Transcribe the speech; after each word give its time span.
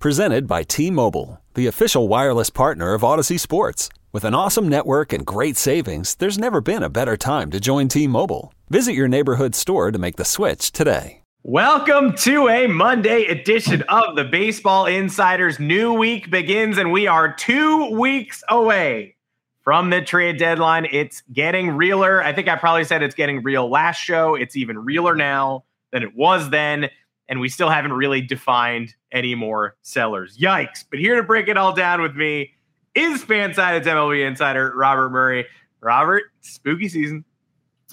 Presented 0.00 0.46
by 0.46 0.62
T 0.62 0.90
Mobile, 0.90 1.42
the 1.52 1.66
official 1.66 2.08
wireless 2.08 2.48
partner 2.48 2.94
of 2.94 3.02
Audacy 3.02 3.38
Sports. 3.38 3.90
With 4.12 4.24
an 4.24 4.34
awesome 4.34 4.66
network 4.66 5.12
and 5.12 5.26
great 5.26 5.58
savings, 5.58 6.14
there's 6.14 6.38
never 6.38 6.62
been 6.62 6.82
a 6.82 6.88
better 6.88 7.18
time 7.18 7.50
to 7.50 7.60
join 7.60 7.88
T 7.88 8.06
Mobile. 8.06 8.54
Visit 8.70 8.94
your 8.94 9.08
neighborhood 9.08 9.54
store 9.54 9.90
to 9.90 9.98
make 9.98 10.16
the 10.16 10.24
switch 10.24 10.72
today. 10.72 11.20
Welcome 11.42 12.14
to 12.14 12.48
a 12.48 12.66
Monday 12.66 13.26
edition 13.26 13.82
of 13.90 14.16
the 14.16 14.24
Baseball 14.24 14.86
Insiders. 14.86 15.60
New 15.60 15.92
week 15.92 16.30
begins, 16.30 16.78
and 16.78 16.92
we 16.92 17.06
are 17.06 17.34
two 17.34 17.90
weeks 17.90 18.42
away 18.48 19.16
from 19.64 19.90
the 19.90 20.00
trade 20.00 20.38
deadline. 20.38 20.86
It's 20.90 21.22
getting 21.30 21.72
realer. 21.72 22.22
I 22.22 22.32
think 22.32 22.48
I 22.48 22.56
probably 22.56 22.84
said 22.84 23.02
it's 23.02 23.14
getting 23.14 23.42
real 23.42 23.68
last 23.68 23.98
show. 23.98 24.34
It's 24.34 24.56
even 24.56 24.78
realer 24.78 25.14
now 25.14 25.64
than 25.92 26.02
it 26.02 26.16
was 26.16 26.48
then 26.48 26.88
and 27.30 27.40
we 27.40 27.48
still 27.48 27.70
haven't 27.70 27.92
really 27.92 28.20
defined 28.20 28.94
any 29.12 29.34
more 29.34 29.76
sellers. 29.82 30.36
Yikes. 30.36 30.84
But 30.90 30.98
here 30.98 31.14
to 31.16 31.22
break 31.22 31.48
it 31.48 31.56
all 31.56 31.72
down 31.72 32.02
with 32.02 32.16
me 32.16 32.52
is 32.94 33.24
Fansided's 33.24 33.86
MLB 33.86 34.26
insider, 34.26 34.74
Robert 34.76 35.10
Murray. 35.10 35.46
Robert, 35.80 36.24
spooky 36.42 36.88
season. 36.88 37.24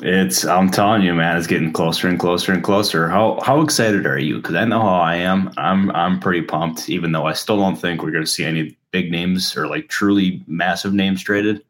It's 0.01 0.45
I'm 0.45 0.69
telling 0.69 1.03
you, 1.03 1.13
man, 1.13 1.37
it's 1.37 1.47
getting 1.47 1.71
closer 1.71 2.07
and 2.07 2.19
closer 2.19 2.51
and 2.51 2.63
closer. 2.63 3.07
How 3.07 3.39
how 3.41 3.61
excited 3.61 4.05
are 4.05 4.19
you? 4.19 4.37
Because 4.37 4.55
I 4.55 4.65
know 4.65 4.81
how 4.81 4.99
I 4.99 5.15
am. 5.15 5.51
I'm 5.57 5.89
I'm 5.91 6.19
pretty 6.19 6.41
pumped, 6.41 6.89
even 6.89 7.13
though 7.13 7.25
I 7.25 7.33
still 7.33 7.57
don't 7.57 7.77
think 7.77 8.03
we're 8.03 8.11
going 8.11 8.25
to 8.25 8.29
see 8.29 8.43
any 8.43 8.77
big 8.91 9.11
names 9.11 9.55
or 9.55 9.67
like 9.67 9.87
truly 9.87 10.43
massive 10.47 10.93
names 10.93 11.23
traded. 11.23 11.63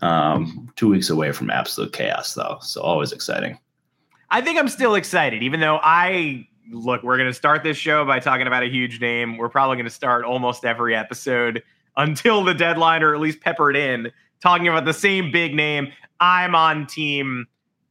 Um, 0.00 0.72
two 0.76 0.88
weeks 0.88 1.10
away 1.10 1.32
from 1.32 1.50
absolute 1.50 1.92
chaos, 1.92 2.34
though, 2.34 2.58
so 2.62 2.80
always 2.80 3.12
exciting. 3.12 3.58
I 4.30 4.40
think 4.40 4.58
I'm 4.58 4.68
still 4.68 4.94
excited, 4.94 5.42
even 5.42 5.60
though 5.60 5.78
I 5.82 6.48
look, 6.70 7.02
we're 7.02 7.16
going 7.16 7.28
to 7.28 7.34
start 7.34 7.62
this 7.62 7.76
show 7.76 8.04
by 8.04 8.20
talking 8.20 8.46
about 8.46 8.62
a 8.62 8.68
huge 8.68 9.00
name. 9.00 9.36
We're 9.36 9.48
probably 9.48 9.76
going 9.76 9.86
to 9.86 9.90
start 9.90 10.24
almost 10.24 10.64
every 10.64 10.94
episode 10.94 11.62
until 11.96 12.44
the 12.44 12.54
deadline, 12.54 13.02
or 13.02 13.14
at 13.14 13.20
least 13.20 13.40
peppered 13.40 13.76
in, 13.76 14.10
talking 14.40 14.68
about 14.68 14.84
the 14.84 14.92
same 14.92 15.30
big 15.30 15.54
name. 15.54 15.92
I'm 16.20 16.54
on 16.54 16.86
team. 16.86 17.46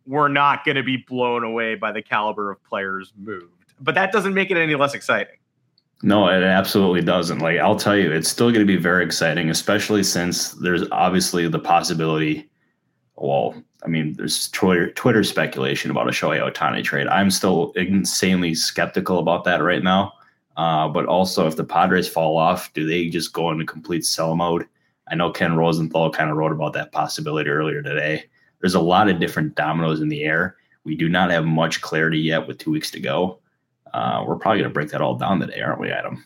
We're 0.06 0.30
not 0.30 0.64
going 0.64 0.76
to 0.76 0.84
be 0.84 0.98
blown 0.98 1.44
away 1.44 1.76
by 1.76 1.92
the 1.92 2.02
caliber 2.02 2.52
of 2.52 2.64
players 2.64 3.14
moved, 3.18 3.74
but 3.80 3.96
that 3.96 4.12
doesn't 4.12 4.34
make 4.34 4.52
it 4.52 4.58
any 4.58 4.76
less 4.76 4.94
exciting. 4.94 5.36
No, 6.04 6.28
it 6.28 6.44
absolutely 6.44 7.02
doesn't. 7.02 7.40
Like 7.40 7.58
I'll 7.58 7.76
tell 7.76 7.98
you, 7.98 8.12
it's 8.12 8.30
still 8.30 8.52
going 8.52 8.66
to 8.66 8.66
be 8.66 8.78
very 8.78 9.04
exciting, 9.04 9.50
especially 9.50 10.04
since 10.04 10.52
there's 10.52 10.84
obviously 10.92 11.48
the 11.48 11.60
possibility. 11.60 12.50
Well, 13.18 13.56
I 13.84 13.88
mean, 13.88 14.14
there's 14.14 14.50
Twitter, 14.50 14.92
Twitter 14.92 15.24
speculation 15.24 15.92
about 15.92 16.08
a 16.08 16.12
Shohei 16.12 16.40
Ohtani 16.40 16.84
trade. 16.84 17.08
I'm 17.08 17.32
still 17.32 17.72
insanely 17.76 18.54
skeptical 18.54 19.20
about 19.20 19.44
that 19.46 19.64
right 19.64 19.84
now. 19.84 20.14
Uh, 20.56 20.88
but 20.88 21.06
also, 21.06 21.48
if 21.48 21.56
the 21.56 21.64
Padres 21.64 22.08
fall 22.08 22.38
off, 22.38 22.74
do 22.74 22.88
they 22.88 23.10
just 23.10 23.34
go 23.34 23.52
into 23.52 23.66
complete 23.66 24.06
sell 24.06 24.36
mode? 24.36 24.68
I 25.10 25.16
know 25.16 25.32
Ken 25.32 25.56
Rosenthal 25.56 26.12
kind 26.12 26.30
of 26.30 26.38
wrote 26.38 26.52
about 26.52 26.74
that 26.74 26.92
possibility 26.92 27.50
earlier 27.50 27.82
today. 27.82 28.26
There's 28.60 28.76
a 28.76 28.80
lot 28.80 29.10
of 29.10 29.20
different 29.20 29.56
dominoes 29.56 30.02
in 30.02 30.10
the 30.10 30.24
air. 30.24 30.56
We 30.84 30.96
do 30.96 31.10
not 31.10 31.30
have 31.32 31.46
much 31.46 31.82
clarity 31.82 32.20
yet 32.20 32.48
with 32.48 32.58
two 32.58 32.72
weeks 32.72 32.92
to 32.92 33.00
go. 33.00 33.40
Uh, 33.94 34.24
we're 34.28 34.36
probably 34.36 34.60
going 34.60 34.70
to 34.70 34.74
break 34.74 34.90
that 34.90 35.02
all 35.02 35.16
down 35.16 35.40
today, 35.40 35.62
aren't 35.62 35.80
we, 35.80 35.92
Adam? 35.92 36.24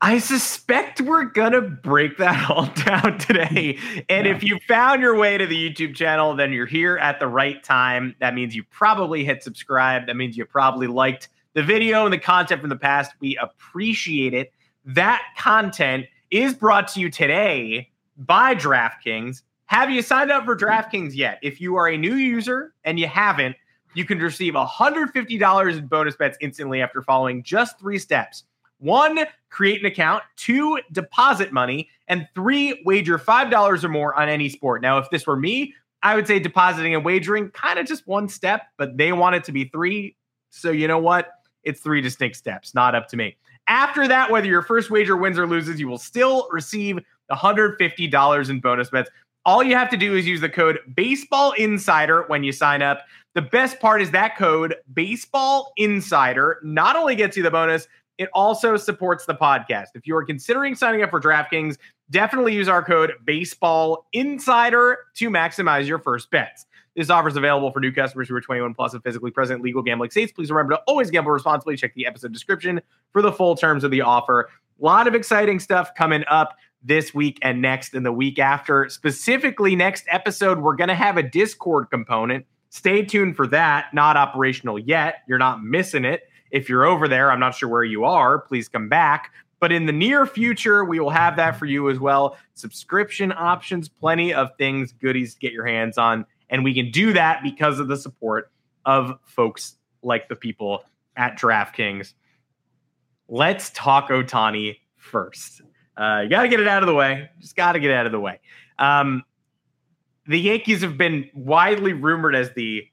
I 0.00 0.18
suspect 0.18 1.00
we're 1.00 1.24
gonna 1.24 1.62
break 1.62 2.18
that 2.18 2.50
all 2.50 2.66
down 2.66 3.18
today. 3.18 3.78
And 4.08 4.26
yeah. 4.26 4.34
if 4.34 4.42
you 4.42 4.58
found 4.68 5.00
your 5.00 5.16
way 5.16 5.38
to 5.38 5.46
the 5.46 5.70
YouTube 5.70 5.94
channel, 5.94 6.34
then 6.34 6.52
you're 6.52 6.66
here 6.66 6.98
at 6.98 7.18
the 7.18 7.26
right 7.26 7.62
time. 7.62 8.14
That 8.20 8.34
means 8.34 8.54
you 8.54 8.64
probably 8.64 9.24
hit 9.24 9.42
subscribe. 9.42 10.06
That 10.06 10.16
means 10.16 10.36
you 10.36 10.44
probably 10.44 10.86
liked 10.86 11.28
the 11.54 11.62
video 11.62 12.04
and 12.04 12.12
the 12.12 12.18
content 12.18 12.60
from 12.60 12.70
the 12.70 12.76
past. 12.76 13.12
We 13.20 13.36
appreciate 13.38 14.34
it. 14.34 14.52
That 14.84 15.22
content 15.38 16.06
is 16.30 16.54
brought 16.54 16.88
to 16.88 17.00
you 17.00 17.10
today 17.10 17.90
by 18.18 18.54
DraftKings. 18.54 19.42
Have 19.66 19.90
you 19.90 20.02
signed 20.02 20.30
up 20.30 20.44
for 20.44 20.54
DraftKings 20.54 21.14
yet? 21.14 21.38
If 21.42 21.60
you 21.60 21.76
are 21.76 21.88
a 21.88 21.96
new 21.96 22.14
user 22.14 22.74
and 22.84 23.00
you 23.00 23.08
haven't, 23.08 23.56
you 23.94 24.04
can 24.04 24.18
receive 24.18 24.52
$150 24.52 25.78
in 25.78 25.86
bonus 25.86 26.16
bets 26.16 26.36
instantly 26.40 26.82
after 26.82 27.02
following 27.02 27.42
just 27.42 27.80
three 27.80 27.98
steps. 27.98 28.44
One, 28.78 29.18
create 29.50 29.80
an 29.80 29.86
account. 29.86 30.22
Two, 30.36 30.78
deposit 30.92 31.52
money. 31.52 31.88
And 32.08 32.28
three, 32.34 32.82
wager 32.84 33.18
$5 33.18 33.84
or 33.84 33.88
more 33.88 34.14
on 34.14 34.28
any 34.28 34.48
sport. 34.48 34.82
Now, 34.82 34.98
if 34.98 35.08
this 35.10 35.26
were 35.26 35.36
me, 35.36 35.74
I 36.02 36.14
would 36.14 36.26
say 36.26 36.38
depositing 36.38 36.94
and 36.94 37.04
wagering 37.04 37.50
kind 37.50 37.78
of 37.78 37.86
just 37.86 38.06
one 38.06 38.28
step, 38.28 38.62
but 38.76 38.96
they 38.96 39.12
want 39.12 39.36
it 39.36 39.44
to 39.44 39.52
be 39.52 39.64
three. 39.64 40.16
So, 40.50 40.70
you 40.70 40.86
know 40.86 40.98
what? 40.98 41.30
It's 41.64 41.80
three 41.80 42.00
distinct 42.00 42.36
steps, 42.36 42.74
not 42.74 42.94
up 42.94 43.08
to 43.08 43.16
me. 43.16 43.36
After 43.68 44.06
that, 44.06 44.30
whether 44.30 44.46
your 44.46 44.62
first 44.62 44.90
wager 44.90 45.16
wins 45.16 45.38
or 45.38 45.46
loses, 45.46 45.80
you 45.80 45.88
will 45.88 45.98
still 45.98 46.48
receive 46.52 46.98
$150 47.32 48.50
in 48.50 48.60
bonus 48.60 48.90
bets. 48.90 49.10
All 49.44 49.62
you 49.62 49.76
have 49.76 49.90
to 49.90 49.96
do 49.96 50.14
is 50.14 50.26
use 50.26 50.40
the 50.40 50.48
code 50.48 50.78
Baseball 50.94 51.52
Insider 51.52 52.24
when 52.28 52.44
you 52.44 52.52
sign 52.52 52.82
up. 52.82 53.02
The 53.34 53.42
best 53.42 53.80
part 53.80 54.02
is 54.02 54.10
that 54.12 54.36
code 54.36 54.76
Baseball 54.92 55.72
Insider 55.76 56.60
not 56.62 56.96
only 56.96 57.16
gets 57.16 57.36
you 57.36 57.42
the 57.42 57.50
bonus, 57.50 57.88
it 58.18 58.28
also 58.32 58.76
supports 58.76 59.26
the 59.26 59.34
podcast. 59.34 59.88
If 59.94 60.06
you 60.06 60.16
are 60.16 60.24
considering 60.24 60.74
signing 60.74 61.02
up 61.02 61.10
for 61.10 61.20
DraftKings, 61.20 61.76
definitely 62.10 62.54
use 62.54 62.68
our 62.68 62.82
code 62.82 63.12
Baseball 63.24 64.06
Insider 64.12 64.98
to 65.16 65.30
maximize 65.30 65.86
your 65.86 65.98
first 65.98 66.30
bets. 66.30 66.66
This 66.96 67.10
offer 67.10 67.28
is 67.28 67.36
available 67.36 67.70
for 67.72 67.80
new 67.80 67.92
customers 67.92 68.28
who 68.28 68.34
are 68.34 68.40
21 68.40 68.72
plus 68.72 68.94
and 68.94 69.02
physically 69.02 69.30
present 69.30 69.60
legal 69.60 69.82
gambling 69.82 70.10
states. 70.10 70.32
Please 70.32 70.50
remember 70.50 70.74
to 70.74 70.82
always 70.86 71.10
gamble 71.10 71.30
responsibly. 71.30 71.76
Check 71.76 71.94
the 71.94 72.06
episode 72.06 72.32
description 72.32 72.80
for 73.12 73.20
the 73.20 73.32
full 73.32 73.54
terms 73.54 73.84
of 73.84 73.90
the 73.90 74.00
offer. 74.00 74.48
A 74.80 74.84
lot 74.84 75.06
of 75.06 75.14
exciting 75.14 75.60
stuff 75.60 75.90
coming 75.94 76.24
up 76.28 76.56
this 76.82 77.12
week 77.12 77.38
and 77.42 77.60
next 77.60 77.92
and 77.92 78.06
the 78.06 78.12
week 78.12 78.38
after. 78.38 78.88
Specifically, 78.88 79.76
next 79.76 80.04
episode, 80.08 80.60
we're 80.60 80.76
going 80.76 80.88
to 80.88 80.94
have 80.94 81.18
a 81.18 81.22
Discord 81.22 81.90
component. 81.90 82.46
Stay 82.70 83.04
tuned 83.04 83.36
for 83.36 83.46
that. 83.48 83.92
Not 83.92 84.16
operational 84.16 84.78
yet. 84.78 85.16
You're 85.28 85.38
not 85.38 85.62
missing 85.62 86.06
it. 86.06 86.22
If 86.56 86.70
you're 86.70 86.86
over 86.86 87.06
there, 87.06 87.30
I'm 87.30 87.38
not 87.38 87.54
sure 87.54 87.68
where 87.68 87.84
you 87.84 88.04
are. 88.04 88.38
Please 88.38 88.66
come 88.66 88.88
back. 88.88 89.34
But 89.60 89.72
in 89.72 89.84
the 89.84 89.92
near 89.92 90.24
future, 90.24 90.86
we 90.86 90.98
will 91.00 91.10
have 91.10 91.36
that 91.36 91.58
for 91.58 91.66
you 91.66 91.90
as 91.90 91.98
well. 91.98 92.38
Subscription 92.54 93.30
options, 93.36 93.90
plenty 93.90 94.32
of 94.32 94.50
things, 94.56 94.92
goodies 94.92 95.34
to 95.34 95.40
get 95.40 95.52
your 95.52 95.66
hands 95.66 95.98
on. 95.98 96.24
And 96.48 96.64
we 96.64 96.72
can 96.72 96.90
do 96.90 97.12
that 97.12 97.42
because 97.42 97.78
of 97.78 97.88
the 97.88 97.96
support 97.96 98.50
of 98.86 99.18
folks 99.24 99.76
like 100.02 100.30
the 100.30 100.36
people 100.36 100.84
at 101.16 101.38
DraftKings. 101.38 102.14
Let's 103.28 103.68
talk 103.70 104.08
Ohtani 104.08 104.78
first. 104.96 105.60
Uh, 105.94 106.20
you 106.24 106.30
got 106.30 106.42
to 106.42 106.48
get 106.48 106.60
it 106.60 106.68
out 106.68 106.82
of 106.82 106.86
the 106.86 106.94
way. 106.94 107.28
Just 107.38 107.54
got 107.54 107.72
to 107.72 107.80
get 107.80 107.90
out 107.90 108.06
of 108.06 108.12
the 108.12 108.20
way. 108.20 108.40
Um, 108.78 109.24
the 110.26 110.40
Yankees 110.40 110.80
have 110.80 110.96
been 110.96 111.28
widely 111.34 111.92
rumored 111.92 112.34
as 112.34 112.50
the 112.54 112.88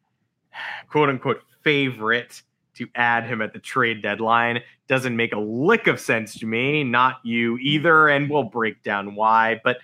quote 0.89 1.07
unquote 1.07 1.41
favorite 1.63 2.41
to 2.75 2.87
add 2.95 3.25
him 3.25 3.41
at 3.41 3.53
the 3.53 3.59
trade 3.59 4.01
deadline 4.01 4.61
doesn't 4.87 5.15
make 5.15 5.33
a 5.33 5.39
lick 5.39 5.87
of 5.87 5.99
sense 5.99 6.37
to 6.39 6.45
me, 6.45 6.83
not 6.83 7.17
you 7.23 7.57
either. 7.59 8.07
And 8.09 8.29
we'll 8.29 8.43
break 8.43 8.83
down 8.83 9.15
why. 9.15 9.61
But 9.63 9.77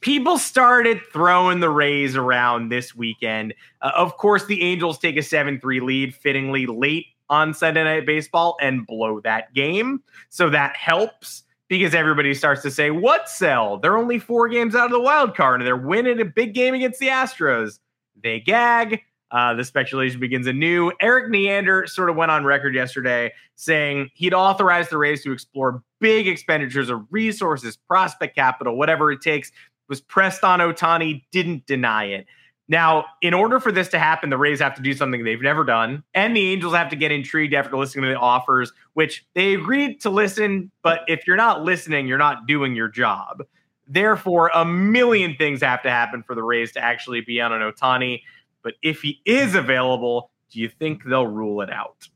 people 0.00 0.38
started 0.38 1.00
throwing 1.12 1.60
the 1.60 1.70
Rays 1.70 2.16
around 2.16 2.68
this 2.68 2.94
weekend. 2.94 3.54
Uh, 3.82 3.92
of 3.94 4.16
course, 4.16 4.46
the 4.46 4.62
Angels 4.62 4.98
take 4.98 5.16
a 5.16 5.22
7 5.22 5.60
3 5.60 5.80
lead 5.80 6.14
fittingly 6.14 6.66
late 6.66 7.06
on 7.28 7.52
Sunday 7.52 7.82
Night 7.82 8.06
Baseball 8.06 8.56
and 8.60 8.86
blow 8.86 9.20
that 9.20 9.52
game. 9.52 10.02
So 10.28 10.48
that 10.50 10.76
helps. 10.76 11.42
because 11.68 11.94
everybody 11.94 12.32
starts 12.34 12.62
to 12.62 12.70
say, 12.70 12.90
what 12.90 13.28
sell? 13.28 13.78
They're 13.78 13.98
only 13.98 14.18
four 14.18 14.48
games 14.48 14.74
out 14.74 14.86
of 14.86 14.92
the 14.92 15.00
wild 15.00 15.34
card 15.34 15.60
and 15.60 15.66
they're 15.66 15.76
winning 15.76 16.20
a 16.20 16.24
big 16.24 16.54
game 16.54 16.74
against 16.74 17.00
the 17.00 17.08
Astros. 17.08 17.80
They 18.22 18.40
gag. 18.40 19.02
Uh, 19.30 19.54
the 19.54 19.64
speculation 19.64 20.20
begins 20.20 20.46
anew. 20.46 20.92
Erik 21.00 21.30
Neander 21.30 21.86
sort 21.86 22.10
of 22.10 22.16
went 22.16 22.30
on 22.30 22.44
record 22.44 22.74
yesterday 22.74 23.32
saying 23.56 24.10
he'd 24.14 24.34
authorize 24.34 24.88
the 24.88 24.98
Rays 24.98 25.22
to 25.24 25.32
explore 25.32 25.82
big 26.00 26.28
expenditures 26.28 26.90
of 26.90 27.02
resources, 27.10 27.76
prospect 27.76 28.36
capital, 28.36 28.76
whatever 28.76 29.10
it 29.10 29.20
takes. 29.20 29.50
Was 29.88 30.00
pressed 30.00 30.42
on 30.42 30.58
Ohtani, 30.58 31.22
didn't 31.30 31.66
deny 31.66 32.06
it. 32.06 32.26
Now, 32.68 33.04
in 33.22 33.32
order 33.34 33.60
for 33.60 33.70
this 33.70 33.88
to 33.90 33.98
happen, 33.98 34.30
the 34.30 34.38
Rays 34.38 34.58
have 34.58 34.74
to 34.74 34.82
do 34.82 34.92
something 34.92 35.22
they've 35.22 35.40
never 35.40 35.62
done, 35.62 36.02
and 36.14 36.36
the 36.36 36.48
Angels 36.50 36.74
have 36.74 36.88
to 36.90 36.96
get 36.96 37.12
intrigued 37.12 37.54
after 37.54 37.76
listening 37.76 38.02
to 38.04 38.08
the 38.08 38.18
offers, 38.18 38.72
which 38.94 39.24
they 39.34 39.54
agreed 39.54 40.00
to 40.00 40.10
listen. 40.10 40.72
But 40.82 41.02
if 41.06 41.26
you're 41.26 41.36
not 41.36 41.62
listening, 41.62 42.08
you're 42.08 42.18
not 42.18 42.48
doing 42.48 42.74
your 42.74 42.88
job. 42.88 43.44
Therefore, 43.86 44.50
a 44.52 44.64
million 44.64 45.36
things 45.36 45.62
have 45.62 45.82
to 45.84 45.90
happen 45.90 46.24
for 46.24 46.34
the 46.34 46.42
Rays 46.42 46.72
to 46.72 46.82
actually 46.82 47.20
be 47.20 47.40
on 47.40 47.52
an 47.52 47.62
Ohtani. 47.62 48.22
But 48.66 48.74
if 48.82 49.00
he 49.00 49.20
is 49.24 49.54
available, 49.54 50.32
do 50.50 50.58
you 50.58 50.68
think 50.68 51.04
they'll 51.04 51.28
rule 51.28 51.60
it 51.60 51.70
out? 51.70 52.08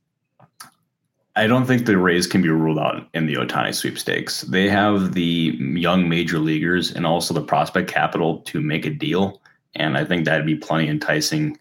I 1.37 1.47
don't 1.47 1.64
think 1.64 1.87
the 1.87 1.97
Rays 1.97 2.26
can 2.26 2.43
be 2.43 2.49
ruled 2.49 2.81
out 2.81 3.06
in 3.14 3.26
the 3.26 3.35
Ohtani 3.35 3.73
sweepstakes. 3.73 4.41
They 4.41 4.69
have 4.69 5.12
the 5.12 5.56
young 5.61 6.08
major 6.08 6.41
leaguers 6.41 6.91
and 6.91 7.06
also 7.06 7.35
the 7.35 7.41
prospect 7.41 7.88
capital 7.88 8.38
to 8.38 8.61
make 8.61 8.85
a 8.85 8.91
deal 8.91 9.41
and 9.76 9.97
I 9.97 10.05
think 10.05 10.25
that'd 10.25 10.44
be 10.44 10.56
plenty 10.56 10.88
enticing 10.88 11.56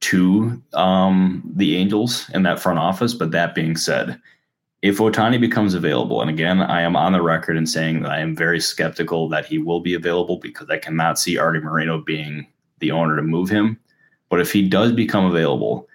to 0.00 0.62
um, 0.74 1.42
the 1.56 1.76
Angels 1.78 2.28
in 2.34 2.42
that 2.42 2.60
front 2.60 2.80
office. 2.80 3.14
But 3.14 3.30
that 3.30 3.54
being 3.54 3.78
said, 3.78 4.20
if 4.82 4.98
Ohtani 4.98 5.40
becomes 5.40 5.72
available, 5.72 6.20
and 6.20 6.28
again, 6.28 6.60
I 6.60 6.82
am 6.82 6.96
on 6.96 7.12
the 7.12 7.22
record 7.22 7.56
in 7.56 7.66
saying 7.66 8.02
that 8.02 8.12
I 8.12 8.20
am 8.20 8.36
very 8.36 8.60
skeptical 8.60 9.30
that 9.30 9.46
he 9.46 9.56
will 9.56 9.80
be 9.80 9.94
available 9.94 10.36
because 10.36 10.68
I 10.68 10.76
cannot 10.76 11.18
see 11.18 11.38
Arte 11.38 11.60
Moreno 11.60 11.98
being 11.98 12.46
the 12.80 12.90
owner 12.90 13.16
to 13.16 13.22
move 13.22 13.48
him. 13.48 13.78
But 14.32 14.40
if 14.40 14.50
he 14.50 14.66
does 14.66 14.92
become 14.92 15.26
available, 15.26 15.86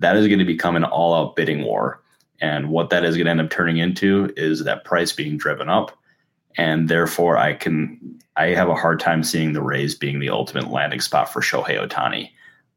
that 0.00 0.16
is 0.16 0.26
going 0.26 0.40
to 0.40 0.44
become 0.44 0.74
an 0.74 0.82
all 0.82 1.14
out 1.14 1.36
bidding 1.36 1.62
war. 1.62 2.02
And 2.40 2.68
what 2.68 2.90
that 2.90 3.04
is 3.04 3.14
going 3.14 3.26
to 3.26 3.30
end 3.30 3.40
up 3.40 3.50
turning 3.50 3.76
into 3.76 4.32
is 4.36 4.64
that 4.64 4.84
price 4.84 5.12
being 5.12 5.36
driven 5.36 5.68
up 5.68 5.96
and 6.56 6.88
therefore 6.88 7.36
I 7.36 7.54
can 7.54 8.18
I 8.36 8.46
have 8.46 8.68
a 8.68 8.74
hard 8.74 8.98
time 8.98 9.22
seeing 9.22 9.52
the 9.52 9.62
Rays 9.62 9.94
being 9.94 10.18
the 10.18 10.30
ultimate 10.30 10.68
landing 10.68 11.00
spot 11.00 11.32
for 11.32 11.40
Shohei 11.40 11.80
Ohtani. 11.80 12.30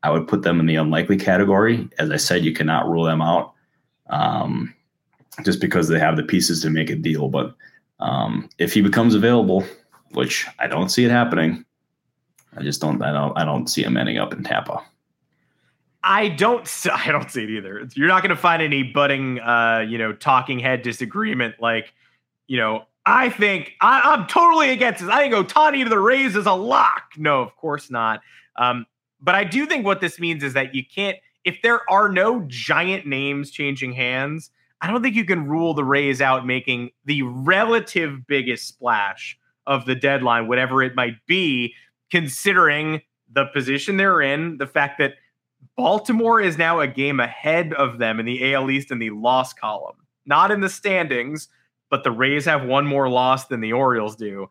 I 0.04 0.12
would 0.12 0.28
put 0.28 0.44
them 0.44 0.60
in 0.60 0.68
the 0.68 0.76
unlikely 0.76 1.18
category. 1.18 1.90
As 1.98 2.12
I 2.12 2.18
said, 2.18 2.46
you 2.46 2.54
cannot 2.54 2.88
rule 2.88 3.04
them 3.04 3.24
out 3.24 3.56
um, 4.12 4.76
just 5.44 5.60
because 5.60 5.88
they 5.88 5.98
have 5.98 6.18
the 6.18 6.24
pieces 6.24 6.62
to 6.62 6.70
make 6.70 6.92
a 6.92 6.96
deal. 6.96 7.30
But 7.30 7.56
um, 8.00 8.48
if 8.60 8.74
he 8.74 8.82
becomes 8.82 9.16
available, 9.16 9.66
which 10.12 10.46
I 10.60 10.68
don't 10.68 10.90
see 10.90 11.04
it 11.04 11.10
happening, 11.10 11.66
I 12.56 12.62
just 12.62 12.80
don't. 12.80 13.02
I 13.02 13.12
don't. 13.12 13.38
I 13.38 13.44
don't 13.44 13.68
see 13.68 13.84
him 13.84 13.98
ending 13.98 14.18
up 14.18 14.34
in 14.34 14.44
Tampa. 14.44 14.84
I 16.04 16.30
don't. 16.30 16.68
I 16.94 17.12
don't 17.12 17.30
see 17.30 17.44
it 17.44 17.50
either. 17.50 17.88
You're 17.96 18.08
not 18.08 18.22
going 18.22 18.36
to 18.36 18.42
find 18.42 18.62
any 18.62 18.84
budding, 18.84 19.40
uh, 19.40 19.86
you 19.88 19.98
know, 19.98 20.14
talking 20.14 20.60
head 20.60 20.82
disagreement 20.82 21.56
like, 21.60 21.94
you 22.48 22.58
know, 22.58 22.86
I 23.06 23.30
think 23.30 23.74
I, 23.82 24.14
am 24.14 24.28
totally 24.28 24.70
against 24.72 25.02
this. 25.02 25.10
I 25.10 25.22
think 25.22 25.34
Ohtani 25.34 25.84
to 25.84 25.90
the 25.90 26.00
Rays 26.00 26.36
is 26.36 26.46
a 26.46 26.54
lock. 26.54 27.14
No, 27.18 27.42
of 27.42 27.56
course 27.56 27.90
not. 27.90 28.22
Um, 28.56 28.86
but 29.22 29.36
I 29.36 29.44
do 29.44 29.66
think 29.66 29.86
what 29.86 30.02
this 30.02 30.20
means 30.20 30.44
is 30.44 30.54
that 30.54 30.76
you 30.76 30.84
can't, 30.84 31.18
if 31.44 31.58
there 31.64 31.90
are 31.90 32.10
no 32.10 32.44
giant 32.48 33.06
names 33.06 33.52
changing 33.52 33.94
hands, 33.94 34.52
I 34.82 34.92
don't 34.92 35.02
think 35.02 35.16
you 35.16 35.26
can 35.26 35.48
rule 35.48 35.74
the 35.74 35.84
Rays 35.84 36.22
out 36.22 36.46
making 36.46 36.92
the 37.06 37.24
relative 37.24 38.28
biggest 38.28 38.68
splash 38.68 39.38
of 39.68 39.86
the 39.86 39.96
deadline, 39.96 40.48
whatever 40.48 40.82
it 40.84 40.96
might 40.96 41.16
be, 41.26 41.74
considering 42.12 43.02
the 43.32 43.46
position 43.46 43.98
they're 43.98 44.22
in, 44.22 44.58
the 44.58 44.68
fact 44.68 44.98
that 45.00 45.16
Baltimore 45.80 46.42
is 46.42 46.58
now 46.58 46.80
a 46.80 46.88
game 46.88 47.20
ahead 47.20 47.74
of 47.74 48.00
them 48.00 48.20
in 48.20 48.26
the 48.26 48.54
AL 48.54 48.70
East 48.70 48.92
in 48.92 49.00
the 49.00 49.12
loss 49.12 49.54
column, 49.54 49.96
not 50.26 50.52
in 50.52 50.62
the 50.62 50.70
standings 50.70 51.48
but 51.90 52.04
the 52.04 52.12
Rays 52.12 52.46
have 52.46 52.66
one 52.66 52.86
more 52.86 53.10
loss 53.10 53.48
than 53.48 53.62
the 53.62 53.74
Orioles 53.74 54.16
do. 54.16 54.50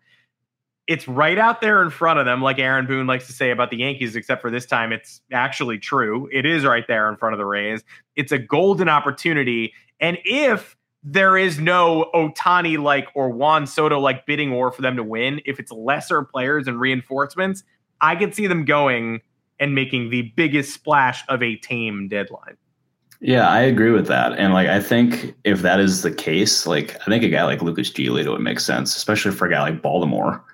It's 0.87 1.07
right 1.07 1.39
out 1.39 1.61
there 1.61 1.83
in 1.83 1.91
front 1.91 2.19
of 2.19 2.25
them, 2.25 2.41
like 2.41 2.59
Aaron 2.59 2.87
Boone 2.87 3.07
likes 3.07 3.27
to 3.27 3.33
say 3.33 3.51
about 3.51 3.71
the 3.71 3.77
Yankees, 3.77 4.17
except 4.17 4.41
for 4.41 4.51
this 4.51 4.65
time 4.65 4.91
it's 4.91 5.21
actually 5.33 5.79
true. 5.79 6.29
It 6.33 6.47
is 6.47 6.65
right 6.65 6.85
there 6.89 7.09
in 7.11 7.17
front 7.17 7.35
of 7.35 7.39
the 7.39 7.45
Rays. 7.45 7.85
It's 8.17 8.33
a 8.33 8.39
golden 8.39 8.89
opportunity. 8.89 9.75
And 10.01 10.19
if 10.25 10.77
there 11.03 11.37
is 11.37 11.61
no 11.61 12.11
Ohtani 12.15 12.83
like 12.83 13.09
or 13.15 13.31
Juan 13.31 13.67
Soto 13.67 14.01
like 14.01 14.27
bidding 14.27 14.51
war 14.51 14.73
for 14.73 14.81
them 14.81 14.97
to 14.97 15.05
win, 15.05 15.41
if 15.45 15.61
it's 15.61 15.71
lesser 15.71 16.25
players 16.25 16.67
and 16.67 16.81
reinforcements, 16.81 17.65
I 18.01 18.17
could 18.17 18.35
see 18.35 18.47
them 18.47 18.65
going 18.65 19.21
and 19.61 19.75
making 19.75 20.11
the 20.11 20.23
biggest 20.37 20.73
splash 20.73 21.25
of 21.29 21.43
a 21.43 21.57
tame 21.57 22.09
deadline. 22.09 22.57
Yeah, 23.21 23.49
I 23.49 23.61
agree 23.61 23.91
with 23.91 24.07
that. 24.07 24.39
And 24.39 24.53
like 24.53 24.69
I 24.69 24.81
think 24.81 25.35
if 25.45 25.63
that 25.63 25.81
is 25.81 26.03
the 26.03 26.13
case, 26.13 26.67
like 26.67 26.97
I 27.01 27.05
think 27.07 27.25
a 27.25 27.29
guy 27.29 27.45
like 27.45 27.63
Lucas 27.63 27.91
Giolito 27.91 28.33
would 28.33 28.41
make 28.41 28.61
sense, 28.61 28.97
especially 28.97 29.33
for 29.33 29.47
a 29.47 29.51
guy 29.51 29.61
like 29.61 29.83
Baltimore, 29.83 30.45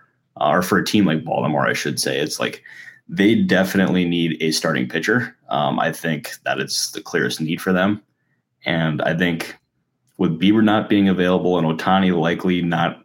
uh, 0.40 0.48
or 0.48 0.62
for 0.62 0.78
a 0.78 0.84
team 0.84 1.04
like 1.04 1.24
Baltimore, 1.24 1.66
I 1.66 1.74
should 1.74 2.00
say. 2.00 2.18
It's 2.18 2.40
like 2.40 2.62
they 3.06 3.34
definitely 3.34 4.06
need 4.06 4.42
a 4.42 4.50
starting 4.50 4.88
pitcher. 4.88 5.36
Um, 5.50 5.78
I 5.78 5.92
think 5.92 6.32
that 6.44 6.58
it's 6.58 6.92
the 6.92 7.02
clearest 7.02 7.40
need 7.40 7.60
for 7.60 7.72
them. 7.72 8.02
And 8.64 9.02
I 9.02 9.14
think 9.14 9.58
with 10.16 10.40
Bieber 10.40 10.64
not 10.64 10.88
being 10.88 11.08
available 11.08 11.58
and 11.58 11.66
Ohtani 11.66 12.18
likely 12.18 12.62
not 12.62 13.03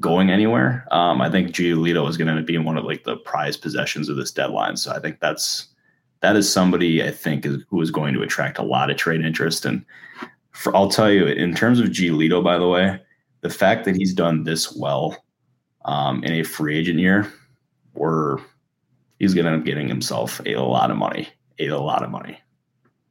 going 0.00 0.30
anywhere, 0.30 0.86
um, 0.90 1.20
I 1.20 1.30
think 1.30 1.50
Giolito 1.50 2.08
is 2.08 2.16
going 2.16 2.34
to 2.34 2.42
be 2.42 2.58
one 2.58 2.76
of 2.76 2.84
like 2.84 3.04
the 3.04 3.16
prized 3.18 3.62
possessions 3.62 4.08
of 4.08 4.16
this 4.16 4.32
deadline. 4.32 4.76
So 4.76 4.92
I 4.92 4.98
think 4.98 5.20
that's 5.20 5.68
that 6.20 6.36
is 6.36 6.50
somebody 6.50 7.02
I 7.02 7.10
think 7.10 7.44
is, 7.44 7.62
who 7.68 7.80
is 7.80 7.90
going 7.90 8.14
to 8.14 8.22
attract 8.22 8.58
a 8.58 8.62
lot 8.62 8.90
of 8.90 8.96
trade 8.96 9.24
interest. 9.24 9.64
And 9.64 9.84
for, 10.52 10.74
I'll 10.74 10.88
tell 10.88 11.10
you, 11.10 11.26
in 11.26 11.54
terms 11.54 11.80
of 11.80 11.88
Giolito, 11.88 12.42
by 12.42 12.58
the 12.58 12.68
way, 12.68 13.00
the 13.42 13.50
fact 13.50 13.84
that 13.84 13.94
he's 13.94 14.14
done 14.14 14.44
this 14.44 14.74
well 14.74 15.22
um, 15.84 16.24
in 16.24 16.32
a 16.32 16.42
free 16.42 16.78
agent 16.78 16.98
year, 16.98 17.30
where 17.92 18.38
he's 19.18 19.34
going 19.34 19.44
to 19.44 19.52
end 19.52 19.60
up 19.60 19.66
getting 19.66 19.86
himself 19.86 20.40
a 20.46 20.56
lot 20.56 20.90
of 20.90 20.96
money, 20.96 21.28
a 21.58 21.68
lot 21.70 22.02
of 22.02 22.10
money. 22.10 22.38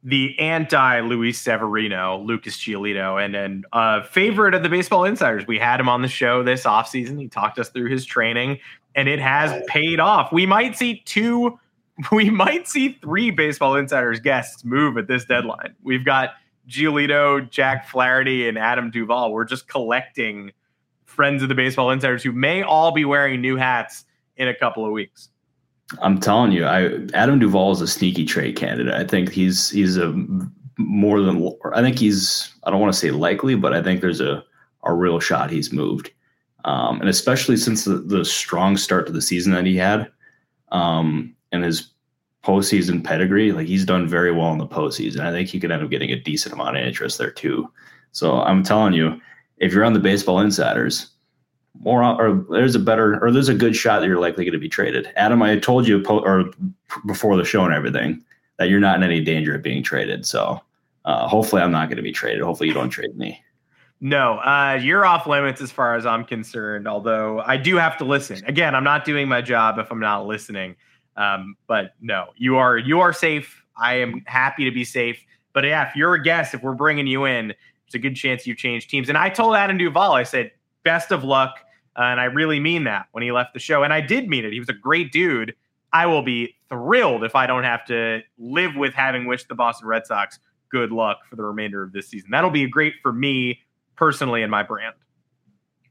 The 0.04 0.38
anti 0.38 1.00
Luis 1.00 1.40
Severino, 1.40 2.18
Lucas 2.18 2.58
Giolito, 2.58 3.24
and 3.24 3.34
then 3.34 3.64
uh, 3.72 4.02
favorite 4.02 4.54
of 4.54 4.62
the 4.62 4.68
baseball 4.68 5.04
insiders. 5.04 5.46
We 5.46 5.58
had 5.58 5.80
him 5.80 5.88
on 5.88 6.02
the 6.02 6.08
show 6.08 6.42
this 6.42 6.64
offseason. 6.64 7.18
He 7.18 7.28
talked 7.28 7.58
us 7.58 7.70
through 7.70 7.88
his 7.88 8.04
training, 8.04 8.58
and 8.94 9.08
it 9.08 9.18
has 9.18 9.62
paid 9.66 10.00
off. 10.00 10.30
We 10.30 10.44
might 10.44 10.76
see 10.76 11.02
two 11.06 11.58
we 12.12 12.30
might 12.30 12.68
see 12.68 12.98
three 13.00 13.30
Baseball 13.30 13.76
Insiders 13.76 14.20
guests 14.20 14.64
move 14.64 14.96
at 14.98 15.06
this 15.06 15.24
deadline. 15.24 15.74
We've 15.82 16.04
got 16.04 16.30
Giolito, 16.68 17.48
Jack 17.50 17.88
Flaherty, 17.88 18.48
and 18.48 18.58
Adam 18.58 18.90
Duvall. 18.90 19.32
We're 19.32 19.44
just 19.44 19.68
collecting 19.68 20.52
friends 21.04 21.42
of 21.42 21.48
the 21.48 21.54
Baseball 21.54 21.90
Insiders 21.90 22.22
who 22.22 22.32
may 22.32 22.62
all 22.62 22.92
be 22.92 23.04
wearing 23.04 23.40
new 23.40 23.56
hats 23.56 24.04
in 24.36 24.48
a 24.48 24.54
couple 24.54 24.84
of 24.84 24.92
weeks. 24.92 25.30
I'm 26.00 26.18
telling 26.18 26.52
you, 26.52 26.64
I 26.64 27.06
Adam 27.14 27.38
Duvall 27.38 27.72
is 27.72 27.80
a 27.80 27.86
sneaky 27.86 28.24
trade 28.24 28.56
candidate. 28.56 28.94
I 28.94 29.04
think 29.04 29.30
he's 29.30 29.70
he's 29.70 29.96
a 29.96 30.12
more 30.78 31.20
than 31.20 31.50
I 31.72 31.82
think 31.82 31.98
he's 31.98 32.52
I 32.64 32.70
don't 32.70 32.80
want 32.80 32.92
to 32.92 32.98
say 32.98 33.10
likely, 33.10 33.54
but 33.54 33.74
I 33.74 33.82
think 33.82 34.00
there's 34.00 34.20
a 34.20 34.44
a 34.84 34.92
real 34.92 35.20
shot 35.20 35.50
he's 35.50 35.72
moved. 35.72 36.10
Um, 36.64 37.00
and 37.00 37.10
especially 37.10 37.58
since 37.58 37.84
the, 37.84 37.96
the 37.96 38.24
strong 38.24 38.76
start 38.78 39.06
to 39.06 39.12
the 39.12 39.20
season 39.20 39.52
that 39.52 39.66
he 39.66 39.76
had, 39.76 40.10
um, 40.72 41.34
and 41.52 41.62
his 41.62 41.90
postseason 42.42 43.04
pedigree, 43.04 43.52
like 43.52 43.66
he's 43.66 43.84
done 43.84 44.08
very 44.08 44.32
well 44.32 44.52
in 44.52 44.58
the 44.58 44.66
postseason. 44.66 45.20
I 45.20 45.30
think 45.30 45.48
he 45.48 45.60
could 45.60 45.70
end 45.70 45.82
up 45.82 45.90
getting 45.90 46.10
a 46.10 46.20
decent 46.20 46.54
amount 46.54 46.76
of 46.76 46.82
interest 46.84 47.18
there 47.18 47.30
too. 47.30 47.70
So 48.12 48.40
I'm 48.40 48.62
telling 48.62 48.94
you, 48.94 49.20
if 49.58 49.72
you're 49.72 49.84
on 49.84 49.92
the 49.92 50.00
baseball 50.00 50.40
insiders, 50.40 51.10
more 51.80 52.02
or 52.02 52.44
there's 52.50 52.74
a 52.74 52.78
better 52.78 53.22
or 53.22 53.30
there's 53.30 53.48
a 53.48 53.54
good 53.54 53.74
shot 53.74 54.00
that 54.00 54.06
you're 54.06 54.20
likely 54.20 54.44
going 54.44 54.52
to 54.52 54.58
be 54.58 54.68
traded. 54.68 55.10
Adam, 55.16 55.42
I 55.42 55.58
told 55.58 55.86
you 55.86 56.04
or 56.06 56.50
before 57.06 57.36
the 57.36 57.44
show 57.44 57.64
and 57.64 57.74
everything 57.74 58.22
that 58.58 58.68
you're 58.68 58.80
not 58.80 58.96
in 58.96 59.02
any 59.02 59.20
danger 59.20 59.54
of 59.54 59.62
being 59.62 59.82
traded. 59.82 60.26
So 60.26 60.60
uh, 61.04 61.28
hopefully, 61.28 61.62
I'm 61.62 61.72
not 61.72 61.88
going 61.88 61.96
to 61.96 62.02
be 62.02 62.12
traded. 62.12 62.42
Hopefully, 62.42 62.68
you 62.68 62.74
don't 62.74 62.90
trade 62.90 63.16
me. 63.16 63.42
No, 64.00 64.38
uh, 64.38 64.78
you're 64.80 65.04
off 65.04 65.26
limits 65.26 65.60
as 65.60 65.70
far 65.70 65.96
as 65.96 66.06
I'm 66.06 66.24
concerned. 66.24 66.86
Although 66.86 67.40
I 67.40 67.56
do 67.56 67.76
have 67.76 67.96
to 67.98 68.04
listen. 68.04 68.44
Again, 68.46 68.74
I'm 68.74 68.84
not 68.84 69.04
doing 69.04 69.28
my 69.28 69.40
job 69.40 69.78
if 69.78 69.90
I'm 69.90 70.00
not 70.00 70.26
listening. 70.26 70.76
Um, 71.16 71.56
but 71.66 71.94
no, 72.00 72.28
you 72.36 72.56
are 72.56 72.78
you 72.78 73.00
are 73.00 73.12
safe. 73.12 73.62
I 73.76 73.94
am 73.94 74.22
happy 74.26 74.64
to 74.64 74.70
be 74.70 74.84
safe. 74.84 75.24
But 75.52 75.64
yeah, 75.64 75.88
if 75.88 75.96
you're 75.96 76.14
a 76.14 76.22
guest, 76.22 76.54
if 76.54 76.62
we're 76.62 76.74
bringing 76.74 77.06
you 77.06 77.24
in, 77.24 77.54
it's 77.86 77.94
a 77.94 77.98
good 77.98 78.16
chance 78.16 78.46
you 78.46 78.54
change 78.54 78.88
teams. 78.88 79.08
And 79.08 79.16
I 79.18 79.28
told 79.28 79.54
Adam 79.54 79.78
Duvall, 79.78 80.12
I 80.12 80.24
said, 80.24 80.50
best 80.84 81.10
of 81.10 81.24
luck. 81.24 81.58
Uh, 81.96 82.02
and 82.02 82.20
I 82.20 82.24
really 82.24 82.60
mean 82.60 82.84
that 82.84 83.06
when 83.12 83.22
he 83.22 83.32
left 83.32 83.54
the 83.54 83.60
show. 83.60 83.82
And 83.82 83.92
I 83.92 84.00
did 84.00 84.28
mean 84.28 84.44
it. 84.44 84.52
He 84.52 84.58
was 84.58 84.68
a 84.68 84.74
great 84.74 85.12
dude. 85.12 85.54
I 85.92 86.06
will 86.06 86.22
be 86.22 86.54
thrilled 86.68 87.22
if 87.24 87.36
I 87.36 87.46
don't 87.46 87.64
have 87.64 87.84
to 87.86 88.20
live 88.38 88.74
with 88.74 88.94
having 88.94 89.26
wished 89.26 89.48
the 89.48 89.54
Boston 89.54 89.86
Red 89.86 90.06
Sox 90.06 90.38
good 90.70 90.90
luck 90.90 91.20
for 91.30 91.36
the 91.36 91.44
remainder 91.44 91.84
of 91.84 91.92
this 91.92 92.08
season. 92.08 92.30
That'll 92.32 92.50
be 92.50 92.66
great 92.66 92.94
for 93.00 93.12
me 93.12 93.60
personally 93.94 94.42
and 94.42 94.50
my 94.50 94.64
brand. 94.64 94.94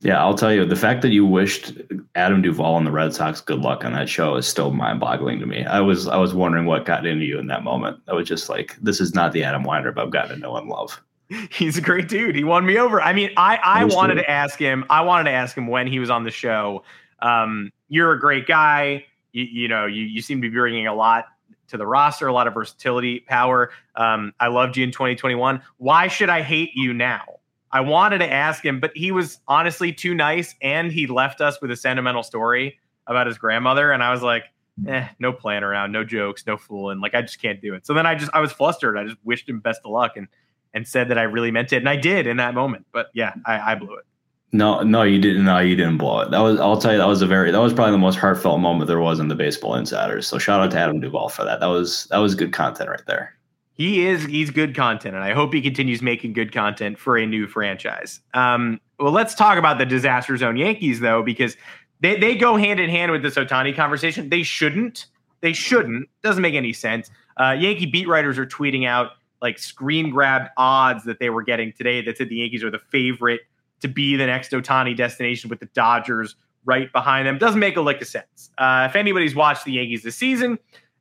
Yeah, 0.01 0.19
I'll 0.19 0.35
tell 0.35 0.51
you, 0.51 0.65
the 0.65 0.75
fact 0.75 1.01
that 1.03 1.11
you 1.11 1.25
wished 1.25 1.71
Adam 2.15 2.41
Duvall 2.41 2.75
and 2.77 2.85
the 2.85 2.91
Red 2.91 3.13
Sox 3.13 3.39
good 3.39 3.59
luck 3.59 3.85
on 3.85 3.93
that 3.93 4.09
show 4.09 4.35
is 4.35 4.45
still 4.45 4.71
mind-boggling 4.73 5.39
to 5.39 5.45
me. 5.45 5.63
I 5.63 5.79
was 5.79 6.09
I 6.09 6.17
was 6.17 6.33
wondering 6.33 6.65
what 6.65 6.83
got 6.83 7.05
into 7.05 7.23
you 7.23 7.39
in 7.39 7.47
that 7.47 7.63
moment. 7.63 8.01
I 8.09 8.13
was 8.13 8.27
just 8.27 8.49
like, 8.49 8.75
this 8.81 8.99
is 8.99 9.15
not 9.15 9.31
the 9.31 9.45
Adam 9.45 9.63
Weinrib 9.63 9.97
I've 9.97 10.11
gotten 10.11 10.35
to 10.35 10.41
know 10.41 10.57
and 10.57 10.67
love. 10.67 11.01
He's 11.51 11.77
a 11.77 11.81
great 11.81 12.07
dude. 12.07 12.35
He 12.35 12.43
won 12.43 12.65
me 12.65 12.77
over. 12.77 13.01
I 13.01 13.13
mean, 13.13 13.31
I 13.37 13.57
I 13.57 13.85
wanted 13.85 14.15
to 14.15 14.29
ask 14.29 14.57
him. 14.59 14.85
I 14.89 15.01
wanted 15.01 15.25
to 15.25 15.31
ask 15.31 15.57
him 15.57 15.67
when 15.67 15.87
he 15.87 15.99
was 15.99 16.09
on 16.09 16.23
the 16.23 16.31
show. 16.31 16.83
Um, 17.19 17.71
you're 17.89 18.11
a 18.11 18.19
great 18.19 18.47
guy. 18.47 19.05
You, 19.31 19.43
you 19.43 19.67
know, 19.67 19.85
you 19.85 20.03
you 20.03 20.21
seem 20.21 20.41
to 20.41 20.49
be 20.49 20.55
bringing 20.55 20.87
a 20.87 20.93
lot 20.93 21.25
to 21.67 21.77
the 21.77 21.87
roster, 21.87 22.27
a 22.27 22.33
lot 22.33 22.47
of 22.47 22.53
versatility, 22.53 23.21
power. 23.21 23.71
Um, 23.95 24.33
I 24.39 24.47
loved 24.47 24.77
you 24.77 24.83
in 24.83 24.91
2021. 24.91 25.61
Why 25.77 26.07
should 26.07 26.29
I 26.29 26.41
hate 26.41 26.71
you 26.75 26.93
now? 26.93 27.23
I 27.71 27.81
wanted 27.81 28.19
to 28.19 28.31
ask 28.31 28.63
him, 28.63 28.79
but 28.79 28.91
he 28.95 29.11
was 29.11 29.39
honestly 29.47 29.91
too 29.91 30.13
nice, 30.13 30.53
and 30.61 30.91
he 30.91 31.07
left 31.07 31.41
us 31.41 31.59
with 31.59 31.71
a 31.71 31.75
sentimental 31.75 32.21
story 32.21 32.77
about 33.07 33.25
his 33.25 33.39
grandmother, 33.39 33.91
and 33.91 34.03
I 34.03 34.11
was 34.11 34.21
like, 34.21 34.43
eh, 34.87 35.07
no 35.19 35.33
playing 35.33 35.63
around, 35.63 35.91
no 35.91 36.03
jokes, 36.03 36.45
no 36.45 36.57
fooling. 36.57 36.99
Like 36.99 37.15
I 37.15 37.21
just 37.21 37.41
can't 37.41 37.59
do 37.59 37.73
it. 37.73 37.85
So 37.85 37.93
then 37.93 38.05
I 38.05 38.15
just 38.15 38.31
I 38.33 38.39
was 38.39 38.51
flustered. 38.51 38.97
I 38.97 39.05
just 39.05 39.17
wished 39.23 39.49
him 39.49 39.59
best 39.59 39.81
of 39.85 39.91
luck 39.91 40.17
and 40.17 40.27
and 40.73 40.87
said 40.87 41.09
that 41.09 41.17
I 41.17 41.23
really 41.23 41.51
meant 41.51 41.73
it, 41.73 41.77
and 41.77 41.89
I 41.89 41.95
did 41.95 42.27
in 42.27 42.37
that 42.37 42.53
moment. 42.53 42.85
But 42.91 43.07
yeah, 43.13 43.33
I, 43.45 43.73
I 43.73 43.75
blew 43.75 43.95
it. 43.95 44.05
No, 44.51 44.81
no, 44.81 45.01
you 45.01 45.19
didn't. 45.19 45.45
No, 45.45 45.57
you 45.57 45.75
didn't 45.75 45.97
blow 45.97 46.21
it. 46.21 46.31
That 46.31 46.39
was. 46.39 46.59
I'll 46.59 46.77
tell 46.77 46.91
you, 46.91 46.99
that 46.99 47.07
was 47.07 47.23
a 47.23 47.27
very. 47.27 47.51
That 47.51 47.61
was 47.61 47.73
probably 47.73 47.93
the 47.93 47.97
most 47.97 48.19
heartfelt 48.19 48.59
moment 48.59 48.87
there 48.87 48.99
was 48.99 49.19
in 49.19 49.27
the 49.27 49.35
Baseball 49.35 49.75
Insiders. 49.75 50.27
So 50.27 50.37
shout 50.37 50.61
out 50.61 50.71
to 50.71 50.79
Adam 50.79 50.99
Duvall 50.99 51.29
for 51.29 51.43
that. 51.43 51.59
That 51.59 51.67
was 51.67 52.05
that 52.11 52.19
was 52.19 52.35
good 52.35 52.53
content 52.53 52.89
right 52.89 53.01
there. 53.07 53.35
He 53.73 54.05
is. 54.05 54.23
He's 54.25 54.51
good 54.51 54.75
content, 54.75 55.15
and 55.15 55.23
I 55.23 55.33
hope 55.33 55.53
he 55.53 55.61
continues 55.61 56.03
making 56.03 56.33
good 56.33 56.51
content 56.51 56.99
for 56.99 57.17
a 57.17 57.25
new 57.25 57.47
franchise. 57.47 58.21
Um, 58.35 58.79
well, 58.99 59.11
let's 59.11 59.33
talk 59.33 59.57
about 59.57 59.79
the 59.79 59.85
disaster 59.87 60.37
zone 60.37 60.55
Yankees 60.55 60.99
though, 60.99 61.23
because 61.23 61.57
they 62.01 62.15
they 62.19 62.35
go 62.35 62.55
hand 62.55 62.79
in 62.79 62.91
hand 62.91 63.11
with 63.11 63.23
this 63.23 63.33
Ohtani 63.33 63.75
conversation. 63.75 64.29
They 64.29 64.43
shouldn't. 64.43 65.07
They 65.41 65.53
shouldn't. 65.53 66.07
Doesn't 66.21 66.43
make 66.43 66.53
any 66.53 66.73
sense. 66.73 67.09
Uh, 67.37 67.55
Yankee 67.57 67.87
beat 67.87 68.07
writers 68.07 68.37
are 68.37 68.45
tweeting 68.45 68.87
out 68.87 69.13
like 69.43 69.59
screen 69.59 70.09
grabbed 70.09 70.49
odds 70.57 71.03
that 71.03 71.19
they 71.19 71.29
were 71.29 71.43
getting 71.43 71.73
today 71.73 72.01
that 72.01 72.17
said 72.17 72.29
the 72.29 72.37
Yankees 72.37 72.63
are 72.63 72.71
the 72.71 72.79
favorite 72.79 73.41
to 73.81 73.89
be 73.89 74.15
the 74.15 74.25
next 74.25 74.53
Ohtani 74.53 74.95
destination 74.95 75.49
with 75.49 75.59
the 75.59 75.65
Dodgers 75.67 76.37
right 76.65 76.91
behind 76.93 77.27
them. 77.27 77.37
Doesn't 77.37 77.59
make 77.59 77.75
a 77.75 77.81
lick 77.81 78.01
of 78.01 78.07
sense. 78.07 78.49
Uh, 78.57 78.87
if 78.89 78.95
anybody's 78.95 79.35
watched 79.35 79.65
the 79.65 79.73
Yankees 79.73 80.01
this 80.01 80.15
season, 80.15 80.57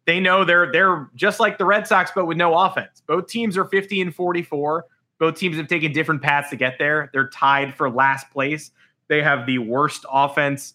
they 0.07 0.19
know 0.19 0.45
they're 0.45 0.73
they're 0.73 1.09
just 1.15 1.39
like 1.39 1.57
the 1.57 1.65
Red 1.65 1.87
Sox, 1.87 2.11
but 2.13 2.27
with 2.27 2.37
no 2.37 2.59
offense. 2.59 3.01
Both 3.07 3.29
teams 3.29 3.57
are 3.57 3.65
50 3.65 4.03
and 4.03 4.15
44. 4.15 4.87
Both 5.21 5.37
teams 5.37 5.57
have 5.57 5.69
taken 5.69 5.93
different 5.93 6.21
paths 6.21 6.51
to 6.51 6.57
get 6.57 6.81
there. 6.81 7.09
They're 7.13 7.29
tied 7.29 7.77
for 7.77 7.89
last 7.89 8.29
place. 8.33 8.73
They 9.07 9.23
have 9.23 9.47
the 9.47 9.59
worst 9.59 10.05
offense 10.13 10.75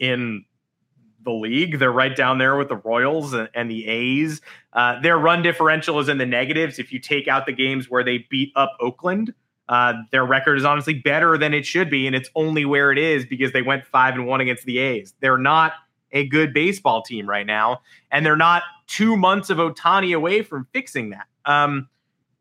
in 0.00 0.44
the 1.26 1.32
league. 1.32 1.78
They're 1.78 1.92
right 1.92 2.16
down 2.16 2.38
there 2.38 2.56
with 2.56 2.68
the 2.70 2.76
Royals 2.76 3.34
and, 3.34 3.50
and 3.54 3.70
the 3.70 3.86
A's. 3.86 4.40
Uh, 4.72 4.98
their 5.00 5.18
run 5.18 5.42
differential 5.42 6.00
is 6.00 6.08
in 6.08 6.16
the 6.16 6.24
negatives. 6.24 6.78
If 6.78 6.90
you 6.90 6.98
take 6.98 7.28
out 7.28 7.44
the 7.44 7.52
games 7.52 7.90
where 7.90 8.02
they 8.02 8.26
beat 8.30 8.52
up 8.56 8.74
Oakland, 8.80 9.34
uh, 9.68 9.94
their 10.12 10.24
record 10.24 10.56
is 10.56 10.64
honestly 10.64 10.94
better 10.94 11.36
than 11.36 11.52
it 11.52 11.66
should 11.66 11.90
be, 11.90 12.06
and 12.06 12.16
it's 12.16 12.30
only 12.34 12.64
where 12.64 12.92
it 12.92 12.98
is 12.98 13.26
because 13.26 13.52
they 13.52 13.62
went 13.62 13.84
five 13.84 14.14
and 14.14 14.26
one 14.26 14.40
against 14.40 14.64
the 14.64 14.78
A's. 14.78 15.12
They're 15.20 15.38
not 15.38 15.72
a 16.12 16.26
good 16.26 16.54
baseball 16.54 17.02
team 17.02 17.28
right 17.28 17.46
now, 17.46 17.80
and 18.10 18.24
they're 18.24 18.36
not 18.36 18.62
two 18.86 19.16
months 19.16 19.50
of 19.50 19.58
Ohtani 19.58 20.16
away 20.16 20.42
from 20.42 20.66
fixing 20.72 21.10
that. 21.10 21.26
Um, 21.44 21.88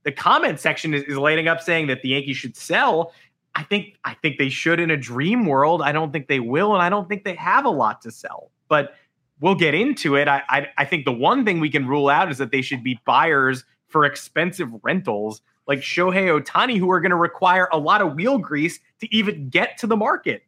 the 0.04 0.12
comment 0.12 0.60
section 0.60 0.94
is, 0.94 1.04
is 1.04 1.18
lighting 1.18 1.48
up 1.48 1.62
saying 1.62 1.88
that 1.88 2.04
the 2.04 2.10
Yankees 2.10 2.38
should 2.38 2.56
sell. 2.56 3.12
I 3.56 3.64
think 3.64 3.98
I 4.04 4.14
think 4.14 4.38
they 4.38 4.50
should 4.50 4.80
in 4.80 4.92
a 4.92 4.98
dream 4.98 5.48
world. 5.48 5.82
I 5.82 5.92
don't 5.92 6.12
think 6.12 6.28
they 6.28 6.40
will, 6.40 6.74
and 6.74 6.84
I 6.84 6.90
don't 6.90 7.10
think 7.10 7.24
they 7.24 7.36
have 7.36 7.66
a 7.66 7.70
lot 7.70 8.02
to 8.04 8.12
sell. 8.12 8.52
But 8.68 8.96
we'll 9.40 9.56
get 9.56 9.74
into 9.74 10.16
it. 10.16 10.28
I, 10.28 10.44
I, 10.50 10.68
I 10.78 10.86
think 10.86 11.06
the 11.06 11.12
one 11.12 11.46
thing 11.46 11.60
we 11.60 11.70
can 11.70 11.88
rule 11.88 12.10
out 12.10 12.32
is 12.32 12.38
that 12.38 12.52
they 12.52 12.62
should 12.62 12.84
be 12.84 13.00
buyers 13.06 13.64
for 13.88 14.06
expensive 14.06 14.70
rentals 14.84 15.42
like 15.68 15.80
Shohei 15.80 16.40
Ohtani, 16.40 16.78
who 16.78 16.92
are 16.92 17.00
going 17.00 17.12
to 17.12 17.16
require 17.16 17.68
a 17.72 17.78
lot 17.78 18.02
of 18.02 18.14
wheel 18.14 18.38
grease 18.38 18.80
to 19.00 19.14
even 19.16 19.50
get 19.50 19.78
to 19.80 19.88
the 19.88 19.98
market. 19.98 20.44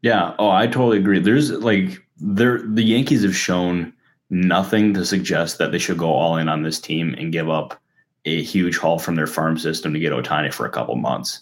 Yeah. 0.00 0.34
Oh, 0.38 0.50
I 0.50 0.66
totally 0.66 0.98
agree. 0.98 1.20
There's 1.20 1.50
like 1.50 2.02
there 2.16 2.58
the 2.62 2.82
Yankees 2.82 3.22
have 3.22 3.36
shown 3.36 3.92
nothing 4.30 4.94
to 4.94 5.04
suggest 5.04 5.58
that 5.58 5.70
they 5.70 5.78
should 5.78 5.98
go 5.98 6.10
all 6.10 6.36
in 6.36 6.48
on 6.48 6.62
this 6.62 6.80
team 6.80 7.14
and 7.18 7.32
give 7.32 7.50
up 7.50 7.78
a 8.24 8.42
huge 8.42 8.78
haul 8.78 8.98
from 8.98 9.14
their 9.14 9.26
farm 9.26 9.58
system 9.58 9.92
to 9.92 10.00
get 10.00 10.12
Ohtani 10.12 10.52
for 10.52 10.66
a 10.66 10.70
couple 10.70 10.96
months. 10.96 11.40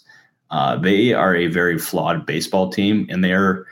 Uh, 0.49 0.75
they 0.75 1.13
are 1.13 1.35
a 1.35 1.47
very 1.47 1.79
flawed 1.79 2.25
baseball 2.25 2.69
team, 2.69 3.07
and 3.09 3.23
they're 3.23 3.65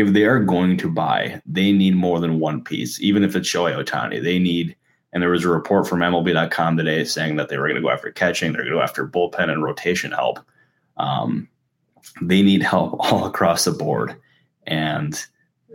if 0.00 0.12
they 0.12 0.24
are 0.24 0.40
going 0.40 0.76
to 0.78 0.90
buy, 0.90 1.40
they 1.46 1.72
need 1.72 1.94
more 1.94 2.20
than 2.20 2.40
one 2.40 2.62
piece. 2.64 3.00
Even 3.00 3.22
if 3.22 3.36
it's 3.36 3.48
Shohei 3.48 3.76
Ohtani, 3.76 4.22
they 4.22 4.38
need. 4.38 4.76
And 5.12 5.22
there 5.22 5.30
was 5.30 5.44
a 5.44 5.48
report 5.48 5.88
from 5.88 6.00
MLB.com 6.00 6.76
today 6.76 7.04
saying 7.04 7.36
that 7.36 7.48
they 7.48 7.58
were 7.58 7.66
going 7.66 7.76
to 7.76 7.82
go 7.82 7.90
after 7.90 8.10
catching, 8.12 8.52
they're 8.52 8.62
going 8.62 8.72
to 8.72 8.78
go 8.78 8.82
after 8.82 9.06
bullpen 9.06 9.50
and 9.50 9.62
rotation 9.62 10.12
help. 10.12 10.38
Um, 10.96 11.48
they 12.22 12.42
need 12.42 12.62
help 12.62 12.96
all 13.12 13.26
across 13.26 13.64
the 13.64 13.72
board, 13.72 14.16
and 14.66 15.20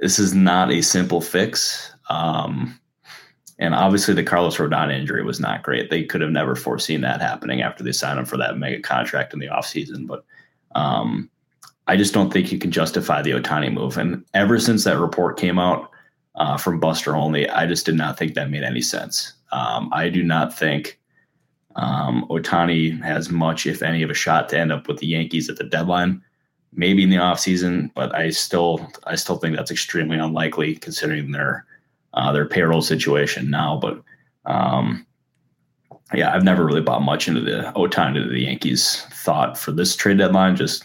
this 0.01 0.19
is 0.19 0.33
not 0.33 0.71
a 0.71 0.81
simple 0.81 1.21
fix. 1.21 1.93
Um, 2.09 2.79
and 3.59 3.73
obviously, 3.73 4.13
the 4.13 4.23
Carlos 4.23 4.57
Rodon 4.57 4.91
injury 4.91 5.23
was 5.23 5.39
not 5.39 5.63
great. 5.63 5.89
They 5.89 6.03
could 6.03 6.21
have 6.21 6.31
never 6.31 6.55
foreseen 6.55 7.01
that 7.01 7.21
happening 7.21 7.61
after 7.61 7.83
they 7.83 7.91
signed 7.91 8.19
him 8.19 8.25
for 8.25 8.37
that 8.37 8.57
mega 8.57 8.81
contract 8.81 9.33
in 9.33 9.39
the 9.39 9.47
offseason. 9.47 10.07
But 10.07 10.25
um, 10.75 11.29
I 11.87 11.97
just 11.97 12.13
don't 12.13 12.31
think 12.31 12.51
you 12.51 12.57
can 12.57 12.71
justify 12.71 13.21
the 13.21 13.31
Ohtani 13.31 13.71
move. 13.71 13.97
And 13.97 14.25
ever 14.33 14.59
since 14.59 14.83
that 14.83 14.97
report 14.99 15.37
came 15.37 15.59
out 15.59 15.89
uh, 16.35 16.57
from 16.57 16.79
Buster 16.79 17.15
Olney, 17.15 17.47
I 17.49 17.65
just 17.67 17.85
did 17.85 17.95
not 17.95 18.17
think 18.17 18.33
that 18.33 18.49
made 18.49 18.63
any 18.63 18.81
sense. 18.81 19.33
Um, 19.51 19.89
I 19.93 20.09
do 20.09 20.23
not 20.23 20.57
think 20.57 20.99
um, 21.75 22.25
Ohtani 22.29 23.01
has 23.03 23.29
much, 23.29 23.65
if 23.65 23.83
any, 23.83 24.01
of 24.01 24.09
a 24.09 24.15
shot 24.15 24.49
to 24.49 24.59
end 24.59 24.71
up 24.71 24.87
with 24.87 24.97
the 24.97 25.07
Yankees 25.07 25.49
at 25.49 25.57
the 25.57 25.63
deadline 25.63 26.21
maybe 26.75 27.03
in 27.03 27.09
the 27.09 27.15
offseason, 27.15 27.91
but 27.93 28.13
I 28.13 28.29
still 28.29 28.89
I 29.05 29.15
still 29.15 29.37
think 29.37 29.55
that's 29.55 29.71
extremely 29.71 30.17
unlikely 30.17 30.75
considering 30.75 31.31
their 31.31 31.65
uh, 32.13 32.31
their 32.31 32.45
payroll 32.45 32.81
situation 32.81 33.49
now. 33.49 33.77
But 33.77 34.01
um, 34.45 35.05
yeah, 36.13 36.33
I've 36.33 36.43
never 36.43 36.65
really 36.65 36.81
bought 36.81 37.01
much 37.01 37.27
into 37.27 37.41
the 37.41 37.71
Ohtani 37.75 38.23
to 38.23 38.29
the 38.29 38.41
Yankees 38.41 39.01
thought 39.11 39.57
for 39.57 39.71
this 39.71 39.95
trade 39.95 40.17
deadline. 40.17 40.55
Just 40.55 40.83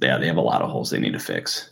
yeah, 0.00 0.18
they 0.18 0.26
have 0.26 0.36
a 0.36 0.42
lot 0.42 0.62
of 0.62 0.70
holes 0.70 0.90
they 0.90 0.98
need 0.98 1.12
to 1.12 1.18
fix. 1.18 1.70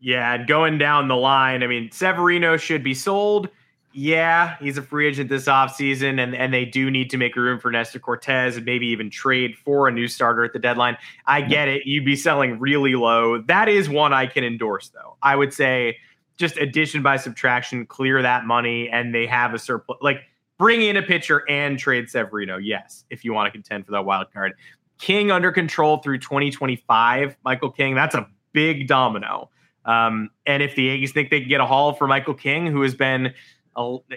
Yeah, 0.00 0.44
going 0.44 0.78
down 0.78 1.08
the 1.08 1.16
line, 1.16 1.62
I 1.62 1.66
mean, 1.66 1.90
Severino 1.90 2.56
should 2.56 2.84
be 2.84 2.94
sold 2.94 3.48
yeah, 3.96 4.56
he's 4.58 4.76
a 4.76 4.82
free 4.82 5.06
agent 5.06 5.30
this 5.30 5.44
offseason, 5.44 6.20
and, 6.20 6.34
and 6.34 6.52
they 6.52 6.64
do 6.64 6.90
need 6.90 7.10
to 7.10 7.16
make 7.16 7.36
room 7.36 7.60
for 7.60 7.70
Nestor 7.70 8.00
Cortes 8.00 8.56
and 8.56 8.64
maybe 8.64 8.88
even 8.88 9.08
trade 9.08 9.56
for 9.56 9.86
a 9.86 9.92
new 9.92 10.08
starter 10.08 10.44
at 10.44 10.52
the 10.52 10.58
deadline. 10.58 10.96
I 11.26 11.42
get 11.42 11.68
it. 11.68 11.86
You'd 11.86 12.04
be 12.04 12.16
selling 12.16 12.58
really 12.58 12.96
low. 12.96 13.40
That 13.42 13.68
is 13.68 13.88
one 13.88 14.12
I 14.12 14.26
can 14.26 14.42
endorse, 14.42 14.88
though. 14.88 15.16
I 15.22 15.36
would 15.36 15.54
say 15.54 15.98
just 16.36 16.56
addition 16.56 17.04
by 17.04 17.18
subtraction, 17.18 17.86
clear 17.86 18.20
that 18.20 18.46
money, 18.46 18.88
and 18.88 19.14
they 19.14 19.28
have 19.28 19.54
a 19.54 19.60
surplus. 19.60 19.98
Like 20.02 20.22
bring 20.58 20.82
in 20.82 20.96
a 20.96 21.02
pitcher 21.02 21.48
and 21.48 21.78
trade 21.78 22.10
Severino. 22.10 22.58
Yes, 22.58 23.04
if 23.10 23.24
you 23.24 23.32
want 23.32 23.46
to 23.46 23.52
contend 23.52 23.86
for 23.86 23.92
that 23.92 24.04
wild 24.04 24.32
card. 24.32 24.54
King 24.98 25.30
under 25.30 25.52
control 25.52 25.98
through 25.98 26.18
2025. 26.18 27.36
Michael 27.44 27.70
King, 27.70 27.94
that's 27.94 28.14
a 28.14 28.28
big 28.52 28.86
domino. 28.86 29.50
Um, 29.84 30.30
and 30.46 30.62
if 30.62 30.74
the 30.76 30.84
Yankees 30.84 31.12
think 31.12 31.30
they 31.30 31.40
can 31.40 31.48
get 31.48 31.60
a 31.60 31.66
haul 31.66 31.92
for 31.92 32.06
Michael 32.06 32.34
King, 32.34 32.66
who 32.66 32.82
has 32.82 32.94
been 32.94 33.34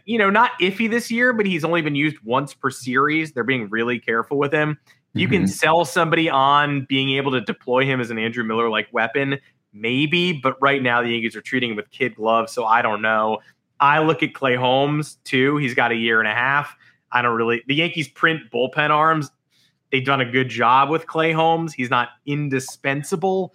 you 0.06 0.18
know, 0.18 0.30
not 0.30 0.52
iffy 0.62 0.90
this 0.90 1.10
year, 1.10 1.34
but 1.34 1.46
he's 1.46 1.64
only 1.64 1.82
been 1.82 1.96
used 1.96 2.18
once 2.24 2.54
per 2.54 2.70
series. 2.70 3.32
They're 3.32 3.44
being 3.44 3.70
really 3.70 4.00
careful 4.00 4.38
with 4.38 4.54
him. 4.54 4.78
You 5.14 5.28
mm-hmm. 5.28 5.34
can 5.34 5.48
sell 5.48 5.86
somebody 5.86 6.30
on 6.30 6.86
being 6.88 7.12
able 7.12 7.32
to 7.32 7.42
deploy 7.42 7.86
him 7.86 8.00
as 8.00 8.12
an 8.12 8.20
Andrew 8.20 8.44
Miller 8.44 8.70
like 8.70 8.88
weapon, 8.92 9.40
maybe, 9.74 10.34
but 10.34 10.62
right 10.62 10.82
now 10.82 11.02
the 11.02 11.10
Yankees 11.10 11.36
are 11.36 11.42
treating 11.42 11.72
him 11.72 11.76
with 11.76 11.90
kid 11.90 12.16
gloves, 12.16 12.52
so 12.52 12.66
I 12.66 12.82
don't 12.82 13.02
know. 13.02 13.40
I 13.80 14.00
look 14.00 14.24
at 14.24 14.34
Clay 14.34 14.56
Holmes 14.56 15.18
too. 15.24 15.58
He's 15.58 15.74
got 15.74 15.92
a 15.92 15.96
year 15.96 16.20
and 16.20 16.28
a 16.28 16.34
half. 16.34 16.76
I 17.12 17.22
don't 17.22 17.36
really. 17.36 17.64
The 17.68 17.76
Yankees 17.76 18.08
print 18.08 18.42
bullpen 18.54 18.90
arms. 18.90 19.32
They've 19.92 20.06
done 20.06 20.22
a 20.22 20.30
good 20.30 20.50
job 20.50 20.90
with 20.90 21.08
Clay 21.08 21.32
Holmes. 21.32 21.74
He's 21.74 21.90
not 21.90 22.10
indispensable. 22.26 23.54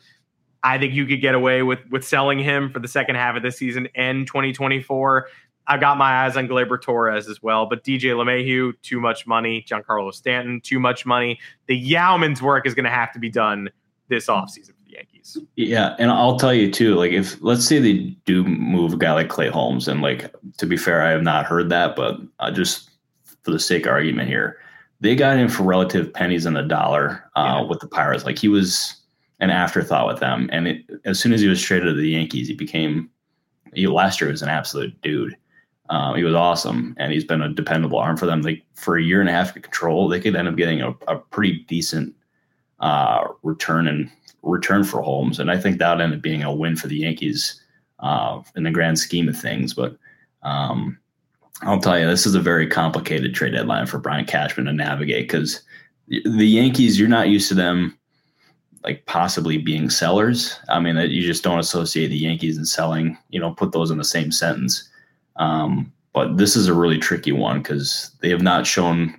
I 0.62 0.78
think 0.78 0.94
you 0.94 1.06
could 1.06 1.20
get 1.20 1.34
away 1.34 1.62
with 1.62 1.80
with 1.90 2.04
selling 2.04 2.38
him 2.38 2.70
for 2.70 2.78
the 2.78 2.88
second 2.88 3.16
half 3.16 3.36
of 3.36 3.42
the 3.42 3.50
season 3.50 3.88
and 3.94 4.26
2024. 4.26 5.28
I've 5.66 5.80
got 5.80 5.96
my 5.96 6.24
eyes 6.24 6.36
on 6.36 6.48
Gleyber 6.48 6.80
Torres 6.80 7.28
as 7.28 7.42
well, 7.42 7.66
but 7.66 7.84
DJ 7.84 8.14
LeMahieu, 8.14 8.72
too 8.82 9.00
much 9.00 9.26
money. 9.26 9.64
Giancarlo 9.68 10.12
Stanton, 10.12 10.60
too 10.60 10.80
much 10.80 11.06
money. 11.06 11.38
The 11.66 11.76
Yowman's 11.76 12.42
work 12.42 12.66
is 12.66 12.74
going 12.74 12.84
to 12.84 12.90
have 12.90 13.12
to 13.12 13.20
be 13.20 13.30
done 13.30 13.70
this 14.08 14.26
offseason 14.26 14.68
for 14.68 14.84
the 14.86 14.92
Yankees. 14.92 15.38
Yeah, 15.56 15.94
and 15.98 16.10
I'll 16.10 16.36
tell 16.36 16.52
you 16.52 16.70
too, 16.70 16.94
like 16.96 17.12
if 17.12 17.40
let's 17.42 17.66
say 17.66 17.78
they 17.78 18.16
do 18.24 18.44
move 18.44 18.94
a 18.94 18.96
guy 18.96 19.12
like 19.12 19.28
Clay 19.28 19.48
Holmes, 19.48 19.88
and 19.88 20.02
like 20.02 20.34
to 20.58 20.66
be 20.66 20.76
fair, 20.76 21.02
I 21.02 21.10
have 21.10 21.22
not 21.22 21.46
heard 21.46 21.70
that, 21.70 21.96
but 21.96 22.18
uh, 22.40 22.50
just 22.50 22.90
for 23.42 23.50
the 23.50 23.60
sake 23.60 23.86
of 23.86 23.92
argument 23.92 24.28
here, 24.28 24.58
they 25.02 25.16
got 25.16 25.36
him 25.36 25.48
for 25.48 25.64
relative 25.64 26.12
pennies 26.14 26.46
in 26.46 26.54
the 26.54 26.62
dollar 26.62 27.28
uh, 27.34 27.58
yeah. 27.60 27.68
with 27.68 27.80
the 27.80 27.88
Pirates. 27.88 28.24
Like 28.24 28.38
he 28.38 28.48
was 28.48 28.94
an 29.40 29.50
afterthought 29.50 30.06
with 30.06 30.20
them. 30.20 30.48
And 30.52 30.68
it, 30.68 30.84
as 31.04 31.18
soon 31.18 31.32
as 31.32 31.40
he 31.40 31.48
was 31.48 31.60
traded 31.60 31.88
to 31.88 32.00
the 32.00 32.10
Yankees, 32.10 32.46
he 32.46 32.54
became 32.54 33.10
he, 33.74 33.88
last 33.88 34.20
year 34.20 34.30
was 34.30 34.42
an 34.42 34.48
absolute 34.48 34.98
dude. 35.02 35.36
Um, 35.90 36.14
he 36.16 36.22
was 36.22 36.34
awesome, 36.34 36.94
and 36.98 37.12
he's 37.12 37.24
been 37.24 37.42
a 37.42 37.52
dependable 37.52 37.98
arm 37.98 38.16
for 38.16 38.26
them. 38.26 38.42
Like 38.42 38.62
for 38.74 38.96
a 38.96 39.02
year 39.02 39.20
and 39.20 39.28
a 39.28 39.32
half 39.32 39.54
of 39.54 39.60
control, 39.60 40.08
they 40.08 40.20
could 40.20 40.36
end 40.36 40.48
up 40.48 40.56
getting 40.56 40.80
a, 40.80 40.90
a 41.08 41.18
pretty 41.18 41.64
decent 41.66 42.14
uh, 42.78 43.26
return 43.42 43.88
and 43.88 44.08
return 44.42 44.84
for 44.84 45.02
Holmes, 45.02 45.40
and 45.40 45.50
I 45.50 45.58
think 45.58 45.78
that 45.78 45.92
would 45.92 46.02
end 46.02 46.14
up 46.14 46.22
being 46.22 46.44
a 46.44 46.54
win 46.54 46.76
for 46.76 46.86
the 46.86 46.96
Yankees 46.96 47.60
uh, 47.98 48.40
in 48.54 48.62
the 48.62 48.70
grand 48.70 49.00
scheme 49.00 49.28
of 49.28 49.36
things. 49.36 49.74
But 49.74 49.96
um, 50.42 50.98
I'll 51.62 51.80
tell 51.80 51.98
you, 51.98 52.06
this 52.06 52.26
is 52.26 52.34
a 52.34 52.40
very 52.40 52.66
complicated 52.66 53.34
trade 53.34 53.52
deadline 53.52 53.86
for 53.86 53.98
Brian 53.98 54.24
Cashman 54.24 54.66
to 54.66 54.72
navigate 54.72 55.28
because 55.28 55.62
the 56.08 56.46
Yankees, 56.46 56.98
you're 56.98 57.08
not 57.08 57.28
used 57.28 57.48
to 57.48 57.54
them 57.54 57.96
like 58.84 59.06
possibly 59.06 59.58
being 59.58 59.90
sellers. 59.90 60.58
I 60.68 60.80
mean, 60.80 60.96
you 60.96 61.22
just 61.22 61.44
don't 61.44 61.60
associate 61.60 62.08
the 62.08 62.16
Yankees 62.16 62.56
and 62.56 62.66
selling. 62.66 63.16
You 63.30 63.40
know, 63.40 63.52
put 63.52 63.72
those 63.72 63.90
in 63.90 63.98
the 63.98 64.04
same 64.04 64.32
sentence. 64.32 64.88
Um, 65.36 65.92
but 66.12 66.36
this 66.36 66.56
is 66.56 66.68
a 66.68 66.74
really 66.74 66.98
tricky 66.98 67.32
one 67.32 67.62
because 67.62 68.10
they 68.20 68.28
have 68.28 68.42
not 68.42 68.66
shown 68.66 69.18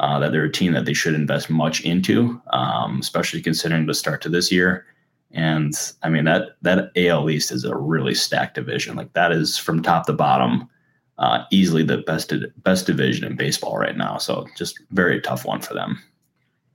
uh, 0.00 0.18
that 0.18 0.32
they're 0.32 0.44
a 0.44 0.52
team 0.52 0.72
that 0.72 0.86
they 0.86 0.94
should 0.94 1.14
invest 1.14 1.50
much 1.50 1.82
into, 1.82 2.40
um, 2.52 2.98
especially 3.00 3.42
considering 3.42 3.86
the 3.86 3.94
start 3.94 4.22
to 4.22 4.28
this 4.28 4.50
year. 4.50 4.86
And 5.32 5.74
I 6.02 6.08
mean 6.08 6.24
that 6.24 6.56
that 6.62 6.92
AL 6.96 7.28
East 7.28 7.50
is 7.50 7.64
a 7.64 7.76
really 7.76 8.14
stacked 8.14 8.54
division. 8.54 8.96
Like 8.96 9.12
that 9.14 9.32
is 9.32 9.58
from 9.58 9.82
top 9.82 10.06
to 10.06 10.12
bottom, 10.12 10.68
uh, 11.18 11.44
easily 11.50 11.82
the 11.82 11.98
best 11.98 12.32
best 12.58 12.86
division 12.86 13.24
in 13.24 13.36
baseball 13.36 13.78
right 13.78 13.96
now. 13.96 14.18
So 14.18 14.46
just 14.56 14.80
very 14.90 15.20
tough 15.20 15.44
one 15.44 15.60
for 15.60 15.74
them 15.74 16.02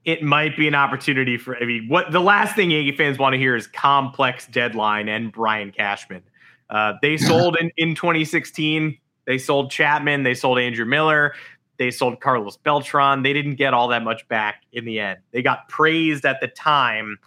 it 0.05 0.23
might 0.23 0.55
be 0.57 0.67
an 0.67 0.75
opportunity 0.75 1.37
for. 1.37 1.57
I 1.57 1.65
mean, 1.65 1.87
what 1.87 2.11
the 2.11 2.19
last 2.19 2.55
thing 2.55 2.71
Yankee 2.71 2.95
fans 2.95 3.19
want 3.19 3.33
to 3.33 3.37
hear 3.37 3.55
is 3.55 3.67
complex 3.67 4.47
deadline 4.47 5.07
and 5.07 5.31
Brian 5.31 5.71
Cashman. 5.71 6.23
Uh, 6.69 6.93
they 7.01 7.17
sold 7.17 7.57
in, 7.59 7.71
in 7.77 7.95
2016. 7.95 8.97
They 9.25 9.37
sold 9.37 9.71
Chapman. 9.71 10.23
They 10.23 10.33
sold 10.33 10.57
Andrew 10.59 10.85
Miller. 10.85 11.35
They 11.77 11.91
sold 11.91 12.19
Carlos 12.21 12.57
Beltran. 12.57 13.23
They 13.23 13.33
didn't 13.33 13.55
get 13.55 13.73
all 13.73 13.87
that 13.89 14.03
much 14.03 14.27
back 14.27 14.63
in 14.73 14.85
the 14.85 14.99
end. 14.99 15.19
They 15.31 15.41
got 15.41 15.69
praised 15.69 16.25
at 16.25 16.41
the 16.41 16.47
time 16.47 17.17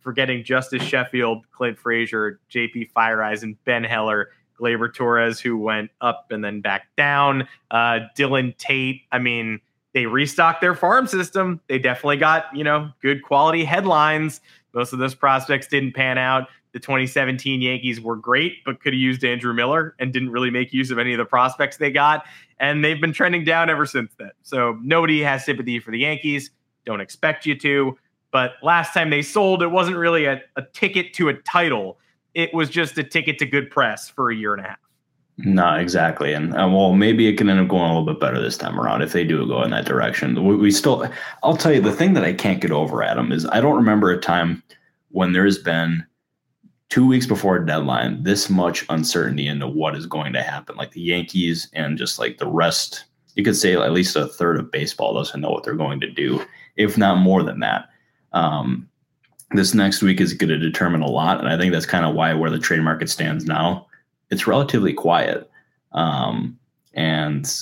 for 0.00 0.12
getting 0.12 0.42
Justus 0.42 0.82
Sheffield, 0.82 1.44
Clint 1.52 1.78
Frazier, 1.78 2.40
JP 2.50 2.90
Feyereisen, 2.92 3.56
Ben 3.64 3.84
Heller, 3.84 4.30
Gleyber 4.60 4.92
Torres, 4.92 5.40
who 5.40 5.56
went 5.56 5.90
up 6.00 6.26
and 6.30 6.44
then 6.44 6.60
back 6.60 6.88
down. 6.96 7.48
Uh, 7.70 8.00
Dylan 8.16 8.56
Tate. 8.58 9.02
I 9.12 9.18
mean, 9.18 9.60
they 9.94 10.06
restocked 10.06 10.60
their 10.60 10.74
farm 10.74 11.06
system. 11.06 11.60
They 11.68 11.78
definitely 11.78 12.18
got, 12.18 12.44
you 12.54 12.64
know, 12.64 12.90
good 13.02 13.22
quality 13.22 13.64
headlines. 13.64 14.40
Most 14.72 14.92
of 14.92 14.98
those 14.98 15.14
prospects 15.14 15.66
didn't 15.66 15.94
pan 15.94 16.18
out. 16.18 16.48
The 16.72 16.78
2017 16.78 17.60
Yankees 17.60 18.00
were 18.00 18.14
great, 18.14 18.64
but 18.64 18.80
could 18.80 18.92
have 18.92 19.00
used 19.00 19.24
Andrew 19.24 19.52
Miller 19.52 19.96
and 19.98 20.12
didn't 20.12 20.30
really 20.30 20.50
make 20.50 20.72
use 20.72 20.92
of 20.92 20.98
any 20.98 21.12
of 21.12 21.18
the 21.18 21.24
prospects 21.24 21.78
they 21.78 21.90
got. 21.90 22.24
And 22.60 22.84
they've 22.84 23.00
been 23.00 23.12
trending 23.12 23.44
down 23.44 23.68
ever 23.68 23.86
since 23.86 24.12
then. 24.18 24.30
So 24.42 24.78
nobody 24.80 25.20
has 25.22 25.44
sympathy 25.44 25.80
for 25.80 25.90
the 25.90 25.98
Yankees. 25.98 26.50
Don't 26.84 27.00
expect 27.00 27.44
you 27.44 27.58
to. 27.58 27.98
But 28.30 28.52
last 28.62 28.94
time 28.94 29.10
they 29.10 29.22
sold, 29.22 29.62
it 29.62 29.68
wasn't 29.68 29.96
really 29.96 30.26
a, 30.26 30.40
a 30.54 30.62
ticket 30.72 31.12
to 31.14 31.28
a 31.28 31.34
title. 31.34 31.98
It 32.34 32.52
was 32.54 32.68
just 32.70 32.96
a 32.98 33.04
ticket 33.04 33.38
to 33.38 33.46
good 33.46 33.70
press 33.70 34.08
for 34.08 34.30
a 34.30 34.36
year 34.36 34.54
and 34.54 34.64
a 34.64 34.68
half. 34.68 34.78
No, 35.38 35.74
exactly. 35.74 36.32
And 36.32 36.54
uh, 36.54 36.68
well, 36.68 36.92
maybe 36.92 37.26
it 37.26 37.38
can 37.38 37.48
end 37.48 37.60
up 37.60 37.68
going 37.68 37.90
a 37.90 37.98
little 37.98 38.12
bit 38.12 38.20
better 38.20 38.40
this 38.40 38.58
time 38.58 38.78
around 38.78 39.02
if 39.02 39.12
they 39.12 39.24
do 39.24 39.46
go 39.46 39.62
in 39.62 39.70
that 39.70 39.86
direction. 39.86 40.44
We, 40.44 40.56
we, 40.56 40.70
still, 40.70 41.08
I'll 41.42 41.56
tell 41.56 41.72
you, 41.72 41.80
the 41.80 41.92
thing 41.92 42.12
that 42.14 42.24
I 42.24 42.34
can't 42.34 42.60
get 42.60 42.70
over, 42.70 43.02
Adam, 43.02 43.32
is 43.32 43.46
I 43.46 43.60
don't 43.60 43.76
remember 43.76 44.10
a 44.10 44.20
time 44.20 44.62
when 45.10 45.32
there's 45.32 45.58
been 45.58 46.04
two 46.90 47.06
weeks 47.06 47.26
before 47.26 47.56
a 47.56 47.66
deadline 47.66 48.22
this 48.22 48.50
much 48.50 48.84
uncertainty 48.90 49.46
into 49.46 49.66
what 49.66 49.96
is 49.96 50.06
going 50.06 50.32
to 50.34 50.42
happen. 50.42 50.76
Like 50.76 50.90
the 50.90 51.00
Yankees 51.00 51.68
and 51.72 51.96
just 51.96 52.18
like 52.18 52.36
the 52.38 52.48
rest, 52.48 53.06
you 53.34 53.42
could 53.42 53.56
say 53.56 53.74
at 53.74 53.92
least 53.92 54.16
a 54.16 54.26
third 54.26 54.58
of 54.58 54.70
baseball 54.70 55.14
doesn't 55.14 55.40
know 55.40 55.50
what 55.50 55.64
they're 55.64 55.74
going 55.74 56.00
to 56.00 56.10
do, 56.10 56.44
if 56.76 56.98
not 56.98 57.16
more 57.16 57.42
than 57.42 57.60
that. 57.60 57.88
Um, 58.32 58.89
this 59.52 59.74
next 59.74 60.02
week 60.02 60.20
is 60.20 60.32
going 60.32 60.48
to 60.48 60.58
determine 60.58 61.02
a 61.02 61.10
lot. 61.10 61.38
And 61.38 61.48
I 61.48 61.58
think 61.58 61.72
that's 61.72 61.86
kind 61.86 62.04
of 62.04 62.14
why 62.14 62.32
where 62.34 62.50
the 62.50 62.58
trade 62.58 62.82
market 62.82 63.10
stands 63.10 63.44
now 63.44 63.86
it's 64.30 64.46
relatively 64.46 64.92
quiet. 64.92 65.50
Um, 65.92 66.58
and 66.94 67.52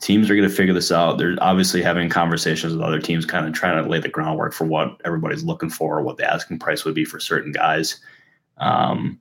teams 0.00 0.28
are 0.28 0.36
going 0.36 0.48
to 0.48 0.54
figure 0.54 0.74
this 0.74 0.92
out. 0.92 1.18
They're 1.18 1.36
obviously 1.40 1.82
having 1.82 2.08
conversations 2.08 2.72
with 2.72 2.82
other 2.82 3.00
teams, 3.00 3.24
kind 3.24 3.46
of 3.46 3.52
trying 3.52 3.82
to 3.82 3.88
lay 3.88 4.00
the 4.00 4.08
groundwork 4.08 4.52
for 4.52 4.64
what 4.64 5.00
everybody's 5.04 5.44
looking 5.44 5.70
for, 5.70 6.02
what 6.02 6.16
the 6.16 6.30
asking 6.30 6.58
price 6.58 6.84
would 6.84 6.94
be 6.94 7.04
for 7.04 7.20
certain 7.20 7.52
guys. 7.52 8.00
Um, 8.58 9.20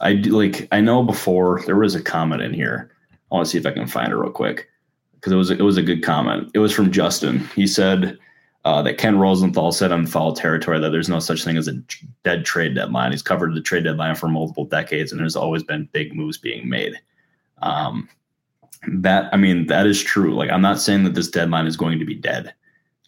I 0.00 0.14
do, 0.14 0.30
like. 0.30 0.66
I 0.72 0.80
know 0.80 1.02
before 1.02 1.62
there 1.66 1.76
was 1.76 1.94
a 1.94 2.02
comment 2.02 2.42
in 2.42 2.54
here. 2.54 2.90
I 3.30 3.34
want 3.34 3.46
to 3.46 3.50
see 3.50 3.58
if 3.58 3.66
I 3.66 3.72
can 3.72 3.86
find 3.86 4.10
it 4.10 4.16
real 4.16 4.30
quick 4.30 4.68
because 5.14 5.32
it 5.32 5.36
was 5.36 5.50
it 5.50 5.60
was 5.60 5.76
a 5.76 5.82
good 5.82 6.02
comment. 6.02 6.50
It 6.54 6.58
was 6.58 6.72
from 6.72 6.90
Justin. 6.90 7.46
He 7.54 7.66
said 7.66 8.18
uh, 8.64 8.82
that 8.82 8.98
Ken 8.98 9.18
Rosenthal 9.18 9.72
said 9.72 9.90
on 9.90 10.06
Foul 10.06 10.32
Territory 10.32 10.78
that 10.78 10.90
there's 10.90 11.08
no 11.08 11.18
such 11.18 11.44
thing 11.44 11.56
as 11.56 11.68
a 11.68 11.82
dead 12.22 12.44
trade 12.44 12.74
deadline. 12.74 13.10
He's 13.10 13.22
covered 13.22 13.54
the 13.54 13.60
trade 13.60 13.84
deadline 13.84 14.14
for 14.14 14.28
multiple 14.28 14.64
decades, 14.64 15.10
and 15.10 15.20
there's 15.20 15.36
always 15.36 15.62
been 15.62 15.88
big 15.92 16.14
moves 16.14 16.38
being 16.38 16.68
made. 16.68 16.94
Um, 17.60 18.08
that 18.88 19.32
I 19.32 19.36
mean, 19.36 19.66
that 19.66 19.86
is 19.86 20.02
true. 20.02 20.34
Like, 20.34 20.50
I'm 20.50 20.62
not 20.62 20.80
saying 20.80 21.04
that 21.04 21.14
this 21.14 21.28
deadline 21.28 21.66
is 21.66 21.76
going 21.76 21.98
to 21.98 22.04
be 22.04 22.14
dead. 22.14 22.54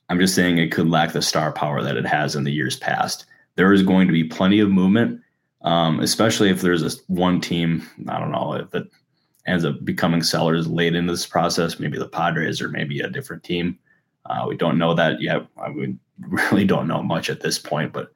I'm 0.08 0.18
just 0.18 0.34
saying 0.34 0.58
it 0.58 0.72
could 0.72 0.88
lack 0.88 1.12
the 1.12 1.22
star 1.22 1.52
power 1.52 1.82
that 1.82 1.96
it 1.96 2.06
has 2.06 2.36
in 2.36 2.44
the 2.44 2.52
years 2.52 2.76
past. 2.76 3.26
There 3.56 3.72
is 3.72 3.82
going 3.82 4.06
to 4.06 4.12
be 4.12 4.24
plenty 4.24 4.60
of 4.60 4.70
movement, 4.70 5.20
um, 5.62 6.00
especially 6.00 6.50
if 6.50 6.60
there's 6.60 6.82
a 6.82 6.98
one 7.06 7.40
team. 7.40 7.86
I 8.08 8.18
don't 8.18 8.32
know 8.32 8.54
if 8.54 8.74
it 8.74 8.88
ends 9.46 9.64
up 9.64 9.84
becoming 9.84 10.22
sellers 10.22 10.66
late 10.66 10.94
in 10.94 11.06
this 11.06 11.26
process, 11.26 11.78
maybe 11.78 11.98
the 11.98 12.08
Padres 12.08 12.60
or 12.60 12.68
maybe 12.68 13.00
a 13.00 13.08
different 13.08 13.44
team. 13.44 13.78
Uh, 14.26 14.46
we 14.48 14.56
don't 14.56 14.78
know 14.78 14.94
that 14.94 15.20
yet. 15.20 15.46
We 15.74 15.96
really 16.20 16.64
don't 16.64 16.88
know 16.88 17.02
much 17.02 17.30
at 17.30 17.40
this 17.40 17.58
point, 17.58 17.92
but 17.92 18.12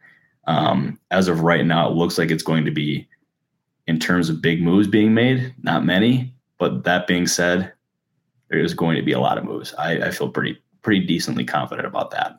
um, 0.47 0.99
as 1.11 1.29
of 1.29 1.41
right 1.41 1.65
now, 1.65 1.89
it 1.89 1.95
looks 1.95 2.17
like 2.17 2.31
it's 2.31 2.43
going 2.43 2.65
to 2.65 2.71
be, 2.71 3.09
in 3.87 3.99
terms 3.99 4.31
of 4.31 4.43
big 4.43 4.63
moves 4.63 4.89
being 4.89 5.15
made, 5.15 5.55
not 5.63 5.85
many. 5.85 6.35
But 6.59 6.85
that 6.85 7.07
being 7.07 7.27
said, 7.27 7.73
there 8.49 8.59
is 8.59 8.75
going 8.75 8.97
to 8.97 9.03
be 9.03 9.13
a 9.13 9.21
lot 9.21 9.39
of 9.39 9.45
moves. 9.45 9.75
I, 9.75 10.09
I 10.09 10.11
feel 10.11 10.29
pretty 10.29 10.59
pretty 10.83 11.05
decently 11.07 11.45
confident 11.45 11.87
about 11.87 12.11
that. 12.13 12.39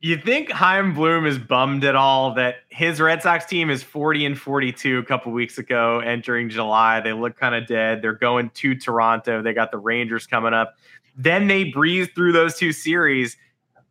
You 0.00 0.16
think 0.16 0.50
Chaim 0.50 0.94
Bloom 0.94 1.26
is 1.26 1.38
bummed 1.38 1.84
at 1.84 1.96
all 1.96 2.34
that 2.34 2.56
his 2.68 3.00
Red 3.00 3.20
Sox 3.20 3.44
team 3.44 3.68
is 3.68 3.82
40 3.82 4.26
and 4.26 4.38
42 4.38 4.98
a 4.98 5.04
couple 5.04 5.32
weeks 5.32 5.58
ago 5.58 5.98
entering 5.98 6.50
July? 6.50 7.00
They 7.00 7.12
look 7.12 7.36
kind 7.36 7.54
of 7.54 7.66
dead. 7.66 8.00
They're 8.00 8.12
going 8.12 8.50
to 8.50 8.76
Toronto. 8.76 9.42
They 9.42 9.52
got 9.52 9.72
the 9.72 9.78
Rangers 9.78 10.26
coming 10.26 10.54
up. 10.54 10.76
Then 11.18 11.48
they 11.48 11.64
breeze 11.64 12.08
through 12.14 12.32
those 12.32 12.56
two 12.56 12.72
series, 12.72 13.36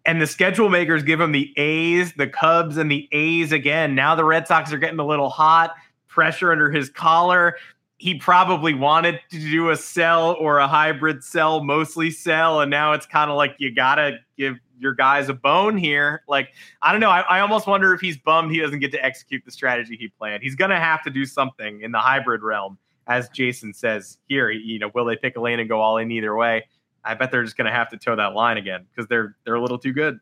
and 0.05 0.21
the 0.21 0.25
schedule 0.25 0.69
makers 0.69 1.03
give 1.03 1.19
them 1.19 1.33
the 1.33 1.53
A's, 1.57 2.13
the 2.13 2.27
Cubs, 2.27 2.77
and 2.77 2.89
the 2.89 3.07
A's 3.11 3.51
again. 3.51 3.93
Now 3.93 4.15
the 4.15 4.23
Red 4.23 4.47
Sox 4.47 4.71
are 4.71 4.77
getting 4.77 4.99
a 4.99 5.05
little 5.05 5.29
hot, 5.29 5.75
pressure 6.07 6.51
under 6.51 6.71
his 6.71 6.89
collar. 6.89 7.57
He 7.97 8.15
probably 8.15 8.73
wanted 8.73 9.19
to 9.31 9.39
do 9.39 9.69
a 9.69 9.75
sell 9.75 10.35
or 10.39 10.59
a 10.59 10.67
hybrid 10.67 11.23
sell, 11.23 11.63
mostly 11.63 12.09
sell, 12.11 12.61
and 12.61 12.71
now 12.71 12.93
it's 12.93 13.05
kind 13.05 13.29
of 13.29 13.35
like 13.35 13.55
you 13.57 13.75
gotta 13.75 14.19
give 14.37 14.55
your 14.79 14.93
guys 14.93 15.29
a 15.29 15.33
bone 15.33 15.77
here. 15.77 16.23
Like, 16.27 16.53
I 16.81 16.91
don't 16.91 17.01
know. 17.01 17.09
I, 17.09 17.21
I, 17.21 17.39
almost 17.39 17.67
wonder 17.67 17.93
if 17.93 18.01
he's 18.01 18.17
bummed 18.17 18.51
he 18.51 18.59
doesn't 18.59 18.79
get 18.79 18.91
to 18.91 19.03
execute 19.03 19.43
the 19.45 19.51
strategy 19.51 19.97
he 19.97 20.07
planned. 20.07 20.43
He's 20.43 20.55
going 20.55 20.69
to 20.69 20.77
have 20.77 21.03
to 21.03 21.09
do 21.09 21.25
something 21.25 21.81
in 21.81 21.91
the 21.91 21.99
hybrid 21.99 22.43
realm, 22.43 22.77
as 23.07 23.29
Jason 23.29 23.73
says 23.73 24.17
here. 24.27 24.51
You 24.51 24.79
know, 24.79 24.91
will 24.93 25.05
they 25.05 25.15
pick 25.15 25.35
a 25.37 25.41
lane 25.41 25.59
and 25.59 25.67
go 25.67 25.81
all 25.81 25.97
in 25.97 26.11
either 26.11 26.35
way? 26.35 26.65
I 27.07 27.13
bet 27.13 27.31
they're 27.31 27.43
just 27.43 27.57
going 27.57 27.65
to 27.65 27.71
have 27.71 27.89
to 27.89 27.97
toe 27.97 28.15
that 28.15 28.33
line 28.33 28.57
again 28.57 28.85
because 28.89 29.07
they're 29.07 29.35
they're 29.45 29.55
a 29.55 29.61
little 29.61 29.79
too 29.79 29.93
good. 29.93 30.19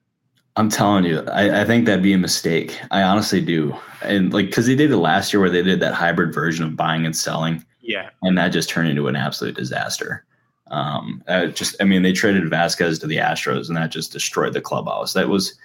I'm 0.58 0.69
telling 0.69 1.04
you, 1.04 1.19
I, 1.28 1.63
I, 1.63 1.65
think 1.65 1.86
that'd 1.86 2.02
be 2.02 2.13
a 2.13 2.17
mistake. 2.17 2.80
I 2.89 3.02
honestly 3.02 3.41
do, 3.41 3.76
and 4.02 4.34
like 4.34 4.45
because 4.45 4.67
they 4.67 4.76
did 4.76 4.89
it 4.89 4.98
last 4.98 5.34
year 5.34 5.41
where 5.41 5.50
they 5.50 5.62
did 5.62 5.82
that 5.82 5.93
hybrid 5.93 6.34
version 6.34 6.65
of 6.65 6.78
buying 6.78 7.06
and 7.06 7.15
selling. 7.15 7.65
Yeah, 7.82 8.10
and 8.21 8.38
that 8.38 8.50
just 8.50 8.69
turned 8.69 8.88
into 8.89 9.08
an 9.08 9.15
absolute 9.15 9.56
disaster. 9.56 10.26
Um, 10.71 11.24
I 11.28 11.48
just 11.48 11.76
I 11.82 11.84
mean, 11.84 12.04
they 12.04 12.13
traded 12.13 12.50
Vasquez 12.50 13.00
to 13.00 13.08
the 13.08 13.17
Astros, 13.17 13.67
and 13.67 13.76
that 13.76 13.91
just 13.91 14.13
destroyed 14.13 14.54
the 14.54 14.62
clubhouse. 14.62 15.13
That 15.13 15.28
was 15.28 15.56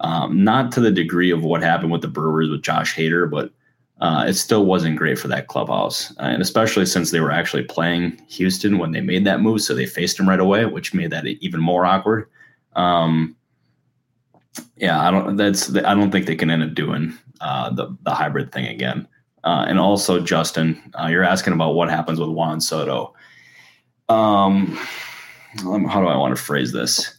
um, 0.00 0.44
not 0.44 0.72
to 0.72 0.80
the 0.80 0.90
degree 0.90 1.30
of 1.30 1.44
what 1.44 1.62
happened 1.62 1.92
with 1.92 2.02
the 2.02 2.08
Brewers 2.08 2.48
with 2.48 2.62
Josh 2.62 2.96
Hader, 2.96 3.30
but 3.30 3.50
uh, 4.00 4.24
it 4.28 4.34
still 4.34 4.64
wasn't 4.64 4.96
great 4.96 5.18
for 5.18 5.28
that 5.28 5.48
clubhouse. 5.48 6.12
Uh, 6.18 6.24
and 6.24 6.42
especially 6.42 6.86
since 6.86 7.10
they 7.10 7.20
were 7.20 7.32
actually 7.32 7.64
playing 7.64 8.20
Houston 8.28 8.78
when 8.78 8.92
they 8.92 9.00
made 9.00 9.24
that 9.24 9.40
move. 9.40 9.60
So 9.60 9.74
they 9.74 9.86
faced 9.86 10.18
him 10.18 10.28
right 10.28 10.40
away, 10.40 10.66
which 10.66 10.94
made 10.94 11.10
that 11.10 11.26
even 11.26 11.60
more 11.60 11.84
awkward. 11.84 12.28
Um, 12.76 13.36
yeah, 14.76 15.00
I 15.00 15.10
don't, 15.10 15.36
that's, 15.36 15.74
I 15.74 15.94
don't 15.94 16.10
think 16.10 16.26
they 16.26 16.36
can 16.36 16.50
end 16.50 16.62
up 16.62 16.74
doing 16.74 17.16
uh, 17.40 17.70
the, 17.70 17.96
the 18.02 18.14
hybrid 18.14 18.52
thing 18.52 18.66
again. 18.66 19.08
Uh, 19.44 19.64
and 19.68 19.78
also, 19.78 20.20
Justin, 20.20 20.80
uh, 21.00 21.06
you're 21.06 21.24
asking 21.24 21.52
about 21.52 21.74
what 21.74 21.90
happens 21.90 22.20
with 22.20 22.28
Juan 22.28 22.60
Soto. 22.60 23.14
Um, 24.08 24.78
how 25.56 26.00
do 26.00 26.06
I 26.06 26.16
want 26.16 26.36
to 26.36 26.42
phrase 26.42 26.72
this? 26.72 27.16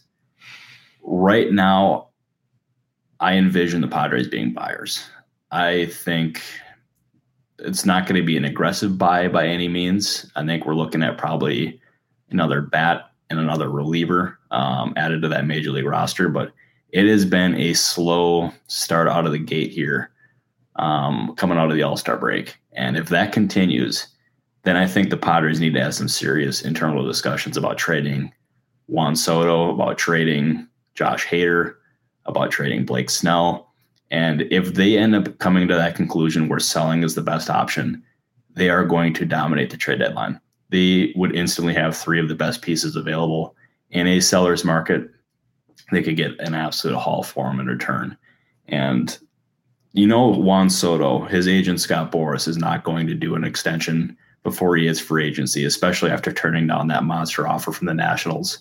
Right 1.02 1.52
now, 1.52 2.08
I 3.20 3.34
envision 3.34 3.80
the 3.80 3.88
Padres 3.88 4.28
being 4.28 4.52
buyers. 4.52 5.04
I 5.50 5.86
think 5.86 6.42
it's 7.64 7.84
not 7.84 8.06
going 8.06 8.20
to 8.20 8.26
be 8.26 8.36
an 8.36 8.44
aggressive 8.44 8.98
buy 8.98 9.28
by 9.28 9.46
any 9.46 9.68
means. 9.68 10.30
I 10.36 10.44
think 10.44 10.64
we're 10.64 10.74
looking 10.74 11.02
at 11.02 11.18
probably 11.18 11.80
another 12.30 12.60
bat 12.60 13.10
and 13.28 13.38
another 13.38 13.68
reliever 13.68 14.38
um, 14.50 14.92
added 14.96 15.22
to 15.22 15.28
that 15.28 15.46
major 15.46 15.70
league 15.70 15.86
roster, 15.86 16.28
but 16.28 16.52
it 16.90 17.06
has 17.06 17.24
been 17.24 17.54
a 17.54 17.74
slow 17.74 18.52
start 18.66 19.08
out 19.08 19.26
of 19.26 19.32
the 19.32 19.38
gate 19.38 19.70
here 19.70 20.10
um, 20.76 21.34
coming 21.36 21.58
out 21.58 21.70
of 21.70 21.76
the 21.76 21.82
All 21.82 21.96
Star 21.96 22.16
break. 22.16 22.56
And 22.72 22.96
if 22.96 23.08
that 23.08 23.32
continues, 23.32 24.08
then 24.64 24.76
I 24.76 24.86
think 24.86 25.10
the 25.10 25.16
Padres 25.16 25.60
need 25.60 25.74
to 25.74 25.82
have 25.82 25.94
some 25.94 26.08
serious 26.08 26.62
internal 26.62 27.06
discussions 27.06 27.56
about 27.56 27.78
trading 27.78 28.32
Juan 28.86 29.14
Soto, 29.14 29.72
about 29.72 29.98
trading 29.98 30.66
Josh 30.94 31.26
Hader, 31.26 31.74
about 32.26 32.50
trading 32.50 32.84
Blake 32.84 33.08
Snell. 33.10 33.69
And 34.10 34.42
if 34.50 34.74
they 34.74 34.96
end 34.96 35.14
up 35.14 35.38
coming 35.38 35.68
to 35.68 35.74
that 35.74 35.94
conclusion 35.94 36.48
where 36.48 36.58
selling 36.58 37.02
is 37.02 37.14
the 37.14 37.22
best 37.22 37.48
option, 37.48 38.02
they 38.54 38.68
are 38.68 38.84
going 38.84 39.14
to 39.14 39.24
dominate 39.24 39.70
the 39.70 39.76
trade 39.76 40.00
deadline. 40.00 40.40
They 40.70 41.12
would 41.16 41.34
instantly 41.34 41.74
have 41.74 41.96
three 41.96 42.20
of 42.20 42.28
the 42.28 42.34
best 42.34 42.62
pieces 42.62 42.96
available 42.96 43.54
in 43.90 44.06
a 44.06 44.20
seller's 44.20 44.64
market. 44.64 45.10
They 45.92 46.02
could 46.02 46.16
get 46.16 46.38
an 46.40 46.54
absolute 46.54 46.98
haul 46.98 47.22
for 47.22 47.46
them 47.48 47.60
in 47.60 47.66
return. 47.66 48.16
And 48.68 49.16
you 49.92 50.06
know, 50.06 50.28
Juan 50.28 50.70
Soto, 50.70 51.24
his 51.24 51.48
agent 51.48 51.80
Scott 51.80 52.12
Boras 52.12 52.46
is 52.46 52.56
not 52.56 52.84
going 52.84 53.06
to 53.08 53.14
do 53.14 53.34
an 53.34 53.44
extension 53.44 54.16
before 54.44 54.76
he 54.76 54.86
hits 54.86 55.00
free 55.00 55.26
agency, 55.26 55.64
especially 55.64 56.10
after 56.10 56.32
turning 56.32 56.66
down 56.66 56.88
that 56.88 57.04
monster 57.04 57.46
offer 57.46 57.72
from 57.72 57.86
the 57.86 57.94
Nationals 57.94 58.58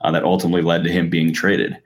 uh, 0.00 0.10
that 0.12 0.24
ultimately 0.24 0.62
led 0.62 0.84
to 0.84 0.92
him 0.92 1.10
being 1.10 1.32
traded. 1.32 1.76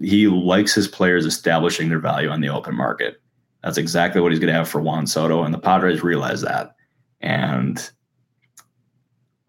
He 0.00 0.26
likes 0.26 0.74
his 0.74 0.88
players 0.88 1.26
establishing 1.26 1.88
their 1.88 1.98
value 1.98 2.28
on 2.28 2.40
the 2.40 2.48
open 2.48 2.74
market. 2.74 3.20
That's 3.62 3.78
exactly 3.78 4.20
what 4.20 4.32
he's 4.32 4.38
going 4.38 4.52
to 4.52 4.58
have 4.58 4.68
for 4.68 4.80
Juan 4.80 5.06
Soto, 5.06 5.42
and 5.42 5.52
the 5.52 5.58
Padres 5.58 6.02
realize 6.02 6.40
that. 6.40 6.74
And 7.20 7.90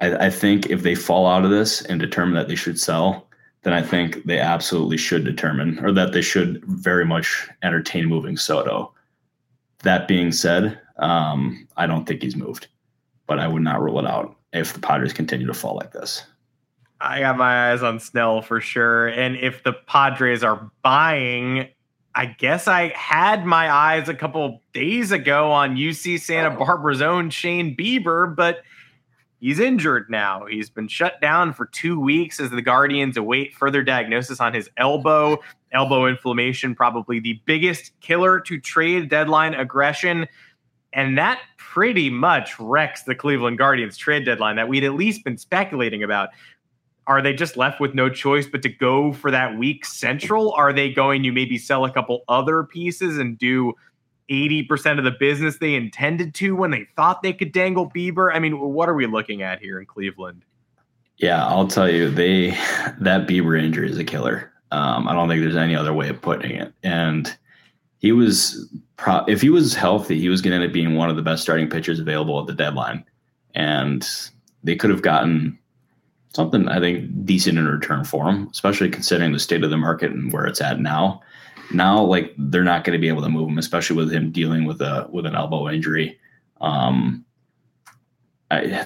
I, 0.02 0.28
I 0.28 0.30
think 0.30 0.70
if 0.70 0.84
they 0.84 0.96
fall 0.96 1.28
out 1.28 1.46
of 1.46 1.52
this 1.52 1.82
and 1.84 2.00
determine 2.00 2.36
that 2.36 2.48
they 2.48 2.56
should 2.56 2.80
sell, 2.80 3.28
then 3.64 3.74
I 3.74 3.82
think 3.82 4.26
they 4.26 4.40
absolutely 4.40 4.98
should 4.98 5.24
determine, 5.24 5.80
or 5.86 5.92
that 5.94 6.14
they 6.14 6.22
should 6.22 6.64
very 6.66 7.06
much 7.06 7.48
entertain 7.64 8.08
moving 8.08 8.36
Soto. 8.36 8.94
That 9.84 10.08
being 10.08 10.32
said, 10.32 10.80
um, 10.98 11.68
I 11.78 11.88
don't 11.88 12.06
think 12.06 12.22
he's 12.22 12.36
moved, 12.36 12.68
but 13.28 13.40
I 13.40 13.48
would 13.48 13.62
not 13.62 13.82
rule 13.82 14.00
it 14.00 14.06
out 14.06 14.36
if 14.52 14.74
the 14.74 14.80
Padres 14.80 15.14
continue 15.14 15.48
to 15.48 15.54
fall 15.54 15.76
like 15.76 15.94
this. 15.94 16.24
I 17.02 17.22
got 17.22 17.38
my 17.38 17.72
eyes 17.72 17.82
on 17.82 18.00
Snell 18.00 18.42
for 18.42 18.62
sure. 18.62 19.08
And 19.08 19.36
if 19.36 19.64
the 19.64 19.74
Padres 19.74 20.44
are 20.44 20.72
buying, 20.84 21.68
I 22.14 22.28
guess 22.28 22.68
I 22.68 22.90
had 22.90 23.46
my 23.46 23.72
eyes 23.72 24.08
a 24.08 24.14
couple 24.14 24.62
days 24.74 25.12
ago 25.12 25.52
on 25.52 25.76
UC 25.76 26.20
Santa 26.20 26.54
oh. 26.56 26.60
Barbara's 26.60 27.02
own 27.02 27.30
Shane 27.30 27.76
Bieber, 27.76 28.36
but 28.36 28.62
he's 29.40 29.60
injured 29.60 30.10
now. 30.10 30.46
He's 30.46 30.70
been 30.70 30.88
shut 30.88 31.20
down 31.22 31.54
for 31.54 31.66
two 31.66 32.00
weeks 32.00 32.40
as 32.40 32.52
the 32.52 32.62
Guardians 32.62 33.18
await 33.18 33.56
further 33.56 33.82
diagnosis 33.82 34.40
on 34.40 34.54
his 34.54 34.70
elbow. 34.78 35.40
Elbow 35.72 36.06
inflammation, 36.06 36.76
probably 36.76 37.20
the 37.20 37.42
biggest 37.46 38.00
killer 38.02 38.40
to 38.42 38.60
trade 38.60 39.10
deadline 39.10 39.54
aggression. 39.54 40.28
And 40.94 41.18
that 41.18 41.40
pretty 41.58 42.10
much 42.10 42.60
wrecks 42.60 43.04
the 43.04 43.16
Cleveland 43.16 43.58
Guardians 43.58 43.96
trade 43.96 44.26
deadline 44.26 44.58
that 44.58 44.68
we'd 44.68 44.84
at 44.84 44.94
least 44.94 45.24
been 45.24 45.38
speculating 45.38 46.04
about. 46.04 46.30
Are 47.08 47.22
they 47.22 47.34
just 47.34 47.58
left 47.58 47.80
with 47.80 47.96
no 47.96 48.10
choice 48.10 48.48
but 48.48 48.62
to 48.62 48.70
go 48.70 49.12
for 49.12 49.32
that 49.32 49.58
weak 49.58 49.86
central? 49.86 50.54
Are 50.54 50.72
they 50.72 50.92
going 50.92 51.24
to 51.24 51.32
maybe 51.32 51.58
sell 51.58 51.84
a 51.86 51.92
couple 51.92 52.24
other 52.28 52.64
pieces 52.64 53.18
and 53.18 53.38
do 53.38 53.74
80% 54.30 54.98
of 54.98 55.04
the 55.04 55.12
business 55.12 55.58
they 55.58 55.74
intended 55.74 56.34
to 56.36 56.56
when 56.56 56.72
they 56.72 56.88
thought 56.96 57.22
they 57.22 57.34
could 57.34 57.52
dangle 57.52 57.90
Bieber? 57.90 58.34
I 58.34 58.40
mean, 58.40 58.60
what 58.60 58.88
are 58.88 58.94
we 58.94 59.08
looking 59.08 59.42
at 59.42 59.60
here 59.60 59.80
in 59.80 59.86
Cleveland? 59.86 60.46
Yeah, 61.18 61.46
I'll 61.46 61.68
tell 61.68 61.90
you, 61.90 62.10
they 62.10 62.52
that 63.00 63.28
Bieber 63.28 63.62
injury 63.62 63.90
is 63.90 63.98
a 63.98 64.04
killer. 64.04 64.52
Um, 64.72 65.08
I 65.08 65.14
don't 65.14 65.28
think 65.28 65.42
there's 65.42 65.56
any 65.56 65.76
other 65.76 65.94
way 65.94 66.10
of 66.10 66.22
putting 66.22 66.52
it. 66.52 66.74
And 66.82 67.36
he 68.00 68.12
was, 68.12 68.70
pro- 68.98 69.26
if 69.26 69.42
he 69.42 69.50
was 69.50 69.76
healthy, 69.76 70.20
he 70.20 70.30
was 70.30 70.42
going 70.42 70.52
to 70.52 70.56
end 70.56 70.66
up 70.66 70.74
being 70.74 70.96
one 70.96 71.10
of 71.10 71.16
the 71.16 71.22
best 71.22 71.44
starting 71.44 71.70
pitchers 71.70 72.00
available 72.00 72.40
at 72.40 72.48
the 72.48 72.54
deadline. 72.54 73.04
And 73.54 74.08
they 74.64 74.76
could 74.76 74.90
have 74.90 75.02
gotten 75.02 75.60
something 76.34 76.68
I 76.68 76.80
think 76.80 77.26
decent 77.26 77.58
in 77.58 77.68
return 77.68 78.04
for 78.04 78.30
him, 78.30 78.48
especially 78.52 78.90
considering 78.90 79.34
the 79.34 79.40
state 79.40 79.64
of 79.64 79.70
the 79.70 79.78
market 79.78 80.12
and 80.12 80.32
where 80.32 80.46
it's 80.46 80.62
at 80.62 80.80
now 80.80 81.22
now 81.74 82.02
like 82.02 82.34
they're 82.38 82.64
not 82.64 82.84
going 82.84 82.94
to 82.94 83.02
be 83.02 83.08
able 83.08 83.22
to 83.22 83.30
move 83.30 83.50
him, 83.50 83.58
especially 83.58 83.96
with 83.96 84.12
him 84.12 84.32
dealing 84.32 84.66
with 84.66 84.82
a 84.82 85.08
with 85.12 85.26
an 85.26 85.36
elbow 85.36 85.70
injury. 85.70 86.20
Um, 86.60 87.26
I 88.50 88.86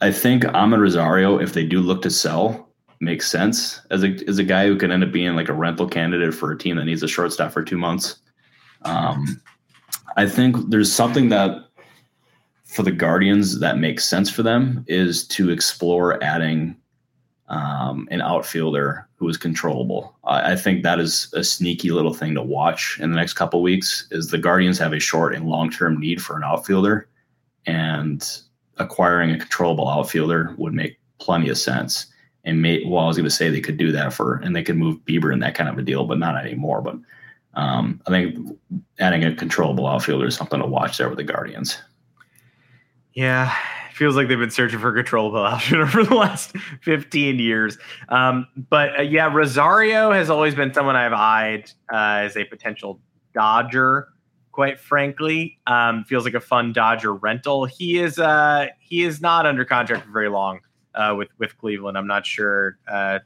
I 0.00 0.12
think 0.12 0.44
Amed 0.44 0.78
Rosario, 0.78 1.38
if 1.38 1.52
they 1.52 1.64
do 1.64 1.80
look 1.80 2.02
to 2.02 2.10
sell, 2.10 2.68
makes 3.00 3.28
sense 3.28 3.80
as 3.90 4.04
a 4.04 4.16
as 4.28 4.38
a 4.38 4.44
guy 4.44 4.66
who 4.66 4.76
can 4.76 4.90
end 4.90 5.04
up 5.04 5.12
being 5.12 5.36
like 5.36 5.48
a 5.48 5.54
rental 5.54 5.88
candidate 5.88 6.34
for 6.34 6.52
a 6.52 6.58
team 6.58 6.76
that 6.76 6.84
needs 6.84 7.02
a 7.02 7.08
shortstop 7.08 7.52
for 7.52 7.62
two 7.62 7.78
months. 7.78 8.16
Um, 8.82 9.40
I 10.16 10.26
think 10.26 10.70
there's 10.70 10.92
something 10.92 11.28
that 11.28 11.64
for 12.64 12.82
the 12.82 12.92
Guardians 12.92 13.58
that 13.60 13.78
makes 13.78 14.08
sense 14.08 14.30
for 14.30 14.42
them 14.42 14.84
is 14.86 15.26
to 15.26 15.50
explore 15.50 16.22
adding 16.22 16.76
um, 17.50 18.06
an 18.10 18.20
outfielder 18.20 19.06
who 19.16 19.28
is 19.28 19.36
controllable. 19.36 20.16
I 20.24 20.56
think 20.56 20.82
that 20.82 21.00
is 21.00 21.32
a 21.34 21.44
sneaky 21.44 21.90
little 21.90 22.14
thing 22.14 22.34
to 22.34 22.42
watch 22.42 22.98
in 23.00 23.10
the 23.10 23.16
next 23.16 23.34
couple 23.34 23.60
weeks. 23.60 24.06
Is 24.10 24.28
the 24.28 24.38
Guardians 24.38 24.78
have 24.78 24.92
a 24.92 25.00
short 25.00 25.34
and 25.34 25.48
long 25.48 25.70
term 25.70 25.98
need 26.00 26.22
for 26.22 26.36
an 26.36 26.44
outfielder, 26.44 27.08
and 27.66 28.26
acquiring 28.78 29.32
a 29.32 29.38
controllable 29.38 29.88
outfielder 29.88 30.54
would 30.56 30.72
make 30.72 30.98
plenty 31.18 31.50
of 31.50 31.58
sense. 31.58 32.06
And 32.44 32.62
may, 32.62 32.82
well, 32.86 33.04
I 33.04 33.08
was 33.08 33.16
going 33.18 33.24
to 33.24 33.30
say 33.30 33.50
they 33.50 33.60
could 33.60 33.76
do 33.76 33.92
that 33.92 34.14
for, 34.14 34.36
and 34.36 34.56
they 34.56 34.62
could 34.62 34.76
move 34.76 35.04
Bieber 35.04 35.32
in 35.32 35.40
that 35.40 35.54
kind 35.54 35.68
of 35.68 35.76
a 35.76 35.82
deal, 35.82 36.06
but 36.06 36.18
not 36.18 36.42
anymore. 36.42 36.80
But 36.80 36.96
um, 37.54 38.00
I 38.06 38.10
think 38.10 38.58
adding 38.98 39.24
a 39.24 39.34
controllable 39.34 39.86
outfielder 39.86 40.26
is 40.26 40.36
something 40.36 40.60
to 40.60 40.66
watch 40.66 40.96
there 40.96 41.08
with 41.08 41.18
the 41.18 41.24
Guardians. 41.24 41.76
Yeah, 43.12 43.54
feels 44.00 44.16
like 44.16 44.28
they've 44.28 44.38
been 44.38 44.50
searching 44.50 44.78
for 44.78 44.88
a 44.88 44.94
controllable 44.94 45.44
outfielder 45.44 45.86
for 45.86 46.02
the 46.02 46.14
last 46.14 46.56
15 46.80 47.38
years. 47.38 47.76
Um, 48.08 48.46
but 48.70 48.98
uh, 48.98 49.02
yeah, 49.02 49.30
Rosario 49.30 50.10
has 50.10 50.30
always 50.30 50.54
been 50.54 50.72
someone 50.72 50.96
I've 50.96 51.12
eyed 51.12 51.70
uh, 51.92 52.24
as 52.24 52.34
a 52.34 52.44
potential 52.44 52.98
Dodger. 53.34 54.08
Quite 54.52 54.80
frankly, 54.80 55.58
um, 55.66 56.04
feels 56.04 56.24
like 56.24 56.32
a 56.32 56.40
fun 56.40 56.72
Dodger 56.72 57.12
rental. 57.12 57.66
He 57.66 57.98
is 57.98 58.18
uh, 58.18 58.68
he 58.78 59.04
is 59.04 59.20
not 59.20 59.44
under 59.44 59.66
contract 59.66 60.06
for 60.06 60.10
very 60.10 60.30
long 60.30 60.60
uh, 60.94 61.14
with 61.16 61.28
with 61.38 61.56
Cleveland. 61.58 61.98
I'm 61.98 62.06
not 62.06 62.24
sure. 62.24 62.78
Uh, 62.88 63.18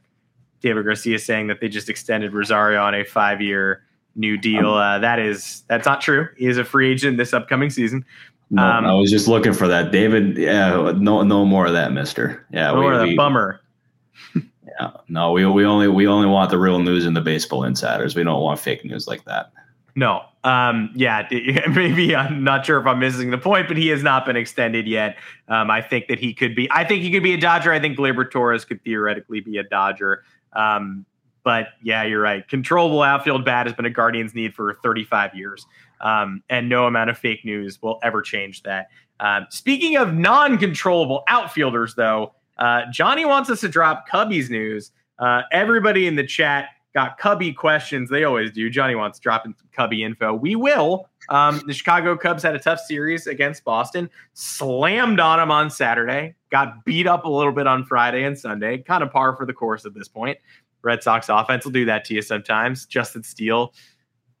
David 0.59 0.85
Garcia 0.85 1.15
is 1.15 1.25
saying 1.25 1.47
that 1.47 1.61
they 1.61 1.69
just 1.69 1.89
extended 1.89 2.33
Rosario 2.33 2.81
on 2.81 2.93
a 2.93 3.05
five 3.05 3.41
year 3.41 3.81
new 4.15 4.37
deal. 4.37 4.73
Uh, 4.73 4.99
that 4.99 5.19
is 5.19 5.63
that's 5.67 5.85
not 5.85 6.01
true. 6.01 6.27
He 6.37 6.47
is 6.47 6.57
a 6.57 6.65
free 6.65 6.91
agent 6.91 7.17
this 7.17 7.33
upcoming 7.33 7.69
season. 7.69 8.05
No, 8.49 8.63
um, 8.63 8.85
I 8.85 8.93
was 8.93 9.09
just 9.09 9.27
looking 9.27 9.53
for 9.53 9.67
that, 9.67 9.91
David. 9.91 10.37
Yeah, 10.37 10.93
no, 10.95 11.23
no 11.23 11.45
more 11.45 11.65
of 11.65 11.73
that, 11.73 11.91
Mister. 11.91 12.45
Yeah, 12.51 12.71
no 12.71 12.75
we, 12.75 12.81
more 12.81 12.93
of 12.93 12.99
that 12.99 13.07
we, 13.07 13.15
bummer. 13.15 13.61
yeah, 14.35 14.91
no, 15.07 15.31
we 15.31 15.45
we 15.45 15.65
only 15.65 15.87
we 15.87 16.07
only 16.07 16.27
want 16.27 16.51
the 16.51 16.57
real 16.57 16.79
news 16.79 17.05
and 17.05 17.15
the 17.15 17.21
baseball 17.21 17.63
insiders. 17.63 18.15
We 18.15 18.23
don't 18.23 18.41
want 18.41 18.59
fake 18.59 18.85
news 18.85 19.07
like 19.07 19.25
that. 19.25 19.51
No, 19.95 20.25
um, 20.43 20.91
yeah, 20.93 21.27
maybe 21.69 22.15
I'm 22.15 22.43
not 22.43 22.65
sure 22.65 22.79
if 22.79 22.85
I'm 22.85 22.99
missing 22.99 23.31
the 23.31 23.37
point, 23.37 23.67
but 23.67 23.77
he 23.77 23.87
has 23.87 24.03
not 24.03 24.25
been 24.25 24.35
extended 24.35 24.87
yet. 24.87 25.17
Um, 25.47 25.71
I 25.71 25.81
think 25.81 26.07
that 26.07 26.19
he 26.19 26.33
could 26.33 26.55
be. 26.55 26.69
I 26.71 26.83
think 26.83 27.01
he 27.01 27.11
could 27.11 27.23
be 27.23 27.33
a 27.33 27.37
Dodger. 27.37 27.71
I 27.71 27.79
think 27.79 27.97
Gleyber 27.97 28.29
Torres 28.29 28.63
could 28.63 28.83
theoretically 28.83 29.39
be 29.39 29.57
a 29.57 29.63
Dodger. 29.63 30.23
Um, 30.53 31.05
but 31.43 31.69
yeah, 31.81 32.03
you're 32.03 32.21
right. 32.21 32.47
Controllable 32.47 33.03
outfield 33.03 33.45
bat 33.45 33.67
has 33.67 33.75
been 33.75 33.85
a 33.85 33.89
Guardians 33.89 34.33
need 34.33 34.53
for 34.53 34.73
35 34.83 35.35
years. 35.35 35.65
Um, 36.01 36.43
and 36.49 36.69
no 36.69 36.87
amount 36.87 37.09
of 37.09 37.17
fake 37.17 37.45
news 37.45 37.81
will 37.81 37.99
ever 38.03 38.21
change 38.21 38.63
that. 38.63 38.87
Um, 39.19 39.47
speaking 39.49 39.95
of 39.97 40.13
non 40.13 40.57
controllable 40.57 41.23
outfielders, 41.27 41.95
though, 41.95 42.33
uh, 42.57 42.81
Johnny 42.91 43.25
wants 43.25 43.49
us 43.49 43.61
to 43.61 43.69
drop 43.69 44.07
Cubbies 44.09 44.49
news. 44.49 44.91
Uh, 45.19 45.41
everybody 45.51 46.07
in 46.07 46.15
the 46.15 46.25
chat 46.25 46.69
got 46.93 47.17
Cubby 47.17 47.53
questions. 47.53 48.09
They 48.09 48.23
always 48.23 48.51
do. 48.51 48.69
Johnny 48.69 48.95
wants 48.95 49.19
to 49.19 49.23
drop 49.23 49.43
some 49.43 49.55
Cubby 49.73 50.03
info. 50.03 50.33
We 50.33 50.55
will. 50.55 51.09
Um, 51.29 51.61
the 51.67 51.73
Chicago 51.73 52.15
Cubs 52.15 52.41
had 52.43 52.55
a 52.55 52.59
tough 52.59 52.79
series 52.79 53.27
against 53.27 53.63
Boston, 53.63 54.09
slammed 54.33 55.19
on 55.19 55.39
them 55.39 55.51
on 55.51 55.69
Saturday, 55.69 56.35
got 56.51 56.85
beat 56.85 57.07
up 57.07 57.25
a 57.25 57.29
little 57.29 57.51
bit 57.51 57.67
on 57.67 57.83
Friday 57.83 58.23
and 58.23 58.37
Sunday, 58.37 58.77
kind 58.79 59.03
of 59.03 59.11
par 59.11 59.35
for 59.35 59.45
the 59.45 59.53
course 59.53 59.85
at 59.85 59.93
this 59.93 60.07
point. 60.07 60.37
Red 60.83 61.03
Sox 61.03 61.27
offense 61.29 61.65
will 61.65 61.71
do 61.71 61.85
that 61.85 62.05
to 62.05 62.13
you 62.13 62.21
sometimes. 62.21 62.85
Justin 62.85 63.23
Steele, 63.23 63.73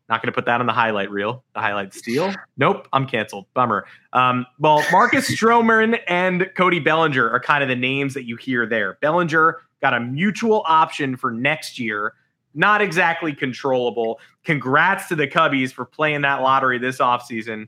not 0.09 0.21
going 0.21 0.31
to 0.31 0.35
put 0.35 0.45
that 0.45 0.59
on 0.59 0.67
the 0.67 0.73
highlight 0.73 1.09
reel. 1.09 1.43
The 1.55 1.61
highlight 1.61 1.93
steal. 1.93 2.33
Nope, 2.57 2.87
I'm 2.93 3.05
canceled. 3.05 3.47
Bummer. 3.53 3.85
Um, 4.13 4.45
well, 4.59 4.83
Marcus 4.91 5.29
Stroman 5.29 5.99
and 6.07 6.49
Cody 6.55 6.79
Bellinger 6.79 7.29
are 7.29 7.39
kind 7.39 7.63
of 7.63 7.69
the 7.69 7.75
names 7.75 8.13
that 8.13 8.25
you 8.25 8.35
hear 8.37 8.65
there. 8.65 8.97
Bellinger 9.01 9.57
got 9.81 9.93
a 9.93 9.99
mutual 9.99 10.63
option 10.67 11.17
for 11.17 11.31
next 11.31 11.77
year. 11.79 12.13
not 12.53 12.81
exactly 12.81 13.33
controllable. 13.33 14.19
Congrats 14.45 15.07
to 15.09 15.15
the 15.15 15.27
Cubbies 15.27 15.71
for 15.73 15.85
playing 15.85 16.21
that 16.21 16.41
lottery 16.41 16.77
this 16.77 16.99
offseason, 16.99 17.67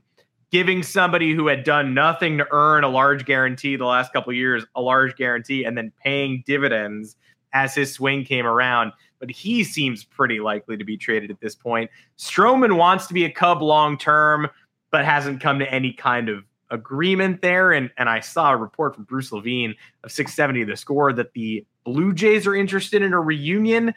giving 0.50 0.82
somebody 0.82 1.34
who 1.34 1.46
had 1.46 1.62
done 1.62 1.92
nothing 1.92 2.38
to 2.38 2.46
earn 2.50 2.84
a 2.84 2.88
large 2.88 3.26
guarantee 3.26 3.76
the 3.76 3.84
last 3.84 4.12
couple 4.12 4.32
years 4.32 4.64
a 4.74 4.80
large 4.80 5.14
guarantee 5.16 5.64
and 5.64 5.76
then 5.76 5.92
paying 6.02 6.42
dividends 6.46 7.16
as 7.52 7.74
his 7.74 7.92
swing 7.92 8.24
came 8.24 8.46
around. 8.46 8.92
But 9.20 9.30
he 9.30 9.64
seems 9.64 10.04
pretty 10.04 10.40
likely 10.40 10.76
to 10.76 10.84
be 10.84 10.96
traded 10.96 11.30
at 11.30 11.40
this 11.40 11.54
point. 11.54 11.90
Stroman 12.18 12.76
wants 12.76 13.06
to 13.08 13.14
be 13.14 13.24
a 13.24 13.30
Cub 13.30 13.62
long 13.62 13.98
term, 13.98 14.48
but 14.90 15.04
hasn't 15.04 15.40
come 15.40 15.58
to 15.58 15.72
any 15.72 15.92
kind 15.92 16.28
of 16.28 16.44
agreement 16.70 17.42
there. 17.42 17.72
And, 17.72 17.90
and 17.96 18.08
I 18.08 18.20
saw 18.20 18.52
a 18.52 18.56
report 18.56 18.94
from 18.94 19.04
Bruce 19.04 19.32
Levine 19.32 19.74
of 20.04 20.12
670 20.12 20.64
the 20.64 20.76
score 20.76 21.12
that 21.12 21.32
the 21.32 21.66
Blue 21.84 22.12
Jays 22.12 22.46
are 22.46 22.54
interested 22.54 23.02
in 23.02 23.12
a 23.12 23.20
reunion. 23.20 23.94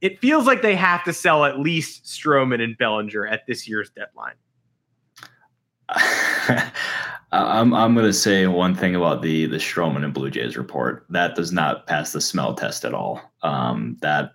It 0.00 0.20
feels 0.20 0.46
like 0.46 0.62
they 0.62 0.76
have 0.76 1.04
to 1.04 1.12
sell 1.12 1.44
at 1.44 1.58
least 1.58 2.04
Stroman 2.04 2.62
and 2.62 2.76
Bellinger 2.76 3.26
at 3.26 3.46
this 3.46 3.68
year's 3.68 3.90
deadline. 3.90 4.34
I'm 7.32 7.74
I'm 7.74 7.94
going 7.94 8.06
to 8.06 8.12
say 8.12 8.46
one 8.46 8.74
thing 8.74 8.94
about 8.94 9.22
the 9.22 9.46
the 9.46 9.56
Stroman 9.56 10.04
and 10.04 10.14
Blue 10.14 10.30
Jays 10.30 10.56
report 10.56 11.06
that 11.10 11.34
does 11.34 11.52
not 11.52 11.86
pass 11.86 12.12
the 12.12 12.20
smell 12.20 12.54
test 12.54 12.84
at 12.84 12.94
all. 12.94 13.20
Um, 13.42 13.96
that 14.00 14.32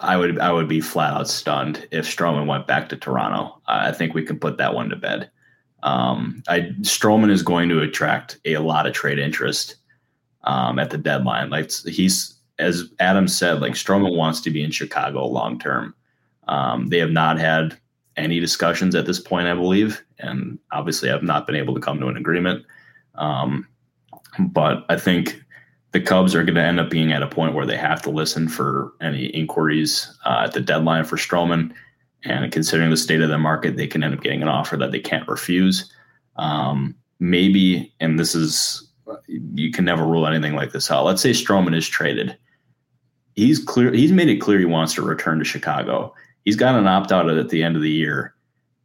I 0.00 0.16
would 0.16 0.38
I 0.38 0.50
would 0.50 0.68
be 0.68 0.80
flat 0.80 1.12
out 1.12 1.28
stunned 1.28 1.86
if 1.90 2.06
Stroman 2.06 2.46
went 2.46 2.66
back 2.66 2.88
to 2.88 2.96
Toronto. 2.96 3.60
I 3.66 3.92
think 3.92 4.14
we 4.14 4.24
can 4.24 4.38
put 4.38 4.56
that 4.58 4.74
one 4.74 4.88
to 4.88 4.96
bed. 4.96 5.30
Um, 5.82 6.42
I 6.48 6.72
Stroman 6.80 7.30
is 7.30 7.42
going 7.42 7.68
to 7.68 7.80
attract 7.80 8.38
a 8.44 8.58
lot 8.58 8.86
of 8.86 8.94
trade 8.94 9.18
interest 9.18 9.76
um, 10.44 10.78
at 10.78 10.90
the 10.90 10.98
deadline. 10.98 11.50
Like 11.50 11.70
he's 11.70 12.36
as 12.58 12.84
Adam 12.98 13.28
said, 13.28 13.60
like 13.60 13.72
Stroman 13.72 14.16
wants 14.16 14.40
to 14.42 14.50
be 14.50 14.62
in 14.62 14.70
Chicago 14.70 15.26
long 15.26 15.58
term. 15.58 15.94
Um, 16.48 16.88
they 16.88 16.98
have 16.98 17.10
not 17.10 17.38
had 17.38 17.78
any 18.16 18.40
discussions 18.40 18.94
at 18.94 19.06
this 19.06 19.20
point, 19.20 19.46
I 19.46 19.54
believe, 19.54 20.02
and 20.18 20.58
obviously 20.72 21.10
I've 21.10 21.22
not 21.22 21.46
been 21.46 21.56
able 21.56 21.74
to 21.74 21.80
come 21.80 22.00
to 22.00 22.08
an 22.08 22.16
agreement. 22.16 22.64
Um, 23.14 23.66
but 24.38 24.84
I 24.88 24.96
think 24.96 25.42
the 25.92 26.00
Cubs 26.00 26.34
are 26.34 26.44
going 26.44 26.54
to 26.54 26.62
end 26.62 26.78
up 26.78 26.90
being 26.90 27.12
at 27.12 27.22
a 27.22 27.26
point 27.26 27.54
where 27.54 27.66
they 27.66 27.76
have 27.76 28.00
to 28.02 28.10
listen 28.10 28.48
for 28.48 28.92
any 29.00 29.26
inquiries 29.26 30.16
uh, 30.24 30.42
at 30.44 30.52
the 30.52 30.60
deadline 30.60 31.04
for 31.04 31.16
Stroman. 31.16 31.72
And 32.24 32.52
considering 32.52 32.90
the 32.90 32.96
state 32.96 33.22
of 33.22 33.28
the 33.28 33.38
market, 33.38 33.76
they 33.76 33.86
can 33.86 34.04
end 34.04 34.14
up 34.14 34.22
getting 34.22 34.42
an 34.42 34.48
offer 34.48 34.76
that 34.76 34.92
they 34.92 35.00
can't 35.00 35.26
refuse. 35.26 35.92
Um, 36.36 36.94
maybe, 37.18 37.92
and 37.98 38.18
this 38.18 38.34
is, 38.34 38.88
you 39.28 39.72
can 39.72 39.84
never 39.84 40.04
rule 40.04 40.26
anything 40.26 40.54
like 40.54 40.72
this 40.72 40.90
out. 40.90 41.04
Let's 41.04 41.22
say 41.22 41.30
Stroman 41.30 41.74
is 41.74 41.88
traded. 41.88 42.36
He's 43.34 43.58
clear. 43.58 43.92
He's 43.92 44.12
made 44.12 44.28
it 44.28 44.36
clear 44.36 44.58
he 44.58 44.64
wants 44.64 44.94
to 44.94 45.02
return 45.02 45.38
to 45.38 45.44
Chicago. 45.44 46.14
He's 46.44 46.56
got 46.56 46.74
an 46.74 46.86
opt 46.86 47.10
out 47.10 47.28
at 47.28 47.48
the 47.48 47.62
end 47.62 47.76
of 47.76 47.82
the 47.82 47.90
year. 47.90 48.34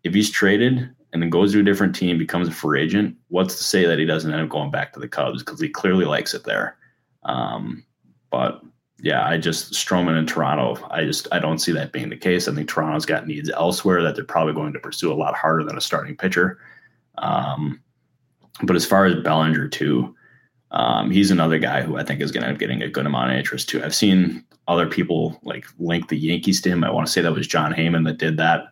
If 0.03 0.13
he's 0.13 0.29
traded 0.29 0.89
and 1.13 1.21
then 1.21 1.29
goes 1.29 1.51
to 1.53 1.59
a 1.59 1.63
different 1.63 1.95
team, 1.95 2.17
becomes 2.17 2.47
a 2.47 2.51
free 2.51 2.81
agent, 2.81 3.15
what's 3.29 3.57
to 3.57 3.63
say 3.63 3.85
that 3.85 3.99
he 3.99 4.05
doesn't 4.05 4.31
end 4.31 4.41
up 4.41 4.49
going 4.49 4.71
back 4.71 4.93
to 4.93 4.99
the 4.99 5.07
Cubs 5.07 5.43
because 5.43 5.59
he 5.59 5.69
clearly 5.69 6.05
likes 6.05 6.33
it 6.33 6.43
there. 6.43 6.77
Um, 7.25 7.83
but 8.31 8.61
yeah, 9.01 9.25
I 9.27 9.37
just 9.37 9.73
Stroman 9.73 10.17
in 10.17 10.25
Toronto. 10.25 10.83
I 10.89 11.03
just 11.03 11.27
I 11.31 11.39
don't 11.39 11.59
see 11.59 11.71
that 11.73 11.91
being 11.91 12.09
the 12.09 12.17
case. 12.17 12.47
I 12.47 12.55
think 12.55 12.69
Toronto's 12.69 13.05
got 13.05 13.27
needs 13.27 13.49
elsewhere 13.49 14.01
that 14.03 14.15
they're 14.15 14.23
probably 14.23 14.53
going 14.53 14.73
to 14.73 14.79
pursue 14.79 15.11
a 15.11 15.15
lot 15.15 15.35
harder 15.35 15.63
than 15.63 15.77
a 15.77 15.81
starting 15.81 16.15
pitcher. 16.15 16.59
Um, 17.17 17.81
but 18.63 18.75
as 18.75 18.85
far 18.85 19.05
as 19.05 19.21
Bellinger 19.21 19.67
too, 19.67 20.15
um, 20.71 21.11
he's 21.11 21.31
another 21.31 21.59
guy 21.59 21.81
who 21.81 21.97
I 21.97 22.03
think 22.03 22.21
is 22.21 22.31
going 22.31 22.43
to 22.43 22.47
end 22.47 22.55
up 22.55 22.59
getting 22.59 22.81
a 22.81 22.89
good 22.89 23.05
amount 23.05 23.31
of 23.31 23.37
interest 23.37 23.69
too. 23.69 23.83
I've 23.83 23.95
seen 23.95 24.43
other 24.67 24.87
people 24.87 25.39
like 25.43 25.65
link 25.77 26.07
the 26.07 26.17
Yankees 26.17 26.61
to 26.61 26.69
him. 26.69 26.83
I 26.83 26.91
want 26.91 27.05
to 27.05 27.11
say 27.11 27.21
that 27.21 27.33
was 27.33 27.47
Jon 27.47 27.73
Heyman 27.73 28.05
that 28.05 28.17
did 28.17 28.37
that. 28.37 28.67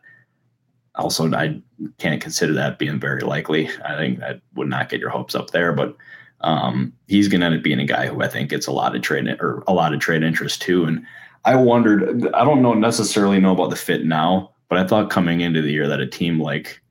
Also, 0.95 1.31
I 1.33 1.61
can't 1.97 2.21
consider 2.21 2.53
that 2.53 2.79
being 2.79 2.99
very 2.99 3.21
likely. 3.21 3.69
I 3.83 3.95
think 3.95 4.19
that 4.19 4.41
would 4.53 4.69
not 4.69 4.89
get 4.89 4.99
your 4.99 5.09
hopes 5.09 5.35
up 5.35 5.51
there, 5.51 5.73
but 5.73 5.95
um, 6.43 6.93
he's 7.07 7.27
going 7.27 7.41
to 7.41 7.47
end 7.47 7.55
up 7.55 7.63
being 7.63 7.79
a 7.79 7.85
guy 7.85 8.07
who 8.07 8.21
I 8.21 8.27
think 8.27 8.49
gets 8.49 8.67
a 8.67 8.71
lot 8.71 8.95
of 8.95 9.01
trade 9.01 9.27
or 9.39 9.63
a 9.67 9.73
lot 9.73 9.93
of 9.93 9.99
trade 9.99 10.23
interest 10.23 10.61
too. 10.61 10.85
And 10.85 11.05
I 11.45 11.55
wondered, 11.55 12.27
I 12.33 12.43
don't 12.43 12.61
know 12.61 12.73
necessarily 12.73 13.39
know 13.39 13.53
about 13.53 13.69
the 13.69 13.75
fit 13.75 14.05
now, 14.05 14.51
but 14.69 14.77
I 14.77 14.85
thought 14.85 15.09
coming 15.09 15.41
into 15.41 15.61
the 15.61 15.71
year 15.71 15.87
that 15.87 16.01
a 16.01 16.07
team 16.07 16.39
like 16.39 16.81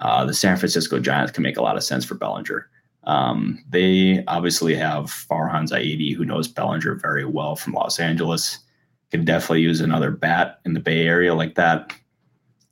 uh, 0.00 0.24
the 0.24 0.34
San 0.34 0.56
Francisco 0.56 0.98
Giants 0.98 1.32
can 1.32 1.42
make 1.42 1.56
a 1.56 1.62
lot 1.62 1.76
of 1.76 1.82
sense 1.82 2.04
for 2.04 2.14
Bellinger. 2.14 2.68
Um, 3.04 3.62
they 3.68 4.22
obviously 4.26 4.74
have 4.74 5.06
Farhan 5.06 5.68
Zaidi, 5.68 6.14
who 6.14 6.24
knows 6.24 6.48
Bellinger 6.48 6.94
very 6.94 7.24
well 7.24 7.56
from 7.56 7.72
Los 7.72 7.98
Angeles. 7.98 8.58
Can 9.10 9.24
definitely 9.24 9.62
use 9.62 9.80
another 9.80 10.10
bat 10.10 10.60
in 10.64 10.74
the 10.74 10.80
Bay 10.80 11.06
Area 11.06 11.34
like 11.34 11.54
that. 11.56 11.92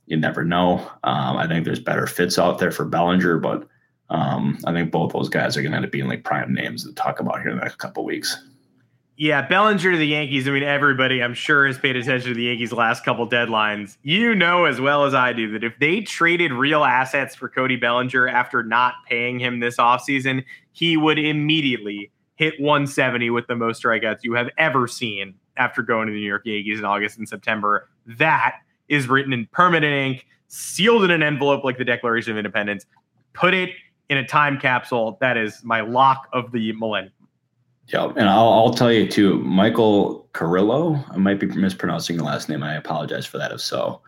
You 0.05 0.17
never 0.17 0.43
know. 0.43 0.79
Um, 1.03 1.37
I 1.37 1.47
think 1.47 1.65
there's 1.65 1.79
better 1.79 2.07
fits 2.07 2.39
out 2.39 2.59
there 2.59 2.71
for 2.71 2.85
Bellinger, 2.85 3.39
but 3.39 3.67
um, 4.09 4.57
I 4.65 4.73
think 4.73 4.91
both 4.91 5.13
those 5.13 5.29
guys 5.29 5.55
are 5.55 5.61
going 5.61 5.71
to 5.71 5.77
end 5.77 5.85
up 5.85 5.91
being 5.91 6.07
like 6.07 6.23
prime 6.23 6.53
names 6.53 6.83
to 6.85 6.93
talk 6.93 7.19
about 7.19 7.41
here 7.41 7.51
in 7.51 7.57
the 7.57 7.63
next 7.63 7.75
couple 7.75 8.03
weeks. 8.03 8.37
Yeah, 9.17 9.45
Bellinger 9.45 9.91
to 9.91 9.97
the 9.97 10.07
Yankees. 10.07 10.47
I 10.47 10.51
mean, 10.51 10.63
everybody, 10.63 11.21
I'm 11.21 11.33
sure, 11.33 11.67
has 11.67 11.77
paid 11.77 11.97
attention 11.97 12.29
to 12.29 12.33
the 12.33 12.43
Yankees' 12.43 12.71
last 12.71 13.03
couple 13.03 13.27
deadlines. 13.27 13.97
You 14.01 14.33
know 14.33 14.63
as 14.63 14.79
well 14.79 15.03
as 15.03 15.13
I 15.13 15.33
do 15.33 15.51
that 15.51 15.63
if 15.63 15.77
they 15.77 15.99
traded 15.99 16.53
real 16.53 16.85
assets 16.85 17.35
for 17.35 17.49
Cody 17.49 17.75
Bellinger 17.75 18.29
after 18.29 18.63
not 18.63 18.93
paying 19.09 19.37
him 19.37 19.59
this 19.59 19.75
offseason, 19.75 20.45
he 20.71 20.95
would 20.95 21.19
immediately 21.19 22.11
hit 22.35 22.53
170 22.61 23.29
with 23.31 23.45
the 23.47 23.57
most 23.57 23.83
strikeouts 23.83 24.19
you 24.23 24.35
have 24.35 24.47
ever 24.57 24.87
seen 24.87 25.35
after 25.57 25.81
going 25.81 26.07
to 26.07 26.13
the 26.13 26.19
New 26.19 26.25
York 26.25 26.43
Yankees 26.45 26.79
in 26.79 26.85
August 26.85 27.17
and 27.17 27.27
September. 27.27 27.89
That 28.05 28.55
is 28.87 29.09
written 29.09 29.33
in 29.33 29.47
permanent 29.47 29.93
ink, 29.93 30.25
sealed 30.47 31.03
in 31.03 31.11
an 31.11 31.21
envelope 31.21 31.65
like 31.65 31.77
the 31.77 31.83
Declaration 31.83 32.31
of 32.31 32.37
Independence. 32.37 32.85
Put 33.33 33.53
it 33.53 33.71
in 34.09 34.17
a 34.17 34.25
time 34.25 34.59
capsule. 34.59 35.17
That 35.21 35.37
is 35.37 35.63
my 35.63 35.81
lock 35.81 36.27
of 36.33 36.51
the 36.51 36.73
millennium. 36.73 37.13
Yeah, 37.87 38.11
and 38.15 38.29
I'll, 38.29 38.53
I'll 38.53 38.73
tell 38.73 38.91
you 38.91 39.07
too, 39.07 39.39
Michael 39.39 40.27
Carrillo. 40.33 41.03
I 41.09 41.17
might 41.17 41.39
be 41.39 41.47
mispronouncing 41.47 42.17
the 42.17 42.23
last 42.23 42.47
name. 42.47 42.61
I 42.61 42.75
apologize 42.75 43.25
for 43.25 43.39
that 43.39 43.51
if 43.51 43.61
so. 43.61 44.01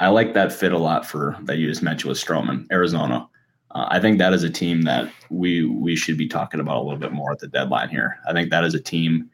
I 0.00 0.08
like 0.08 0.34
that 0.34 0.52
fit 0.52 0.72
a 0.72 0.78
lot 0.78 1.06
for 1.06 1.36
that 1.44 1.58
you 1.58 1.66
just 1.66 1.82
mentioned 1.82 2.10
with 2.10 2.18
Stroman, 2.18 2.66
Arizona. 2.70 3.28
Uh, 3.70 3.86
I 3.88 4.00
think 4.00 4.18
that 4.18 4.34
is 4.34 4.42
a 4.42 4.50
team 4.50 4.82
that 4.82 5.10
we 5.30 5.64
we 5.64 5.96
should 5.96 6.18
be 6.18 6.28
talking 6.28 6.60
about 6.60 6.78
a 6.78 6.82
little 6.82 6.98
bit 6.98 7.12
more 7.12 7.32
at 7.32 7.38
the 7.38 7.48
deadline 7.48 7.88
here. 7.88 8.18
I 8.28 8.34
think 8.34 8.50
that 8.50 8.64
is 8.64 8.74
a 8.74 8.80
team 8.80 9.30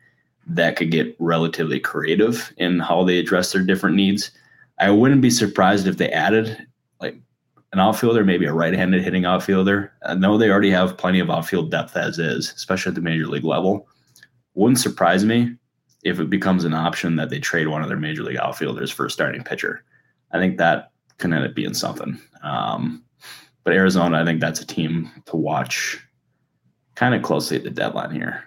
that 0.47 0.77
could 0.77 0.91
get 0.91 1.17
relatively 1.19 1.81
creative 1.81 2.53
in 2.57 2.79
how 2.79 3.03
they 3.03 3.19
address 3.19 3.53
their 3.53 3.63
different 3.63 3.97
needs. 3.97 4.31
I 4.79 4.91
wouldn't 4.91 5.23
be 5.23 5.31
surprised 5.31 5.89
if 5.89 5.97
they 5.97 6.11
added 6.11 6.68
an 7.73 7.81
outfielder, 7.81 8.25
maybe 8.25 8.47
a 8.47 8.53
right-handed 8.53 9.03
hitting 9.03 9.25
outfielder. 9.25 9.93
I 10.05 10.15
know 10.15 10.39
they 10.39 10.51
already 10.51 10.71
have 10.71 10.97
plenty 10.97 11.21
of 11.21 11.31
outfield 11.31 11.71
depth 11.71 11.97
as 11.97 12.19
is, 12.19 12.53
especially 12.55 12.91
at 12.91 12.95
the 12.95 13.01
major 13.03 13.27
league 13.27 13.45
level. 13.45 13.87
Wouldn't 14.55 14.81
surprise 14.81 15.25
me 15.25 15.55
if 16.03 16.19
it 16.21 16.31
becomes 16.31 16.65
an 16.65 16.75
option 16.75 17.17
that 17.17 17.29
they 17.31 17.39
trade 17.39 17.69
one 17.69 17.83
of 17.83 17.89
their 17.89 17.99
major 17.99 18.23
league 18.23 18.39
outfielders 18.39 18.91
for 18.91 19.07
a 19.07 19.11
starting 19.11 19.45
pitcher. 19.45 19.85
I 20.33 20.39
think 20.39 20.59
that 20.59 20.93
can 21.19 21.33
end 21.33 21.45
up 21.45 21.55
being 21.55 21.75
something. 21.75 22.19
Um, 22.43 23.05
but 23.65 23.75
Arizona, 23.75 24.21
I 24.21 24.25
think 24.25 24.41
that's 24.41 24.61
a 24.61 24.67
team 24.67 25.11
to 25.27 25.37
watch 25.37 25.99
kind 26.95 27.15
of 27.15 27.23
closely 27.23 27.57
at 27.57 27.65
the 27.65 27.71
deadline 27.71 28.13
here. 28.13 28.45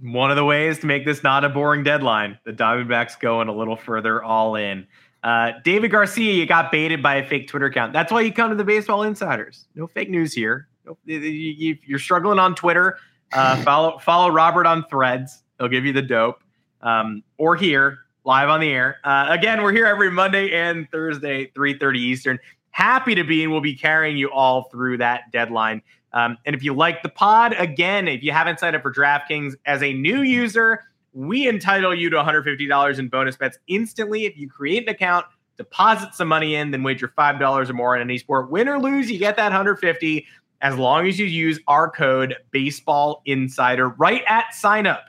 One 0.00 0.30
of 0.30 0.36
the 0.36 0.44
ways 0.44 0.78
to 0.80 0.86
make 0.86 1.04
this 1.04 1.22
not 1.22 1.44
a 1.44 1.48
boring 1.48 1.84
deadline, 1.84 2.38
the 2.44 2.52
Diamondbacks 2.52 3.20
going 3.20 3.48
a 3.48 3.54
little 3.54 3.76
further 3.76 4.22
all 4.22 4.56
in. 4.56 4.86
Uh, 5.22 5.52
David 5.64 5.90
Garcia, 5.90 6.32
you 6.32 6.46
got 6.46 6.72
baited 6.72 7.02
by 7.02 7.16
a 7.16 7.26
fake 7.26 7.48
Twitter 7.48 7.66
account. 7.66 7.92
That's 7.92 8.10
why 8.10 8.22
you 8.22 8.32
come 8.32 8.50
to 8.50 8.56
the 8.56 8.64
Baseball 8.64 9.04
Insiders. 9.04 9.66
No 9.74 9.86
fake 9.86 10.10
news 10.10 10.32
here. 10.32 10.68
You're 11.06 11.98
struggling 11.98 12.38
on 12.38 12.54
Twitter. 12.54 12.98
Uh, 13.32 13.62
follow 13.62 13.98
follow 13.98 14.30
Robert 14.30 14.66
on 14.66 14.84
Threads. 14.86 15.42
He'll 15.58 15.68
give 15.68 15.84
you 15.84 15.92
the 15.92 16.02
dope. 16.02 16.42
Um, 16.80 17.22
or 17.38 17.54
here 17.54 17.98
live 18.24 18.48
on 18.48 18.60
the 18.60 18.70
air. 18.70 18.98
Uh, 19.04 19.26
again, 19.30 19.62
we're 19.62 19.72
here 19.72 19.86
every 19.86 20.10
Monday 20.10 20.52
and 20.52 20.90
Thursday, 20.90 21.46
3:30 21.54 21.96
Eastern. 21.98 22.38
Happy 22.70 23.14
to 23.14 23.22
be, 23.22 23.42
and 23.42 23.52
we'll 23.52 23.60
be 23.60 23.74
carrying 23.74 24.16
you 24.16 24.30
all 24.30 24.64
through 24.64 24.98
that 24.98 25.30
deadline. 25.30 25.82
Um, 26.12 26.38
and 26.44 26.54
if 26.54 26.62
you 26.62 26.74
like 26.74 27.02
the 27.02 27.08
pod, 27.08 27.54
again, 27.58 28.08
if 28.08 28.22
you 28.22 28.32
haven't 28.32 28.60
signed 28.60 28.76
up 28.76 28.82
for 28.82 28.92
DraftKings 28.92 29.54
as 29.66 29.82
a 29.82 29.92
new 29.92 30.22
user, 30.22 30.80
we 31.12 31.48
entitle 31.48 31.94
you 31.94 32.10
to 32.10 32.16
$150 32.16 32.98
in 32.98 33.08
bonus 33.08 33.36
bets 33.36 33.58
instantly 33.68 34.24
if 34.24 34.36
you 34.36 34.48
create 34.48 34.84
an 34.84 34.88
account, 34.88 35.26
deposit 35.56 36.14
some 36.14 36.28
money 36.28 36.54
in, 36.54 36.70
then 36.70 36.82
wager 36.82 37.08
$5 37.08 37.70
or 37.70 37.72
more 37.72 37.94
on 37.94 38.00
any 38.00 38.18
sport. 38.18 38.50
Win 38.50 38.68
or 38.68 38.78
lose, 38.80 39.10
you 39.10 39.18
get 39.18 39.36
that 39.36 39.44
150 39.44 40.26
as 40.62 40.76
long 40.76 41.06
as 41.06 41.18
you 41.18 41.26
use 41.26 41.58
our 41.66 41.90
code 41.90 42.36
baseball 42.50 43.22
insider 43.26 43.88
right 43.88 44.22
at 44.28 44.54
sign 44.54 44.86
up. 44.86 45.04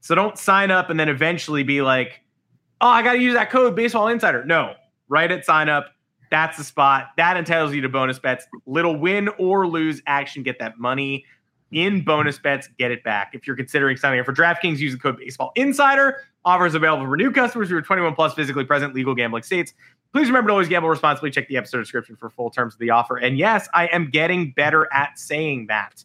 So 0.00 0.14
don't 0.14 0.38
sign 0.38 0.70
up 0.70 0.90
and 0.90 0.98
then 0.98 1.08
eventually 1.08 1.62
be 1.62 1.82
like, 1.82 2.22
oh, 2.80 2.88
I 2.88 3.02
got 3.02 3.12
to 3.12 3.20
use 3.20 3.34
that 3.34 3.50
code 3.50 3.76
baseball 3.76 4.08
insider. 4.08 4.44
No, 4.44 4.74
right 5.08 5.30
at 5.30 5.44
sign 5.44 5.68
up. 5.68 5.86
That's 6.30 6.58
the 6.58 6.64
spot. 6.64 7.10
That 7.16 7.36
entitles 7.36 7.74
you 7.74 7.80
to 7.82 7.88
bonus 7.88 8.18
bets. 8.18 8.46
Little 8.66 8.98
win 8.98 9.28
or 9.38 9.68
lose 9.68 10.02
action. 10.06 10.42
Get 10.42 10.58
that 10.58 10.78
money 10.78 11.24
in 11.74 12.02
bonus 12.02 12.38
bets, 12.38 12.68
get 12.78 12.90
it 12.90 13.02
back. 13.04 13.34
If 13.34 13.46
you're 13.46 13.56
considering 13.56 13.96
signing 13.96 14.20
up 14.20 14.26
for 14.26 14.32
DraftKings, 14.32 14.78
use 14.78 14.92
the 14.92 14.98
code 14.98 15.18
Baseball 15.18 15.52
Insider. 15.56 16.22
Offers 16.46 16.74
available 16.74 17.06
for 17.06 17.16
new 17.16 17.30
customers 17.30 17.70
who 17.70 17.76
are 17.76 17.82
21 17.82 18.14
plus, 18.14 18.34
physically 18.34 18.64
present, 18.64 18.94
legal 18.94 19.14
gambling 19.14 19.42
states. 19.42 19.72
Please 20.12 20.28
remember 20.28 20.48
to 20.48 20.52
always 20.52 20.68
gamble 20.68 20.88
responsibly. 20.88 21.30
Check 21.30 21.48
the 21.48 21.56
episode 21.56 21.80
description 21.80 22.16
for 22.16 22.30
full 22.30 22.50
terms 22.50 22.74
of 22.74 22.80
the 22.80 22.90
offer. 22.90 23.16
And 23.16 23.38
yes, 23.38 23.68
I 23.74 23.86
am 23.86 24.10
getting 24.10 24.52
better 24.52 24.86
at 24.92 25.18
saying 25.18 25.66
that. 25.68 26.04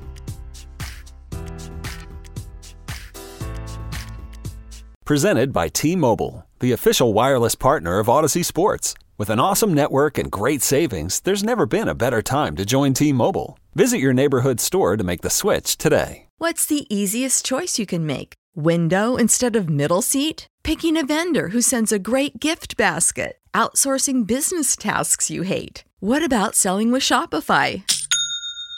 Presented 5.11 5.51
by 5.51 5.67
T 5.67 5.97
Mobile, 5.97 6.47
the 6.59 6.71
official 6.71 7.11
wireless 7.11 7.53
partner 7.53 7.99
of 7.99 8.07
Audacy 8.07 8.45
Sports. 8.45 8.95
With 9.17 9.29
an 9.29 9.41
awesome 9.41 9.73
network 9.73 10.17
and 10.17 10.31
great 10.31 10.61
savings, 10.61 11.19
there's 11.19 11.43
never 11.43 11.65
been 11.65 11.89
a 11.89 11.93
better 11.93 12.21
time 12.21 12.55
to 12.55 12.63
join 12.63 12.93
T 12.93 13.11
Mobile. 13.11 13.59
Visit 13.75 13.97
your 13.99 14.13
neighborhood 14.13 14.61
store 14.61 14.95
to 14.95 15.03
make 15.03 15.19
the 15.19 15.29
switch 15.29 15.77
today. 15.77 16.27
What's 16.37 16.65
the 16.65 16.87
easiest 16.87 17.43
choice 17.43 17.77
you 17.77 17.85
can 17.85 18.05
make? 18.05 18.35
Window 18.55 19.17
instead 19.17 19.57
of 19.57 19.69
middle 19.69 20.01
seat? 20.01 20.47
Picking 20.63 20.95
a 20.95 21.05
vendor 21.05 21.49
who 21.49 21.61
sends 21.61 21.91
a 21.91 21.99
great 21.99 22.39
gift 22.39 22.77
basket? 22.77 23.37
Outsourcing 23.53 24.25
business 24.25 24.77
tasks 24.77 25.29
you 25.29 25.41
hate? 25.41 25.83
What 25.99 26.23
about 26.23 26.55
selling 26.55 26.89
with 26.89 27.03
Shopify? 27.03 27.83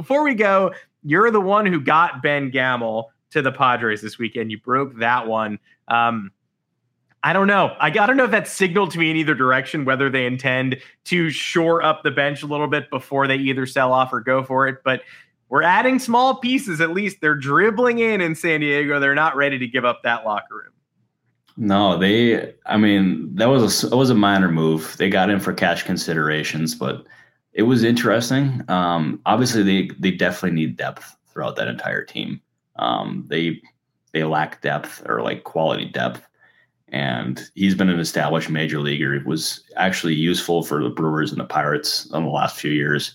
Before 0.00 0.22
we 0.22 0.34
go, 0.34 0.72
you're 1.02 1.30
the 1.30 1.40
one 1.40 1.66
who 1.66 1.80
got 1.80 2.22
Ben 2.22 2.50
Gamel 2.50 3.10
to 3.30 3.42
the 3.42 3.52
Padres 3.52 4.00
this 4.00 4.18
weekend. 4.18 4.50
You 4.50 4.60
broke 4.60 4.96
that 4.98 5.26
one. 5.26 5.58
Um, 5.88 6.30
I 7.22 7.32
don't 7.32 7.48
know. 7.48 7.74
I, 7.80 7.88
I 7.88 7.90
don't 7.90 8.16
know 8.16 8.24
if 8.24 8.30
that 8.30 8.46
signaled 8.46 8.92
to 8.92 8.98
me 8.98 9.10
in 9.10 9.16
either 9.16 9.34
direction 9.34 9.84
whether 9.84 10.08
they 10.08 10.24
intend 10.24 10.78
to 11.06 11.30
shore 11.30 11.82
up 11.82 12.04
the 12.04 12.10
bench 12.10 12.42
a 12.42 12.46
little 12.46 12.68
bit 12.68 12.90
before 12.90 13.26
they 13.26 13.36
either 13.36 13.66
sell 13.66 13.92
off 13.92 14.12
or 14.12 14.20
go 14.20 14.44
for 14.44 14.68
it. 14.68 14.78
But 14.84 15.02
we're 15.48 15.62
adding 15.62 15.98
small 15.98 16.36
pieces. 16.36 16.80
At 16.80 16.90
least 16.90 17.20
they're 17.20 17.34
dribbling 17.34 17.98
in 17.98 18.20
in 18.20 18.34
San 18.34 18.60
Diego. 18.60 19.00
They're 19.00 19.14
not 19.14 19.34
ready 19.34 19.58
to 19.58 19.66
give 19.66 19.84
up 19.84 20.02
that 20.04 20.24
locker 20.24 20.54
room. 20.54 20.72
No, 21.56 21.98
they. 21.98 22.54
I 22.66 22.76
mean, 22.76 23.34
that 23.34 23.46
was 23.46 23.82
a 23.82 23.88
it 23.88 23.96
was 23.96 24.10
a 24.10 24.14
minor 24.14 24.48
move. 24.48 24.94
They 24.96 25.10
got 25.10 25.28
in 25.28 25.40
for 25.40 25.52
cash 25.52 25.82
considerations, 25.82 26.74
but 26.76 27.04
it 27.58 27.66
was 27.66 27.82
interesting. 27.82 28.62
Um, 28.68 29.20
obviously, 29.26 29.64
they 29.64 29.90
they 29.98 30.12
definitely 30.12 30.52
need 30.52 30.76
depth 30.76 31.16
throughout 31.26 31.56
that 31.56 31.66
entire 31.66 32.04
team. 32.04 32.40
Um, 32.76 33.26
they 33.28 33.60
they 34.12 34.22
lack 34.22 34.62
depth 34.62 35.02
or 35.06 35.22
like 35.22 35.42
quality 35.42 35.86
depth, 35.86 36.24
and 36.86 37.50
he's 37.56 37.74
been 37.74 37.88
an 37.88 37.98
established 37.98 38.48
major 38.48 38.78
leaguer. 38.78 39.12
It 39.12 39.26
was 39.26 39.64
actually 39.76 40.14
useful 40.14 40.62
for 40.62 40.84
the 40.84 40.88
Brewers 40.88 41.32
and 41.32 41.40
the 41.40 41.46
Pirates 41.46 42.08
in 42.14 42.22
the 42.22 42.30
last 42.30 42.60
few 42.60 42.70
years. 42.70 43.12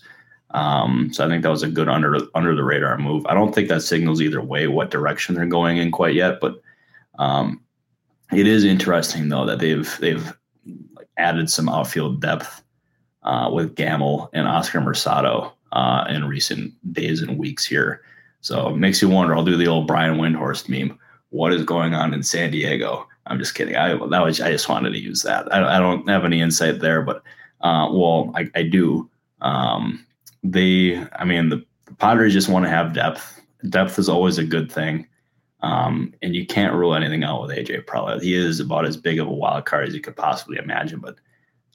Um, 0.50 1.10
so 1.10 1.24
I 1.24 1.28
think 1.28 1.42
that 1.42 1.50
was 1.50 1.62
a 1.62 1.68
good 1.68 1.88
under 1.88 2.18
under 2.34 2.54
the 2.54 2.64
radar 2.64 2.98
move. 2.98 3.24
I 3.24 3.32
don't 3.32 3.54
think 3.54 3.70
that 3.70 3.80
signals 3.80 4.20
either 4.20 4.42
way 4.42 4.66
what 4.66 4.90
direction 4.90 5.34
they're 5.34 5.46
going 5.46 5.78
in 5.78 5.90
quite 5.90 6.14
yet, 6.14 6.38
but 6.42 6.60
um, 7.18 7.62
it 8.30 8.46
is 8.46 8.62
interesting 8.62 9.30
though 9.30 9.46
that 9.46 9.58
they've 9.58 9.98
they've 10.00 10.36
added 11.16 11.48
some 11.48 11.70
outfield 11.70 12.20
depth 12.20 12.63
uh, 13.24 13.50
with 13.52 13.74
Gamel 13.74 14.30
and 14.32 14.46
Oscar 14.46 14.80
Mercado 14.80 15.52
uh, 15.72 16.04
in 16.08 16.24
recent 16.26 16.72
days 16.92 17.20
and 17.22 17.38
weeks 17.38 17.64
here. 17.64 18.02
So 18.40 18.68
it 18.68 18.76
makes 18.76 19.00
you 19.00 19.08
wonder. 19.08 19.34
I'll 19.34 19.44
do 19.44 19.56
the 19.56 19.66
old 19.66 19.86
Brian 19.86 20.18
Windhorst 20.18 20.68
meme. 20.68 20.98
What 21.30 21.52
is 21.52 21.64
going 21.64 21.94
on 21.94 22.14
in 22.14 22.22
San 22.22 22.50
Diego? 22.50 23.08
I'm 23.26 23.38
just 23.38 23.54
kidding. 23.54 23.74
I 23.74 23.94
that 23.94 24.24
was 24.24 24.40
I 24.40 24.50
just 24.50 24.68
wanted 24.68 24.90
to 24.90 25.00
use 25.00 25.22
that. 25.22 25.52
I, 25.52 25.76
I 25.76 25.78
don't 25.78 26.08
have 26.08 26.24
any 26.24 26.40
insight 26.40 26.80
there, 26.80 27.02
but 27.02 27.22
uh, 27.62 27.88
well, 27.90 28.30
I, 28.34 28.50
I 28.54 28.62
do. 28.62 29.08
Um, 29.40 30.06
they, 30.42 31.02
I 31.14 31.24
mean, 31.24 31.48
the, 31.48 31.64
the 31.86 31.94
Padres 31.94 32.34
just 32.34 32.50
want 32.50 32.66
to 32.66 32.68
have 32.68 32.92
depth. 32.92 33.40
Depth 33.70 33.98
is 33.98 34.08
always 34.10 34.36
a 34.36 34.44
good 34.44 34.70
thing. 34.70 35.06
Um, 35.62 36.12
and 36.20 36.36
you 36.36 36.44
can't 36.44 36.74
rule 36.74 36.94
anything 36.94 37.24
out 37.24 37.40
with 37.40 37.50
AJ 37.50 37.86
Preller. 37.86 38.20
He 38.20 38.34
is 38.34 38.60
about 38.60 38.84
as 38.84 38.98
big 38.98 39.18
of 39.18 39.26
a 39.26 39.32
wild 39.32 39.64
card 39.64 39.88
as 39.88 39.94
you 39.94 40.02
could 40.02 40.16
possibly 40.16 40.58
imagine. 40.58 41.00
But 41.00 41.16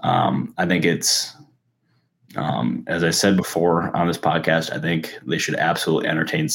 um, 0.02 0.54
I 0.58 0.66
think 0.66 0.86
it's, 0.86 1.36
um, 2.36 2.84
as 2.88 3.04
I 3.04 3.10
said 3.10 3.36
before 3.36 3.96
on 3.96 4.08
this 4.08 4.18
podcast, 4.18 4.72
I 4.72 4.80
think 4.80 5.18
they 5.26 5.38
should 5.38 5.56
absolutely 5.56 6.08
entertain 6.08 6.48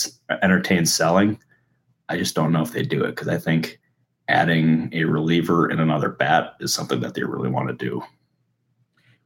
entertain 0.43 0.87
selling. 0.87 1.39
I 2.09 2.17
just 2.17 2.35
don't 2.35 2.53
know 2.53 2.63
if 2.63 2.73
they 2.73 2.83
do 2.83 3.03
it 3.05 3.17
because 3.17 3.29
I 3.29 3.39
think 3.39 3.81
adding 4.29 4.91
a 4.93 5.05
reliever 5.05 5.69
and 5.69 5.81
another 5.81 6.09
bat 6.09 6.55
is 6.61 6.73
something 6.73 7.01
that 7.01 7.15
they 7.15 7.25
really 7.25 7.51
want 7.51 7.69
to 7.69 7.75
do. 7.75 8.03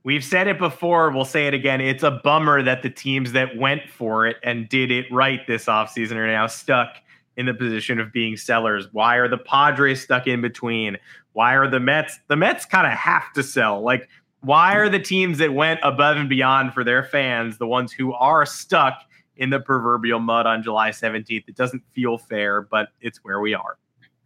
We've 0.05 0.25
said 0.25 0.47
it 0.47 0.59
before, 0.59 1.11
we'll 1.11 1.25
say 1.25 1.49
it 1.49 1.55
again. 1.55 1.81
It's 1.81 2.03
a 2.03 2.11
bummer 2.11 2.63
that 2.63 2.83
the 2.83 2.91
teams 2.91 3.33
that 3.33 3.57
went 3.57 3.89
for 3.91 4.27
it 4.27 4.37
and 4.43 4.69
did 4.69 4.91
it 4.91 5.07
right 5.13 5.47
this 5.47 5.67
offseason 5.67 6.13
are 6.13 6.27
now 6.27 6.47
stuck 6.47 6.97
in 7.37 7.47
the 7.47 7.55
position 7.55 8.01
of 8.01 8.13
being 8.13 8.37
sellers. 8.37 8.89
Why 8.93 9.17
are 9.17 9.29
the 9.29 9.39
Padres 9.39 10.03
stuck 10.03 10.27
in 10.27 10.41
between? 10.41 10.97
Why 11.39 11.55
are 11.55 11.71
the 11.71 11.79
Mets? 11.79 12.19
The 12.27 12.35
Mets 12.35 12.65
kind 12.65 12.85
of 12.85 12.95
have 12.95 13.33
to 13.35 13.45
sell. 13.45 13.81
Like, 13.81 14.09
why 14.41 14.75
are 14.75 14.89
the 14.89 14.99
teams 14.99 15.39
that 15.39 15.55
went 15.55 15.79
above 15.85 16.17
and 16.17 16.29
beyond 16.29 16.75
for 16.75 16.83
their 16.83 17.05
fans 17.05 17.59
the 17.59 17.67
ones 17.69 17.93
who 17.93 18.13
are 18.13 18.45
stuck 18.45 19.05
in 19.37 19.51
the 19.51 19.61
proverbial 19.61 20.19
mud 20.19 20.47
on 20.47 20.65
July 20.65 20.91
17th? 20.91 21.45
It 21.47 21.55
doesn't 21.55 21.85
feel 21.93 22.19
fair, 22.19 22.63
but 22.63 22.89
it's 23.01 23.19
where 23.19 23.39
we 23.39 23.55
are. 23.55 23.79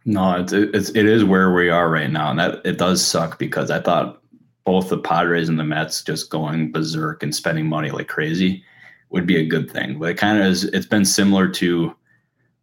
No, 0.05 0.39
it's 0.39 0.53
it's 0.53 0.89
it 0.89 1.05
is 1.05 1.23
where 1.23 1.53
we 1.53 1.69
are 1.69 1.87
right 1.87 2.09
now, 2.09 2.31
and 2.31 2.39
that 2.39 2.65
it 2.65 2.79
does 2.79 3.05
suck 3.05 3.37
because 3.37 3.69
I 3.69 3.79
thought 3.79 4.19
both 4.63 4.89
the 4.89 4.97
Padres 4.97 5.49
and 5.49 5.59
the 5.59 5.63
Mets 5.63 6.01
just 6.01 6.31
going 6.31 6.71
berserk 6.71 7.21
and 7.21 7.35
spending 7.35 7.67
money 7.67 7.91
like 7.91 8.07
crazy 8.07 8.63
would 9.11 9.27
be 9.27 9.37
a 9.37 9.45
good 9.45 9.69
thing. 9.69 9.99
But 9.99 10.09
it 10.09 10.17
kind 10.17 10.39
of 10.39 10.47
is. 10.47 10.63
It's 10.63 10.87
been 10.87 11.05
similar 11.05 11.47
to, 11.47 11.95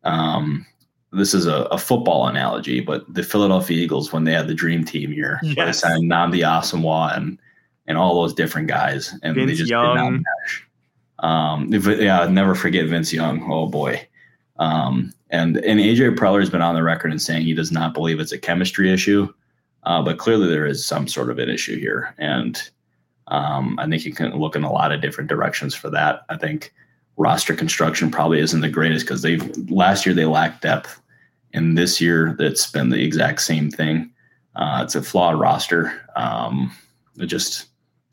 um, 0.02 0.66
this 1.12 1.34
is 1.34 1.46
a, 1.46 1.62
a, 1.64 1.78
football 1.78 2.28
analogy, 2.28 2.80
but 2.80 3.12
the 3.12 3.22
Philadelphia 3.22 3.76
Eagles 3.76 4.12
when 4.12 4.24
they 4.24 4.32
had 4.32 4.46
the 4.46 4.54
Dream 4.54 4.84
Team 4.84 5.12
year, 5.12 5.40
yes. 5.42 5.56
they 5.56 5.88
signed 5.88 6.10
Nnamdi 6.10 6.42
Asomugha 6.44 7.16
and 7.16 7.38
and 7.86 7.98
all 7.98 8.20
those 8.20 8.34
different 8.34 8.68
guys, 8.68 9.12
and 9.22 9.34
Vince 9.34 9.50
they 9.50 9.56
just 9.56 9.70
Young. 9.70 9.96
did 9.96 10.02
not 10.02 10.10
match. 10.12 10.66
Um, 11.18 11.72
yeah, 12.00 12.26
never 12.26 12.54
forget 12.54 12.86
Vince 12.86 13.12
Young. 13.12 13.50
Oh 13.50 13.66
boy. 13.66 14.06
Um, 14.58 15.12
and 15.30 15.56
and 15.58 15.80
AJ 15.80 16.16
Preller 16.16 16.40
has 16.40 16.50
been 16.50 16.62
on 16.62 16.74
the 16.74 16.82
record 16.82 17.10
and 17.10 17.20
saying 17.20 17.42
he 17.42 17.54
does 17.54 17.72
not 17.72 17.94
believe 17.94 18.20
it's 18.20 18.32
a 18.32 18.38
chemistry 18.38 18.92
issue. 18.92 19.32
Uh, 19.84 20.02
but 20.02 20.18
clearly, 20.18 20.48
there 20.48 20.66
is 20.66 20.84
some 20.84 21.08
sort 21.08 21.30
of 21.30 21.38
an 21.38 21.48
issue 21.48 21.78
here, 21.78 22.14
and 22.18 22.70
um, 23.28 23.78
I 23.78 23.88
think 23.88 24.04
you 24.04 24.12
can 24.12 24.38
look 24.38 24.54
in 24.54 24.62
a 24.62 24.72
lot 24.72 24.92
of 24.92 25.00
different 25.00 25.30
directions 25.30 25.74
for 25.74 25.88
that. 25.90 26.22
I 26.28 26.36
think 26.36 26.74
roster 27.20 27.54
construction 27.54 28.10
probably 28.10 28.40
isn't 28.40 28.62
the 28.62 28.68
greatest 28.68 29.04
because 29.04 29.20
they 29.20 29.36
last 29.68 30.06
year 30.06 30.14
they 30.14 30.24
lacked 30.24 30.62
depth, 30.62 31.00
and 31.52 31.76
this 31.76 32.00
year 32.00 32.34
it's 32.38 32.70
been 32.70 32.88
the 32.88 33.04
exact 33.04 33.42
same 33.42 33.70
thing. 33.70 34.10
Uh, 34.56 34.80
it's 34.82 34.94
a 34.94 35.02
flawed 35.02 35.38
roster. 35.38 35.92
Um, 36.16 36.74
it 37.18 37.26
just 37.26 37.66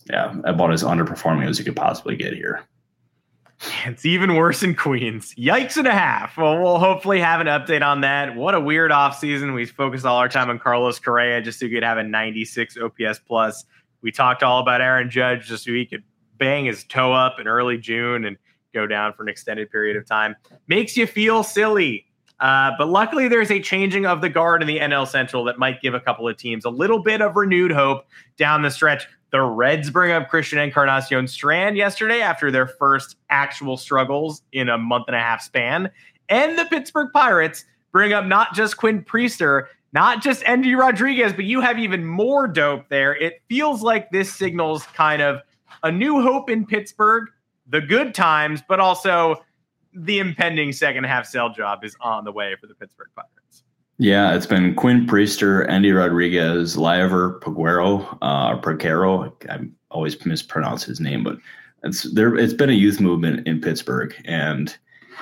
yeah, 0.10 0.36
about 0.44 0.74
as 0.74 0.84
underperforming 0.84 1.48
as 1.48 1.58
you 1.58 1.66
could 1.66 1.76
possibly 1.76 2.16
get 2.16 2.34
here. 2.34 2.62
It's 3.86 4.06
even 4.06 4.36
worse 4.36 4.62
in 4.62 4.76
Queens. 4.76 5.34
Yikes 5.34 5.78
and 5.78 5.88
a 5.88 5.92
half. 5.92 6.38
Well, 6.38 6.62
we'll 6.62 6.78
hopefully 6.78 7.20
have 7.20 7.42
an 7.42 7.48
update 7.48 7.84
on 7.84 8.02
that. 8.02 8.36
What 8.36 8.54
a 8.54 8.60
weird 8.60 8.92
offseason. 8.92 9.56
We 9.56 9.66
focused 9.66 10.06
all 10.06 10.18
our 10.18 10.30
time 10.30 10.52
on 10.52 10.60
Carlos 10.60 11.00
Correa 11.00 11.42
just 11.42 11.60
so 11.60 11.66
he 11.66 11.74
could 11.74 11.82
have 11.82 11.98
a 11.98 12.04
96 12.04 12.78
OPS 12.78 13.20
plus. 13.28 13.66
We 14.04 14.12
talked 14.12 14.44
all 14.44 14.60
about 14.60 14.82
Aaron 14.82 15.10
Judge 15.10 15.48
just 15.48 15.64
so 15.64 15.72
he 15.72 15.88
could 15.88 16.04
bang 16.38 16.66
his 16.66 16.84
toe 16.84 17.14
up 17.14 17.40
in 17.40 17.48
early 17.48 17.80
June 17.80 18.26
and 18.26 18.38
go 18.78 18.88
down 18.88 19.14
for 19.14 19.24
an 19.24 19.30
extended 19.30 19.72
period 19.72 19.98
of 19.98 20.06
time. 20.06 20.36
Makes 20.68 20.96
you 20.96 21.08
feel 21.08 21.44
silly. 21.44 22.06
Uh, 22.40 22.72
but 22.78 22.88
luckily, 22.88 23.28
there's 23.28 23.50
a 23.50 23.60
changing 23.60 24.06
of 24.06 24.22
the 24.22 24.30
guard 24.30 24.62
in 24.62 24.68
the 24.68 24.78
NL 24.78 25.08
Central 25.08 25.44
that 25.46 25.58
might 25.58 25.82
give 25.82 25.96
a 25.96 26.00
couple 26.00 26.28
of 26.28 26.38
teams 26.38 26.66
a 26.66 26.70
little 26.70 27.00
bit 27.00 27.22
of 27.22 27.36
renewed 27.36 27.72
hope 27.72 28.06
down 28.38 28.62
the 28.62 28.70
stretch. 28.70 29.08
The 29.32 29.42
Reds 29.42 29.90
bring 29.90 30.12
up 30.12 30.30
Christian 30.30 30.60
Encarnacion 30.60 31.28
Strand 31.28 31.76
yesterday 31.76 32.22
after 32.22 32.52
their 32.52 32.68
first 32.68 33.18
actual 33.30 33.76
struggles 33.76 34.44
in 34.54 34.70
a 34.70 34.78
month 34.78 35.06
and 35.08 35.16
a 35.16 35.20
half 35.20 35.42
span. 35.42 35.90
And 36.30 36.58
the 36.58 36.66
Pittsburgh 36.66 37.10
Pirates 37.14 37.66
bring 37.92 38.14
up 38.14 38.26
not 38.26 38.54
just 38.54 38.78
Quinn 38.78 39.04
Priester, 39.04 39.66
not 39.92 40.22
just 40.22 40.44
Endy 40.46 40.76
Rodriguez, 40.76 41.34
but 41.34 41.46
you 41.46 41.60
have 41.62 41.80
even 41.80 42.06
more 42.06 42.48
dope 42.48 42.88
there. 42.90 43.16
It 43.16 43.42
feels 43.50 43.82
like 43.82 44.12
this 44.12 44.34
signals 44.34 44.84
kind 44.94 45.22
of 45.22 45.42
a 45.84 45.92
new 45.92 46.22
hope 46.22 46.50
in 46.50 46.66
Pittsburgh, 46.66 47.30
the 47.70 47.82
good 47.82 48.14
times, 48.14 48.62
but 48.68 48.80
also 48.80 49.44
the 49.94 50.20
impending 50.20 50.72
second 50.72 51.06
half 51.06 51.26
sell 51.26 51.52
job 51.52 51.84
is 51.84 51.96
on 52.02 52.24
the 52.24 52.32
way 52.32 52.56
for 52.60 52.68
the 52.68 52.76
Pittsburgh 52.76 53.10
Pirates. 53.16 53.64
Yeah, 54.00 54.36
it's 54.36 54.46
been 54.46 54.76
Quinn 54.76 55.08
Priester, 55.08 55.68
Endy 55.68 55.92
Rodriguez, 55.92 56.76
Liover 56.76 57.40
Paguero, 57.40 58.18
uh, 58.22 58.60
Peguero. 58.60 59.34
I 59.50 59.68
always 59.90 60.24
mispronounce 60.24 60.84
his 60.84 61.00
name, 61.00 61.24
but 61.24 61.40
it's 61.84 62.04
there. 62.14 62.36
It's 62.36 62.54
been 62.54 62.70
a 62.70 62.74
youth 62.74 63.00
movement 63.00 63.48
in 63.48 63.60
Pittsburgh, 63.60 64.14
and 64.26 64.78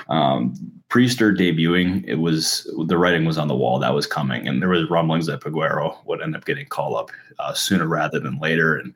um, 0.10 0.56
Priester 0.90 1.36
debuting, 1.36 2.04
it 2.06 2.16
was 2.16 2.70
the 2.88 2.98
writing 2.98 3.24
was 3.26 3.38
on 3.38 3.48
the 3.48 3.56
wall 3.56 3.80
that 3.80 3.94
was 3.94 4.08
coming, 4.08 4.46
and 4.46 4.62
there 4.62 4.70
was 4.70 4.90
rumblings 4.90 5.28
that 5.28 5.42
Paguero 5.42 5.98
would 6.06 6.22
end 6.22 6.36
up 6.36 6.46
getting 6.46 6.66
called 6.66 6.98
up 6.98 7.12
uh, 7.40 7.54
sooner 7.54 7.88
rather 7.88 8.20
than 8.20 8.40
later, 8.40 8.76
and 8.76 8.94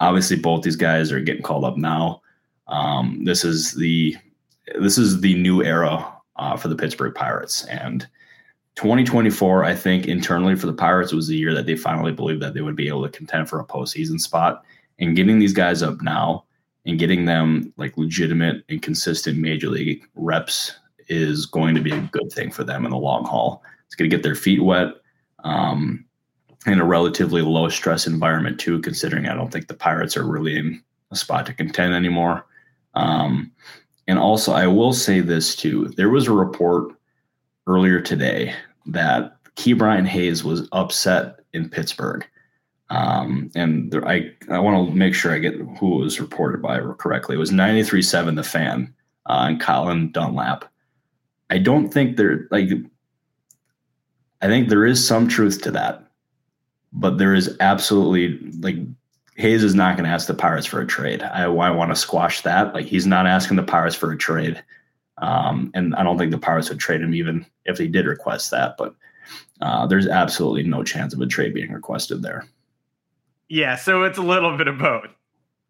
obviously 0.00 0.36
both 0.36 0.62
these 0.62 0.76
guys 0.76 1.12
are 1.12 1.20
getting 1.20 1.42
called 1.42 1.64
up 1.64 1.76
now. 1.76 2.20
Um, 2.72 3.24
this 3.24 3.44
is 3.44 3.74
the 3.74 4.16
this 4.80 4.98
is 4.98 5.20
the 5.20 5.34
new 5.34 5.62
era 5.62 6.12
uh, 6.36 6.56
for 6.56 6.68
the 6.68 6.76
Pittsburgh 6.76 7.14
Pirates, 7.14 7.64
and 7.66 8.08
2024, 8.76 9.64
I 9.64 9.74
think 9.74 10.06
internally 10.06 10.56
for 10.56 10.66
the 10.66 10.72
Pirates 10.72 11.12
was 11.12 11.28
the 11.28 11.36
year 11.36 11.54
that 11.54 11.66
they 11.66 11.76
finally 11.76 12.12
believed 12.12 12.40
that 12.42 12.54
they 12.54 12.62
would 12.62 12.76
be 12.76 12.88
able 12.88 13.02
to 13.02 13.16
contend 13.16 13.48
for 13.48 13.60
a 13.60 13.66
postseason 13.66 14.18
spot. 14.18 14.64
And 14.98 15.16
getting 15.16 15.38
these 15.38 15.52
guys 15.52 15.82
up 15.82 16.00
now 16.00 16.44
and 16.86 16.98
getting 16.98 17.26
them 17.26 17.72
like 17.76 17.98
legitimate 17.98 18.64
and 18.68 18.80
consistent 18.80 19.38
major 19.38 19.68
league 19.68 20.02
reps 20.14 20.74
is 21.08 21.44
going 21.44 21.74
to 21.74 21.82
be 21.82 21.92
a 21.92 22.00
good 22.12 22.32
thing 22.32 22.50
for 22.50 22.64
them 22.64 22.84
in 22.84 22.90
the 22.90 22.96
long 22.96 23.24
haul. 23.24 23.62
It's 23.86 23.94
going 23.94 24.08
to 24.08 24.16
get 24.16 24.22
their 24.22 24.34
feet 24.34 24.62
wet 24.62 24.94
um, 25.44 26.04
in 26.66 26.80
a 26.80 26.84
relatively 26.84 27.42
low 27.42 27.68
stress 27.68 28.06
environment, 28.06 28.58
too, 28.58 28.80
considering 28.80 29.26
I 29.26 29.34
don't 29.34 29.52
think 29.52 29.68
the 29.68 29.74
Pirates 29.74 30.16
are 30.16 30.26
really 30.26 30.56
in 30.56 30.82
a 31.10 31.16
spot 31.16 31.44
to 31.46 31.52
contend 31.52 31.92
anymore. 31.92 32.46
Um, 32.94 33.50
and 34.06 34.18
also, 34.18 34.52
I 34.52 34.66
will 34.66 34.92
say 34.92 35.20
this 35.20 35.56
too 35.56 35.88
there 35.96 36.10
was 36.10 36.26
a 36.26 36.32
report 36.32 36.92
earlier 37.66 38.00
today 38.00 38.54
that 38.86 39.36
Ke'Bryan 39.56 40.06
Hayes 40.06 40.44
was 40.44 40.68
upset 40.72 41.40
in 41.52 41.68
Pittsburgh. 41.68 42.26
Um, 42.90 43.50
and 43.54 43.90
there, 43.90 44.06
I, 44.06 44.30
I 44.50 44.58
want 44.58 44.88
to 44.88 44.94
make 44.94 45.14
sure 45.14 45.32
I 45.32 45.38
get 45.38 45.54
who 45.54 46.00
it 46.00 46.04
was 46.04 46.20
reported 46.20 46.60
by 46.60 46.80
correctly. 46.98 47.36
It 47.36 47.38
was 47.38 47.50
93.7 47.50 48.36
The 48.36 48.42
Fan 48.42 48.92
uh, 49.26 49.46
and 49.48 49.60
Colin 49.60 50.12
Dunlap. 50.12 50.66
I 51.48 51.58
don't 51.58 51.88
think 51.88 52.16
there, 52.16 52.48
like, 52.50 52.68
I 54.42 54.46
think 54.46 54.68
there 54.68 54.84
is 54.84 55.06
some 55.06 55.28
truth 55.28 55.62
to 55.62 55.70
that, 55.70 56.04
but 56.92 57.16
there 57.16 57.34
is 57.34 57.56
absolutely, 57.60 58.38
like, 58.60 58.76
Hayes 59.42 59.64
is 59.64 59.74
not 59.74 59.96
going 59.96 60.04
to 60.04 60.10
ask 60.10 60.28
the 60.28 60.34
Pirates 60.34 60.66
for 60.66 60.80
a 60.80 60.86
trade. 60.86 61.20
I, 61.20 61.42
I 61.42 61.70
want 61.70 61.90
to 61.90 61.96
squash 61.96 62.42
that. 62.42 62.72
Like, 62.72 62.86
he's 62.86 63.06
not 63.06 63.26
asking 63.26 63.56
the 63.56 63.64
Pirates 63.64 63.96
for 63.96 64.12
a 64.12 64.16
trade. 64.16 64.62
Um, 65.18 65.72
and 65.74 65.94
I 65.96 66.04
don't 66.04 66.16
think 66.16 66.30
the 66.30 66.38
Pirates 66.38 66.68
would 66.68 66.78
trade 66.78 67.00
him 67.00 67.12
even 67.12 67.44
if 67.64 67.76
they 67.76 67.88
did 67.88 68.06
request 68.06 68.52
that. 68.52 68.76
But 68.78 68.94
uh, 69.60 69.86
there's 69.88 70.06
absolutely 70.06 70.62
no 70.62 70.84
chance 70.84 71.12
of 71.12 71.20
a 71.20 71.26
trade 71.26 71.54
being 71.54 71.72
requested 71.72 72.22
there. 72.22 72.46
Yeah, 73.48 73.74
so 73.74 74.04
it's 74.04 74.16
a 74.16 74.22
little 74.22 74.56
bit 74.56 74.68
of 74.68 74.78
both. 74.78 75.08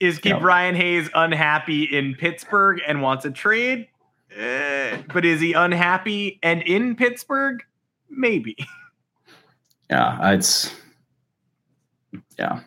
Is 0.00 0.18
Keep 0.18 0.32
yep. 0.32 0.40
Brian 0.40 0.74
Hayes 0.74 1.08
unhappy 1.14 1.84
in 1.84 2.14
Pittsburgh 2.14 2.80
and 2.86 3.00
wants 3.00 3.24
a 3.24 3.30
trade? 3.30 3.88
Eh, 4.36 5.02
but 5.12 5.24
is 5.24 5.40
he 5.40 5.54
unhappy 5.54 6.38
and 6.42 6.62
in 6.62 6.94
Pittsburgh? 6.94 7.62
Maybe. 8.10 8.56
Yeah, 9.90 10.32
it's 10.32 10.74
yeah. 12.38 12.60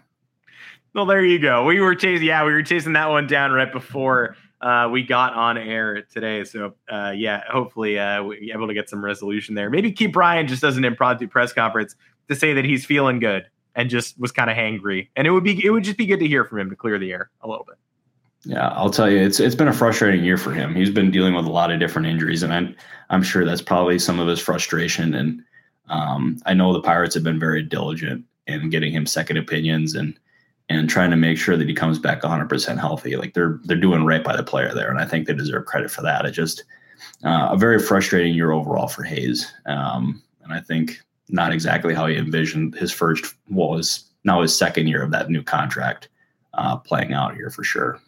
Well, 0.95 1.05
there 1.05 1.25
you 1.25 1.39
go. 1.39 1.65
We 1.65 1.81
were 1.81 1.93
chasing, 1.93 2.25
yeah, 2.25 2.45
we 2.45 2.53
were 2.53 2.63
chasing 2.63 2.93
that 2.93 3.09
one 3.09 3.27
down 3.27 3.51
right 3.51 3.69
before 3.69 4.37
uh, 4.61 4.87
we 4.89 5.03
got 5.03 5.33
on 5.33 5.57
air 5.57 6.03
today. 6.03 6.45
So 6.45 6.73
uh, 6.89 7.11
yeah, 7.13 7.43
hopefully 7.49 7.99
uh, 7.99 8.23
we 8.23 8.53
able 8.53 8.67
to 8.67 8.73
get 8.73 8.89
some 8.89 9.03
resolution 9.03 9.55
there. 9.55 9.69
Maybe 9.69 9.91
Ke'Bryan 9.91 10.47
just 10.47 10.61
does 10.61 10.77
an 10.77 10.85
impromptu 10.85 11.27
press 11.27 11.51
conference 11.51 11.95
to 12.29 12.35
say 12.35 12.53
that 12.53 12.63
he's 12.63 12.85
feeling 12.85 13.19
good 13.19 13.45
and 13.75 13.89
just 13.89 14.17
was 14.17 14.31
kind 14.31 14.49
of 14.49 14.55
hangry. 14.55 15.09
And 15.17 15.27
it 15.27 15.31
would 15.31 15.43
be 15.43 15.63
it 15.65 15.69
would 15.71 15.83
just 15.83 15.97
be 15.97 16.05
good 16.05 16.21
to 16.21 16.27
hear 16.27 16.45
from 16.45 16.59
him 16.59 16.69
to 16.69 16.77
clear 16.77 16.97
the 16.97 17.11
air 17.11 17.29
a 17.41 17.47
little 17.49 17.65
bit. 17.65 17.75
Yeah, 18.45 18.69
I'll 18.69 18.89
tell 18.89 19.09
you, 19.09 19.17
it's 19.17 19.41
it's 19.41 19.55
been 19.55 19.67
a 19.67 19.73
frustrating 19.73 20.23
year 20.23 20.37
for 20.37 20.53
him. 20.53 20.73
He's 20.75 20.91
been 20.91 21.11
dealing 21.11 21.33
with 21.33 21.45
a 21.45 21.51
lot 21.51 21.71
of 21.71 21.79
different 21.81 22.07
injuries, 22.07 22.41
and 22.41 22.53
I'm 22.53 22.73
I'm 23.09 23.21
sure 23.21 23.43
that's 23.43 23.61
probably 23.61 23.99
some 23.99 24.21
of 24.21 24.29
his 24.29 24.39
frustration. 24.39 25.13
And 25.13 25.43
um, 25.89 26.39
I 26.45 26.53
know 26.53 26.71
the 26.71 26.81
Pirates 26.81 27.15
have 27.15 27.23
been 27.23 27.39
very 27.39 27.63
diligent 27.63 28.23
in 28.47 28.69
getting 28.69 28.93
him 28.93 29.05
second 29.05 29.35
opinions 29.37 29.93
and 29.93 30.17
and 30.69 30.89
trying 30.89 31.11
to 31.11 31.17
make 31.17 31.37
sure 31.37 31.57
that 31.57 31.67
he 31.67 31.73
comes 31.73 31.99
back 31.99 32.21
100% 32.21 32.79
healthy. 32.79 33.15
Like 33.15 33.33
they're 33.33 33.59
they're 33.63 33.77
doing 33.77 34.05
right 34.05 34.23
by 34.23 34.35
the 34.35 34.43
player 34.43 34.73
there, 34.73 34.89
and 34.89 34.99
I 34.99 35.05
think 35.05 35.27
they 35.27 35.33
deserve 35.33 35.65
credit 35.65 35.91
for 35.91 36.01
that. 36.01 36.25
It 36.25 36.31
just 36.31 36.63
uh, 37.23 37.49
a 37.51 37.57
very 37.57 37.79
frustrating 37.79 38.33
year 38.33 38.51
overall 38.51 38.87
for 38.87 39.03
Hayes, 39.03 39.51
um, 39.65 40.21
and 40.43 40.53
I 40.53 40.59
think 40.59 40.99
not 41.29 41.51
exactly 41.51 41.93
how 41.93 42.05
he 42.05 42.17
envisioned 42.17 42.75
his 42.75 42.91
first, 42.91 43.35
well, 43.49 43.77
his 43.77 44.03
now 44.23 44.41
his 44.41 44.57
second 44.57 44.87
year 44.87 45.03
of 45.03 45.11
that 45.11 45.29
new 45.29 45.43
contract 45.43 46.09
uh, 46.53 46.77
playing 46.77 47.13
out 47.13 47.35
here 47.35 47.49
for 47.49 47.63
sure. 47.63 47.99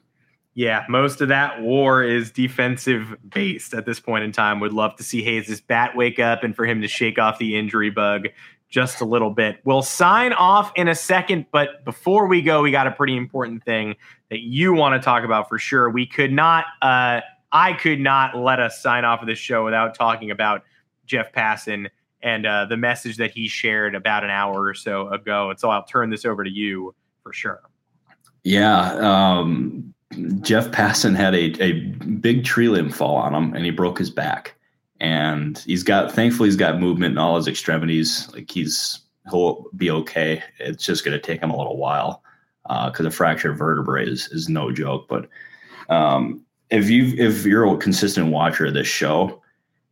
Yeah, 0.55 0.85
most 0.89 1.21
of 1.21 1.27
that 1.27 1.61
war 1.61 2.01
is 2.01 2.31
defensive 2.31 3.15
based 3.29 3.75
at 3.75 3.85
this 3.85 3.99
point 3.99 4.23
in 4.23 4.31
time. 4.31 4.59
Would 4.59 4.73
love 4.73 4.95
to 4.95 5.03
see 5.03 5.21
Hayes' 5.21 5.61
bat 5.61 5.95
wake 5.95 6.17
up 6.17 6.43
and 6.43 6.55
for 6.55 6.65
him 6.65 6.81
to 6.81 6.87
shake 6.87 7.19
off 7.19 7.37
the 7.37 7.55
injury 7.55 7.91
bug 7.91 8.29
just 8.69 9.01
a 9.01 9.05
little 9.05 9.29
bit. 9.29 9.59
We'll 9.63 9.81
sign 9.81 10.33
off 10.33 10.71
in 10.75 10.87
a 10.87 10.95
second, 10.95 11.45
but 11.51 11.85
before 11.85 12.27
we 12.27 12.41
go, 12.41 12.61
we 12.61 12.71
got 12.71 12.87
a 12.87 12.91
pretty 12.91 13.15
important 13.15 13.63
thing 13.63 13.95
that 14.29 14.41
you 14.41 14.73
want 14.73 15.01
to 15.01 15.03
talk 15.03 15.23
about 15.23 15.47
for 15.47 15.57
sure. 15.57 15.89
We 15.89 16.05
could 16.05 16.33
not, 16.33 16.65
uh, 16.81 17.21
I 17.51 17.73
could 17.73 17.99
not 17.99 18.35
let 18.35 18.59
us 18.59 18.81
sign 18.81 19.05
off 19.05 19.21
of 19.21 19.27
this 19.27 19.39
show 19.39 19.63
without 19.63 19.95
talking 19.95 20.31
about 20.31 20.63
Jeff 21.05 21.31
Passan 21.31 21.89
and 22.21 22.45
uh, 22.45 22.65
the 22.65 22.75
message 22.75 23.17
that 23.17 23.31
he 23.31 23.47
shared 23.47 23.95
about 23.95 24.23
an 24.23 24.29
hour 24.29 24.63
or 24.63 24.73
so 24.73 25.07
ago. 25.09 25.49
And 25.49 25.59
so 25.59 25.69
I'll 25.69 25.85
turn 25.85 26.09
this 26.09 26.25
over 26.25 26.43
to 26.43 26.49
you 26.49 26.93
for 27.23 27.31
sure. 27.31 27.61
Yeah. 28.43 28.95
Um, 28.95 29.93
Jeff 30.41 30.67
Passan 30.69 31.15
had 31.15 31.35
a, 31.35 31.61
a 31.63 31.73
big 31.73 32.43
tree 32.43 32.69
limb 32.69 32.89
fall 32.89 33.15
on 33.15 33.33
him 33.33 33.53
and 33.53 33.63
he 33.63 33.71
broke 33.71 33.97
his 33.97 34.09
back 34.09 34.56
and 34.99 35.57
he's 35.59 35.83
got 35.83 36.11
thankfully 36.11 36.47
he's 36.47 36.55
got 36.55 36.79
movement 36.79 37.13
in 37.13 37.17
all 37.17 37.35
his 37.35 37.47
extremities. 37.47 38.29
Like 38.33 38.49
he's 38.49 38.99
he'll 39.29 39.65
be 39.75 39.91
okay. 39.91 40.43
It's 40.59 40.85
just 40.85 41.03
going 41.03 41.19
to 41.19 41.25
take 41.25 41.41
him 41.41 41.51
a 41.51 41.57
little 41.57 41.77
while 41.77 42.23
because 42.63 43.05
uh, 43.05 43.09
a 43.09 43.11
fractured 43.11 43.57
vertebrae 43.57 44.07
is 44.07 44.27
is 44.27 44.49
no 44.49 44.71
joke. 44.71 45.07
But 45.07 45.29
um, 45.89 46.41
if 46.69 46.89
you 46.89 47.13
if 47.17 47.45
you're 47.45 47.73
a 47.73 47.77
consistent 47.77 48.31
watcher 48.31 48.67
of 48.67 48.73
this 48.73 48.87
show, 48.87 49.41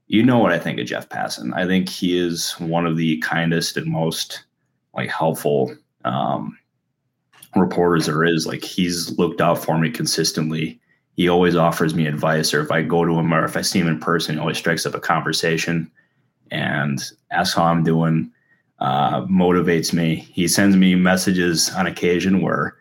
you 0.08 0.24
know 0.24 0.40
what 0.40 0.52
I 0.52 0.60
think 0.60 0.80
of 0.80 0.88
Jeff 0.88 1.10
Passan. 1.10 1.54
I 1.54 1.66
think 1.66 1.90
he 1.90 2.18
is 2.18 2.54
one 2.54 2.86
of 2.86 2.98
the 2.98 3.18
kindest 3.20 3.78
and 3.78 3.88
most 3.88 4.44
like 4.94 5.10
helpful 5.10 5.76
um, 6.04 6.58
reporters 7.56 8.06
there 8.06 8.24
is. 8.24 8.46
Like 8.46 8.64
he's 8.64 9.18
looked 9.18 9.42
out 9.42 9.64
for 9.64 9.78
me 9.78 9.90
consistently 9.90 10.80
he 11.16 11.30
always 11.30 11.56
offers 11.56 11.96
me 11.96 12.08
advice, 12.08 12.54
or 12.54 12.62
if 12.62 12.72
I 12.72 12.82
go 12.82 13.06
to 13.06 13.20
him 13.20 13.34
or 13.34 13.46
if 13.46 13.58
I 13.58 13.62
see 13.62 13.80
him 13.80 13.88
in 13.88 14.00
person, 14.00 14.36
he 14.36 14.42
always 14.42 14.58
strikes 14.58 14.86
up 14.86 14.96
a 14.96 15.00
conversation 15.00 15.92
and 16.52 17.02
asks 17.32 17.56
how 17.56 17.66
I'm 17.66 17.84
doing. 17.84 18.32
uh, 18.80 19.26
motivates 19.26 19.94
me. 19.94 20.16
He 20.16 20.48
sends 20.48 20.76
me 20.76 20.96
messages 20.96 21.74
on 21.76 21.88
occasion 21.88 22.42
where, 22.42 22.76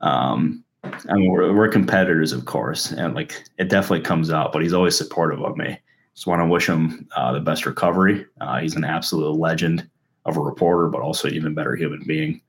um, 0.00 0.64
I 0.84 1.14
mean, 1.14 1.30
we're, 1.30 1.52
we're 1.54 1.68
competitors, 1.68 2.32
of 2.32 2.44
course, 2.44 2.92
and 2.92 3.14
like 3.14 3.44
it 3.58 3.68
definitely 3.68 4.00
comes 4.02 4.30
out. 4.30 4.52
But 4.52 4.62
he's 4.62 4.72
always 4.72 4.96
supportive 4.96 5.42
of 5.42 5.56
me. 5.56 5.78
Just 6.14 6.26
want 6.26 6.40
to 6.40 6.46
wish 6.46 6.68
him 6.68 7.08
uh, 7.16 7.32
the 7.32 7.40
best 7.40 7.66
recovery. 7.66 8.26
Uh, 8.40 8.60
he's 8.60 8.76
an 8.76 8.84
absolute 8.84 9.36
legend 9.36 9.88
of 10.24 10.36
a 10.36 10.40
reporter, 10.40 10.88
but 10.88 11.02
also 11.02 11.28
even 11.28 11.54
better 11.54 11.76
human 11.76 12.02
being. 12.06 12.40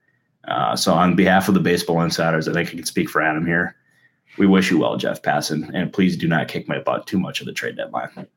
Uh, 0.47 0.75
so, 0.75 0.93
on 0.93 1.15
behalf 1.15 1.47
of 1.47 1.53
the 1.53 1.59
Baseball 1.59 2.01
Insiders, 2.01 2.47
I 2.47 2.53
think 2.53 2.69
I 2.69 2.71
can 2.71 2.85
speak 2.85 3.09
for 3.09 3.21
Adam 3.21 3.45
here. 3.45 3.75
We 4.38 4.47
wish 4.47 4.71
you 4.71 4.79
well, 4.79 4.97
Jeff 4.97 5.21
Passan, 5.21 5.69
and 5.73 5.91
please 5.91 6.17
do 6.17 6.27
not 6.27 6.47
kick 6.47 6.67
my 6.67 6.79
butt 6.79 7.07
too 7.07 7.19
much 7.19 7.39
of 7.39 7.47
the 7.47 7.53
trade 7.53 7.77
deadline. 7.77 8.27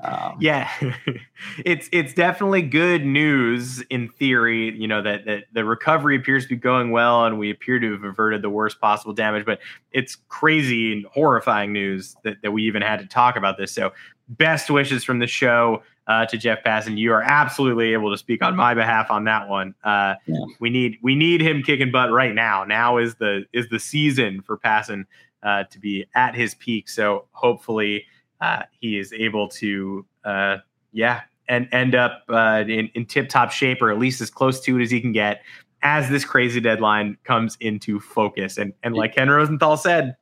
Um, 0.00 0.36
yeah, 0.40 0.70
it's 1.64 1.88
it's 1.92 2.12
definitely 2.12 2.62
good 2.62 3.06
news 3.06 3.80
in 3.88 4.08
theory. 4.08 4.76
You 4.76 4.86
know 4.88 5.00
that 5.02 5.24
that 5.24 5.44
the 5.52 5.64
recovery 5.64 6.16
appears 6.16 6.44
to 6.44 6.50
be 6.50 6.56
going 6.56 6.90
well, 6.90 7.24
and 7.24 7.38
we 7.38 7.50
appear 7.50 7.78
to 7.78 7.92
have 7.92 8.04
averted 8.04 8.42
the 8.42 8.50
worst 8.50 8.80
possible 8.80 9.14
damage. 9.14 9.46
But 9.46 9.60
it's 9.92 10.16
crazy 10.28 10.92
and 10.92 11.06
horrifying 11.06 11.72
news 11.72 12.16
that 12.24 12.42
that 12.42 12.52
we 12.52 12.64
even 12.64 12.82
had 12.82 12.98
to 13.00 13.06
talk 13.06 13.36
about 13.36 13.56
this. 13.56 13.72
So, 13.72 13.92
best 14.28 14.68
wishes 14.68 15.04
from 15.04 15.20
the 15.20 15.26
show 15.26 15.82
uh, 16.06 16.26
to 16.26 16.36
Jeff 16.36 16.62
Passan. 16.62 16.98
You 16.98 17.12
are 17.12 17.22
absolutely 17.22 17.92
able 17.92 18.10
to 18.10 18.18
speak 18.18 18.42
on 18.42 18.56
my 18.56 18.74
behalf 18.74 19.10
on 19.10 19.24
that 19.24 19.48
one. 19.48 19.74
Uh, 19.84 20.14
yeah. 20.26 20.44
We 20.60 20.70
need 20.70 20.98
we 21.02 21.14
need 21.14 21.40
him 21.40 21.62
kicking 21.62 21.90
butt 21.90 22.10
right 22.10 22.34
now. 22.34 22.64
Now 22.64 22.98
is 22.98 23.14
the 23.14 23.46
is 23.52 23.68
the 23.68 23.78
season 23.78 24.42
for 24.42 24.58
Passan 24.58 25.06
uh, 25.44 25.64
to 25.64 25.78
be 25.78 26.06
at 26.14 26.34
his 26.34 26.54
peak. 26.56 26.88
So 26.88 27.26
hopefully 27.32 28.04
uh, 28.40 28.62
he 28.80 28.98
is 28.98 29.12
able 29.12 29.48
to, 29.50 30.04
uh, 30.24 30.56
yeah, 30.92 31.22
and 31.48 31.68
end 31.72 31.94
up 31.94 32.24
uh, 32.28 32.64
in, 32.66 32.90
in 32.94 33.06
tip 33.06 33.28
top 33.28 33.50
shape 33.50 33.82
or 33.82 33.90
at 33.90 33.98
least 33.98 34.20
as 34.20 34.30
close 34.30 34.60
to 34.62 34.78
it 34.78 34.82
as 34.82 34.90
he 34.90 35.00
can 35.00 35.12
get 35.12 35.42
as 35.82 36.08
this 36.08 36.24
crazy 36.24 36.60
deadline 36.60 37.16
comes 37.24 37.56
into 37.60 38.00
focus. 38.00 38.58
And 38.58 38.72
and 38.82 38.94
like 38.94 39.14
Ken 39.14 39.28
Rosenthal 39.28 39.76
said, 39.76 40.16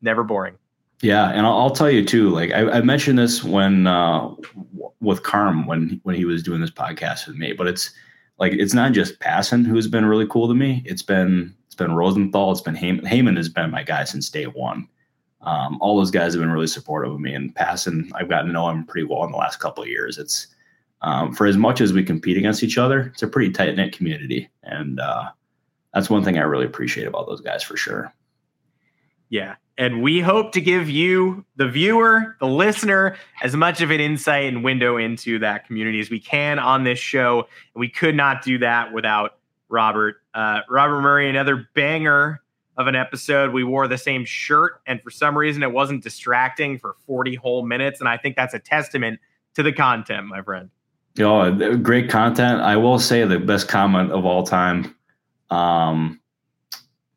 never 0.00 0.24
boring. 0.24 0.56
Yeah, 1.02 1.30
and 1.30 1.46
I'll, 1.46 1.58
I'll 1.58 1.70
tell 1.70 1.90
you 1.90 2.04
too. 2.04 2.30
Like 2.30 2.52
I, 2.52 2.70
I 2.70 2.80
mentioned 2.80 3.18
this 3.18 3.44
when 3.44 3.86
uh, 3.86 4.30
with 5.00 5.22
Carm 5.22 5.66
when 5.66 6.00
when 6.04 6.14
he 6.14 6.24
was 6.24 6.42
doing 6.42 6.60
this 6.60 6.70
podcast 6.70 7.26
with 7.26 7.36
me, 7.36 7.52
but 7.52 7.66
it's 7.66 7.90
like 8.38 8.52
it's 8.52 8.74
not 8.74 8.92
just 8.92 9.20
Passan 9.20 9.66
who's 9.66 9.86
been 9.86 10.06
really 10.06 10.26
cool 10.26 10.48
to 10.48 10.54
me. 10.54 10.82
It's 10.86 11.02
been 11.02 11.54
it's 11.72 11.78
been 11.78 11.94
Rosenthal. 11.94 12.52
It's 12.52 12.60
been 12.60 12.76
Heyman. 12.76 13.00
Heyman 13.02 13.38
has 13.38 13.48
been 13.48 13.70
my 13.70 13.82
guy 13.82 14.04
since 14.04 14.28
day 14.28 14.44
one. 14.44 14.86
Um, 15.40 15.78
all 15.80 15.96
those 15.96 16.10
guys 16.10 16.34
have 16.34 16.42
been 16.42 16.50
really 16.50 16.66
supportive 16.66 17.14
of 17.14 17.18
me 17.18 17.32
and 17.32 17.54
Passan. 17.54 18.10
I've 18.14 18.28
gotten 18.28 18.48
to 18.48 18.52
know 18.52 18.68
him 18.68 18.84
pretty 18.84 19.06
well 19.06 19.24
in 19.24 19.30
the 19.30 19.38
last 19.38 19.58
couple 19.58 19.82
of 19.82 19.88
years. 19.88 20.18
It's 20.18 20.48
um, 21.00 21.32
for 21.32 21.46
as 21.46 21.56
much 21.56 21.80
as 21.80 21.94
we 21.94 22.04
compete 22.04 22.36
against 22.36 22.62
each 22.62 22.76
other, 22.76 23.10
it's 23.14 23.22
a 23.22 23.26
pretty 23.26 23.50
tight 23.50 23.74
knit 23.74 23.96
community, 23.96 24.50
and 24.64 25.00
uh, 25.00 25.30
that's 25.94 26.10
one 26.10 26.22
thing 26.22 26.36
I 26.36 26.42
really 26.42 26.66
appreciate 26.66 27.06
about 27.06 27.26
those 27.26 27.40
guys 27.40 27.62
for 27.62 27.78
sure. 27.78 28.12
Yeah, 29.30 29.54
and 29.78 30.02
we 30.02 30.20
hope 30.20 30.52
to 30.52 30.60
give 30.60 30.90
you, 30.90 31.42
the 31.56 31.68
viewer, 31.68 32.36
the 32.38 32.46
listener, 32.46 33.16
as 33.42 33.56
much 33.56 33.80
of 33.80 33.90
an 33.90 33.98
insight 33.98 34.44
and 34.44 34.62
window 34.62 34.98
into 34.98 35.38
that 35.38 35.66
community 35.66 36.00
as 36.00 36.10
we 36.10 36.20
can 36.20 36.58
on 36.58 36.84
this 36.84 36.98
show. 36.98 37.48
And 37.74 37.80
we 37.80 37.88
could 37.88 38.14
not 38.14 38.42
do 38.42 38.58
that 38.58 38.92
without 38.92 39.38
Robert. 39.72 40.16
Uh, 40.34 40.60
Robert 40.68 41.00
Murray, 41.00 41.28
another 41.28 41.66
banger 41.74 42.42
of 42.76 42.86
an 42.86 42.94
episode. 42.94 43.52
We 43.52 43.64
wore 43.64 43.88
the 43.88 43.98
same 43.98 44.24
shirt, 44.24 44.80
and 44.86 45.02
for 45.02 45.10
some 45.10 45.36
reason, 45.36 45.62
it 45.62 45.72
wasn't 45.72 46.02
distracting 46.04 46.78
for 46.78 46.96
40 47.06 47.34
whole 47.36 47.64
minutes. 47.64 47.98
And 47.98 48.08
I 48.08 48.18
think 48.18 48.36
that's 48.36 48.54
a 48.54 48.58
testament 48.58 49.18
to 49.54 49.62
the 49.62 49.72
content, 49.72 50.26
my 50.26 50.42
friend. 50.42 50.70
Oh, 51.18 51.50
great 51.78 52.08
content. 52.08 52.60
I 52.60 52.76
will 52.76 52.98
say 52.98 53.24
the 53.24 53.38
best 53.38 53.68
comment 53.68 54.12
of 54.12 54.24
all 54.24 54.44
time 54.44 54.94
um, 55.50 56.20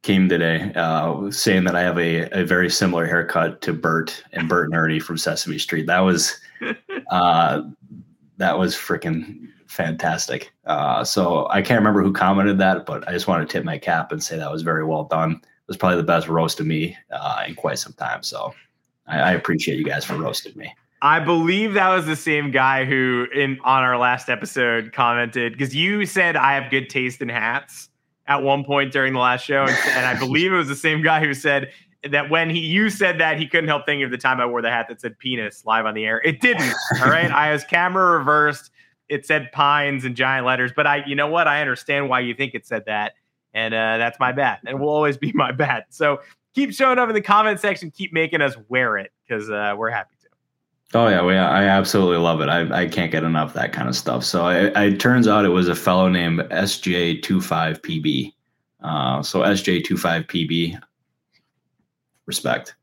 came 0.01 0.27
today, 0.27 0.71
uh, 0.75 1.29
saying 1.31 1.65
that 1.65 1.75
I 1.75 1.81
have 1.81 1.97
a, 1.97 2.29
a 2.39 2.45
very 2.45 2.69
similar 2.69 3.05
haircut 3.05 3.61
to 3.61 3.73
Bert 3.73 4.23
and 4.31 4.47
Bert 4.47 4.65
and 4.65 4.75
Ernie 4.75 4.99
from 4.99 5.17
Sesame 5.17 5.59
Street. 5.59 5.87
That 5.87 5.99
was 5.99 6.37
uh, 7.11 7.63
that 8.37 8.57
was 8.57 8.75
freaking 8.75 9.49
fantastic. 9.75 10.51
Uh, 10.65 11.03
so 11.03 11.47
I 11.49 11.61
can't 11.61 11.79
remember 11.79 12.01
who 12.01 12.13
commented 12.13 12.57
that, 12.59 12.85
but 12.85 13.07
I 13.07 13.11
just 13.11 13.27
want 13.27 13.47
to 13.47 13.51
tip 13.51 13.65
my 13.65 13.77
cap 13.77 14.11
and 14.11 14.23
say 14.23 14.37
that 14.37 14.51
was 14.51 14.61
very 14.61 14.85
well 14.85 15.03
done. 15.03 15.31
It 15.33 15.67
was 15.67 15.77
probably 15.77 15.97
the 15.97 16.03
best 16.03 16.27
roast 16.27 16.59
of 16.59 16.65
me 16.65 16.97
uh, 17.11 17.43
in 17.47 17.55
quite 17.55 17.79
some 17.79 17.93
time. 17.93 18.23
So 18.23 18.53
I, 19.07 19.19
I, 19.19 19.31
appreciate 19.33 19.77
you 19.77 19.83
guys 19.83 20.05
for 20.05 20.15
roasting 20.15 20.55
me. 20.55 20.73
I 21.01 21.19
believe 21.19 21.73
that 21.73 21.89
was 21.89 22.05
the 22.05 22.15
same 22.15 22.51
guy 22.51 22.85
who, 22.85 23.27
in 23.33 23.59
on 23.63 23.83
our 23.83 23.97
last 23.97 24.29
episode, 24.29 24.93
commented 24.93 25.53
because 25.53 25.75
you 25.75 26.05
said 26.05 26.35
I 26.35 26.53
have 26.53 26.71
good 26.71 26.89
taste 26.89 27.21
in 27.21 27.29
hats 27.29 27.89
at 28.27 28.41
one 28.41 28.63
point 28.63 28.91
during 28.91 29.13
the 29.13 29.19
last 29.19 29.45
show, 29.45 29.63
and, 29.63 29.77
and 29.89 30.05
I 30.05 30.17
believe 30.19 30.53
it 30.53 30.55
was 30.55 30.67
the 30.67 30.75
same 30.75 31.03
guy 31.03 31.19
who 31.19 31.33
said 31.33 31.71
that 32.09 32.29
when 32.29 32.49
he 32.49 32.59
you 32.59 32.89
said 32.89 33.19
that 33.19 33.37
he 33.37 33.47
couldn't 33.47 33.67
help 33.67 33.85
thinking 33.85 34.03
of 34.03 34.11
the 34.11 34.17
time 34.17 34.39
I 34.39 34.45
wore 34.45 34.61
the 34.61 34.71
hat 34.71 34.87
that 34.87 35.01
said 35.01 35.19
penis 35.19 35.65
live 35.65 35.85
on 35.85 35.93
the 35.93 36.05
air. 36.05 36.21
It 36.23 36.39
didn't. 36.39 36.73
all 37.01 37.09
right, 37.09 37.31
I 37.31 37.51
was 37.51 37.63
camera 37.65 38.17
reversed 38.17 38.71
it 39.09 39.25
said 39.25 39.51
pines 39.51 40.05
in 40.05 40.15
giant 40.15 40.45
letters. 40.45 40.71
But 40.75 40.87
I, 40.87 41.03
you 41.05 41.15
know 41.15 41.27
what? 41.27 41.47
I 41.47 41.61
understand 41.61 42.09
why 42.09 42.21
you 42.21 42.33
think 42.33 42.53
it 42.55 42.65
said 42.65 42.85
that, 42.85 43.13
and 43.53 43.73
uh, 43.73 43.97
that's 43.97 44.19
my 44.19 44.31
bad, 44.31 44.59
and 44.65 44.79
will 44.79 44.89
always 44.89 45.17
be 45.17 45.31
my 45.35 45.51
bad. 45.51 45.85
So 45.89 46.21
keep 46.53 46.73
showing 46.73 46.99
up 46.99 47.09
in 47.09 47.15
the 47.15 47.21
comment 47.21 47.59
section. 47.59 47.91
Keep 47.91 48.13
making 48.13 48.41
us 48.41 48.55
wear 48.69 48.97
it 48.97 49.11
because 49.27 49.49
uh, 49.49 49.75
we're 49.77 49.91
happy 49.91 50.15
to. 50.21 50.97
Oh 50.97 51.07
yeah, 51.07 51.27
yeah, 51.29 51.49
I 51.49 51.63
absolutely 51.63 52.17
love 52.17 52.41
it. 52.41 52.49
I, 52.49 52.83
I 52.83 52.87
can't 52.87 53.11
get 53.11 53.23
enough 53.23 53.53
that 53.53 53.73
kind 53.73 53.89
of 53.89 53.95
stuff. 53.95 54.23
So 54.23 54.47
it 54.47 54.99
turns 54.99 55.27
out 55.27 55.43
it 55.45 55.49
was 55.49 55.67
a 55.67 55.75
fellow 55.75 56.07
named 56.07 56.39
SJ25PB. 56.39 58.33
Uh, 58.81 59.23
so 59.23 59.39
SJ25PB, 59.39 60.79
respect. 62.27 62.75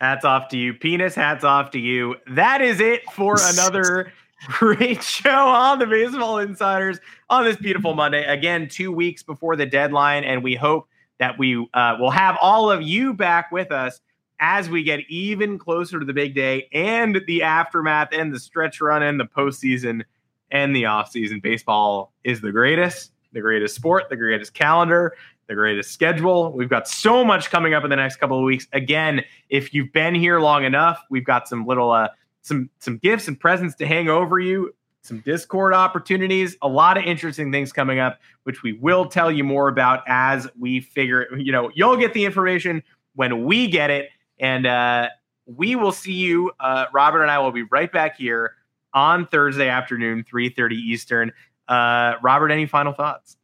Hats 0.00 0.24
off 0.24 0.48
to 0.48 0.56
you, 0.56 0.72
penis. 0.74 1.14
Hats 1.14 1.42
off 1.42 1.70
to 1.72 1.78
you. 1.80 2.16
That 2.28 2.60
is 2.62 2.80
it 2.80 3.02
for 3.12 3.36
another 3.42 4.12
Great 4.48 5.02
show 5.02 5.30
on 5.30 5.78
the 5.78 5.86
Baseball 5.86 6.38
Insiders 6.38 6.98
on 7.30 7.44
this 7.44 7.56
beautiful 7.56 7.94
Monday. 7.94 8.24
Again, 8.24 8.68
two 8.68 8.92
weeks 8.92 9.22
before 9.22 9.56
the 9.56 9.64
deadline, 9.64 10.24
and 10.24 10.42
we 10.44 10.54
hope 10.54 10.88
that 11.18 11.38
we 11.38 11.66
uh, 11.72 11.96
will 11.98 12.10
have 12.10 12.36
all 12.40 12.70
of 12.70 12.82
you 12.82 13.14
back 13.14 13.50
with 13.50 13.72
us 13.72 14.00
as 14.38 14.68
we 14.68 14.82
get 14.82 15.00
even 15.08 15.58
closer 15.58 15.98
to 15.98 16.04
the 16.04 16.12
big 16.12 16.34
day 16.34 16.68
and 16.72 17.22
the 17.26 17.42
aftermath 17.42 18.08
and 18.12 18.32
the 18.32 18.38
stretch 18.38 18.80
run 18.82 19.02
and 19.02 19.18
the 19.18 19.24
postseason 19.24 20.02
and 20.50 20.76
the 20.76 20.82
offseason. 20.82 21.40
Baseball 21.40 22.12
is 22.22 22.42
the 22.42 22.52
greatest, 22.52 23.12
the 23.32 23.40
greatest 23.40 23.74
sport, 23.74 24.10
the 24.10 24.16
greatest 24.16 24.52
calendar, 24.52 25.14
the 25.46 25.54
greatest 25.54 25.92
schedule. 25.92 26.52
We've 26.52 26.68
got 26.68 26.86
so 26.86 27.24
much 27.24 27.50
coming 27.50 27.72
up 27.72 27.84
in 27.84 27.90
the 27.90 27.96
next 27.96 28.16
couple 28.16 28.38
of 28.38 28.44
weeks. 28.44 28.66
Again, 28.74 29.24
if 29.48 29.72
you've 29.72 29.92
been 29.92 30.14
here 30.14 30.40
long 30.40 30.64
enough, 30.64 31.00
we've 31.08 31.24
got 31.24 31.48
some 31.48 31.64
little 31.66 31.90
uh, 31.90 32.08
some 32.46 32.70
some 32.78 32.98
gifts 32.98 33.26
and 33.26 33.38
presents 33.38 33.74
to 33.74 33.86
hang 33.86 34.08
over 34.08 34.38
you, 34.38 34.72
some 35.02 35.18
Discord 35.20 35.74
opportunities, 35.74 36.56
a 36.62 36.68
lot 36.68 36.96
of 36.96 37.02
interesting 37.02 37.50
things 37.50 37.72
coming 37.72 37.98
up, 37.98 38.20
which 38.44 38.62
we 38.62 38.72
will 38.74 39.06
tell 39.06 39.32
you 39.32 39.42
more 39.42 39.66
about 39.66 40.04
as 40.06 40.46
we 40.56 40.80
figure. 40.80 41.26
You 41.36 41.50
know, 41.50 41.72
you'll 41.74 41.96
get 41.96 42.14
the 42.14 42.24
information 42.24 42.84
when 43.16 43.44
we 43.44 43.66
get 43.66 43.90
it, 43.90 44.10
and 44.38 44.64
uh, 44.64 45.08
we 45.46 45.74
will 45.74 45.90
see 45.90 46.12
you. 46.12 46.52
Uh, 46.60 46.86
Robert 46.92 47.22
and 47.22 47.32
I 47.32 47.40
will 47.40 47.50
be 47.50 47.64
right 47.64 47.90
back 47.90 48.16
here 48.16 48.54
on 48.94 49.26
Thursday 49.26 49.68
afternoon, 49.68 50.24
three 50.28 50.48
thirty 50.48 50.76
Eastern. 50.76 51.32
Uh, 51.66 52.14
Robert, 52.22 52.52
any 52.52 52.66
final 52.66 52.92
thoughts? 52.92 53.36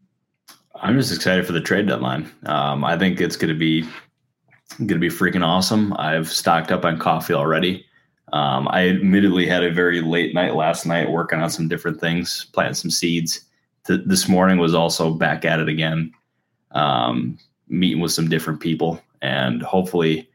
I'm 0.77 0.97
just 0.97 1.13
excited 1.13 1.45
for 1.45 1.53
the 1.53 1.61
trade 1.61 1.89
deadline. 1.89 2.31
Um, 2.47 2.85
I 2.85 2.97
think 2.97 3.21
it's 3.21 3.37
going 3.37 3.53
to 3.53 3.59
be 3.59 3.83
going 4.79 4.89
to 4.89 4.99
be 4.99 5.09
freaking 5.09 5.45
awesome. 5.45 5.93
I've 5.95 6.31
stocked 6.31 6.71
up 6.71 6.85
on 6.85 6.99
coffee 6.99 7.35
already. 7.35 7.85
Um, 8.33 8.67
I 8.71 8.89
admittedly 8.89 9.47
had 9.47 9.63
a 9.63 9.71
very 9.71 10.01
late 10.01 10.35
night 10.35 10.55
last 10.55 10.87
night 10.87 11.11
working 11.11 11.41
on 11.41 11.51
some 11.51 11.69
different 11.69 12.01
things, 12.01 12.47
planting 12.53 12.75
some 12.75 12.91
seeds. 12.91 13.41
Th- 13.87 14.01
this 14.07 14.29
morning 14.29 14.59
was 14.59 14.75
also 14.75 15.13
back 15.13 15.45
at 15.45 15.61
it 15.61 15.69
again, 15.69 16.13
um, 16.71 17.39
meeting 17.69 18.01
with 18.01 18.13
some 18.13 18.31
different 18.31 18.61
people, 18.61 19.01
and 19.21 19.63
hopefully, 19.63 20.29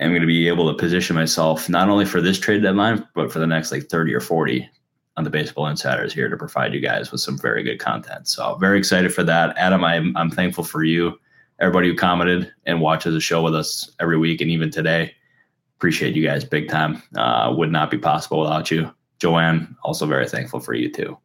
I'm 0.00 0.10
going 0.10 0.20
to 0.20 0.26
be 0.26 0.48
able 0.48 0.72
to 0.72 0.78
position 0.78 1.14
myself 1.14 1.68
not 1.68 1.88
only 1.88 2.04
for 2.04 2.20
this 2.20 2.38
trade 2.38 2.62
deadline, 2.62 3.06
but 3.14 3.32
for 3.32 3.38
the 3.38 3.46
next 3.46 3.70
like 3.70 3.84
30 3.84 4.12
or 4.12 4.20
40 4.20 4.68
on 5.16 5.22
the 5.22 5.30
Baseball 5.30 5.68
Insiders 5.68 6.12
here 6.12 6.28
to 6.28 6.36
provide 6.36 6.74
you 6.74 6.80
guys 6.80 7.12
with 7.12 7.20
some 7.20 7.38
very 7.38 7.62
good 7.62 7.78
content. 7.78 8.26
So 8.26 8.56
very 8.56 8.76
excited 8.76 9.14
for 9.14 9.22
that, 9.24 9.56
Adam. 9.56 9.84
I'm 9.84 10.16
I'm 10.16 10.30
thankful 10.30 10.64
for 10.64 10.82
you, 10.82 11.18
everybody 11.60 11.88
who 11.88 11.96
commented 11.96 12.52
and 12.66 12.80
watches 12.80 13.14
the 13.14 13.20
show 13.20 13.42
with 13.42 13.54
us 13.54 13.90
every 14.00 14.18
week 14.18 14.40
and 14.40 14.50
even 14.50 14.70
today 14.70 15.14
appreciate 15.84 16.16
you 16.16 16.26
guys 16.26 16.46
big 16.46 16.66
time. 16.66 17.02
Uh, 17.14 17.52
would 17.54 17.70
not 17.70 17.90
be 17.90 17.98
possible 17.98 18.40
without 18.40 18.70
you. 18.70 18.90
Joanne, 19.18 19.76
also 19.82 20.06
very 20.06 20.26
thankful 20.26 20.58
for 20.58 20.72
you 20.72 20.90
too. 20.90 21.18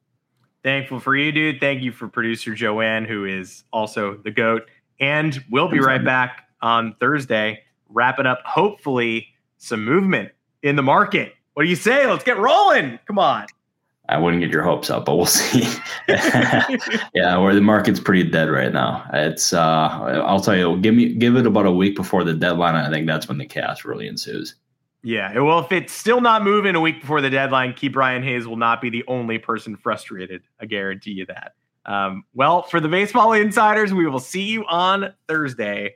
Thankful 0.65 0.99
for 0.99 1.15
you, 1.15 1.31
dude. 1.31 1.61
Thank 1.61 1.81
you 1.81 1.93
for 1.93 2.09
producer 2.09 2.53
Joanne, 2.53 3.05
who 3.05 3.23
is 3.23 3.63
also 3.71 4.17
the 4.17 4.31
GOAT. 4.31 4.63
And 4.99 5.41
we'll 5.49 5.69
be 5.69 5.79
right 5.79 6.03
back 6.03 6.49
on 6.61 6.93
Thursday, 6.99 7.63
wrapping 7.87 8.25
up, 8.25 8.41
hopefully, 8.43 9.27
some 9.59 9.85
movement 9.85 10.29
in 10.61 10.75
the 10.75 10.83
market. 10.83 11.35
What 11.53 11.63
do 11.63 11.69
you 11.69 11.77
say? 11.77 12.05
Let's 12.05 12.25
get 12.25 12.37
rolling. 12.37 12.99
Come 13.07 13.17
on. 13.17 13.45
I 14.09 14.17
wouldn't 14.17 14.41
get 14.41 14.51
your 14.51 14.63
hopes 14.63 14.89
up, 14.89 15.05
but 15.05 15.15
we'll 15.15 15.25
see. 15.27 15.61
yeah, 16.07 17.37
where 17.37 17.53
the 17.53 17.61
market's 17.61 17.99
pretty 17.99 18.29
dead 18.29 18.49
right 18.49 18.73
now. 18.73 19.07
It's 19.13 19.53
uh, 19.53 19.87
I'll 20.25 20.41
tell 20.41 20.57
you, 20.57 20.77
give 20.81 20.95
me 20.95 21.13
give 21.13 21.35
it 21.35 21.45
about 21.45 21.65
a 21.65 21.71
week 21.71 21.95
before 21.95 22.23
the 22.23 22.33
deadline. 22.33 22.75
I 22.75 22.89
think 22.89 23.07
that's 23.07 23.27
when 23.27 23.37
the 23.37 23.45
chaos 23.45 23.85
really 23.85 24.07
ensues. 24.07 24.55
Yeah, 25.01 25.39
well, 25.39 25.59
if 25.59 25.71
it's 25.71 25.93
still 25.93 26.19
not 26.19 26.43
moving 26.43 26.75
a 26.75 26.81
week 26.81 26.99
before 26.99 27.21
the 27.21 27.29
deadline, 27.29 27.71
Ke'Bryan 27.71 28.21
Hayes 28.23 28.45
will 28.45 28.57
not 28.57 28.81
be 28.81 28.89
the 28.89 29.05
only 29.07 29.37
person 29.37 29.77
frustrated. 29.77 30.41
I 30.59 30.65
guarantee 30.65 31.11
you 31.11 31.25
that. 31.27 31.53
Um, 31.85 32.23
well, 32.33 32.63
for 32.63 32.81
the 32.81 32.89
baseball 32.89 33.31
insiders, 33.31 33.93
we 33.93 34.07
will 34.07 34.19
see 34.19 34.43
you 34.43 34.65
on 34.65 35.13
Thursday. 35.27 35.95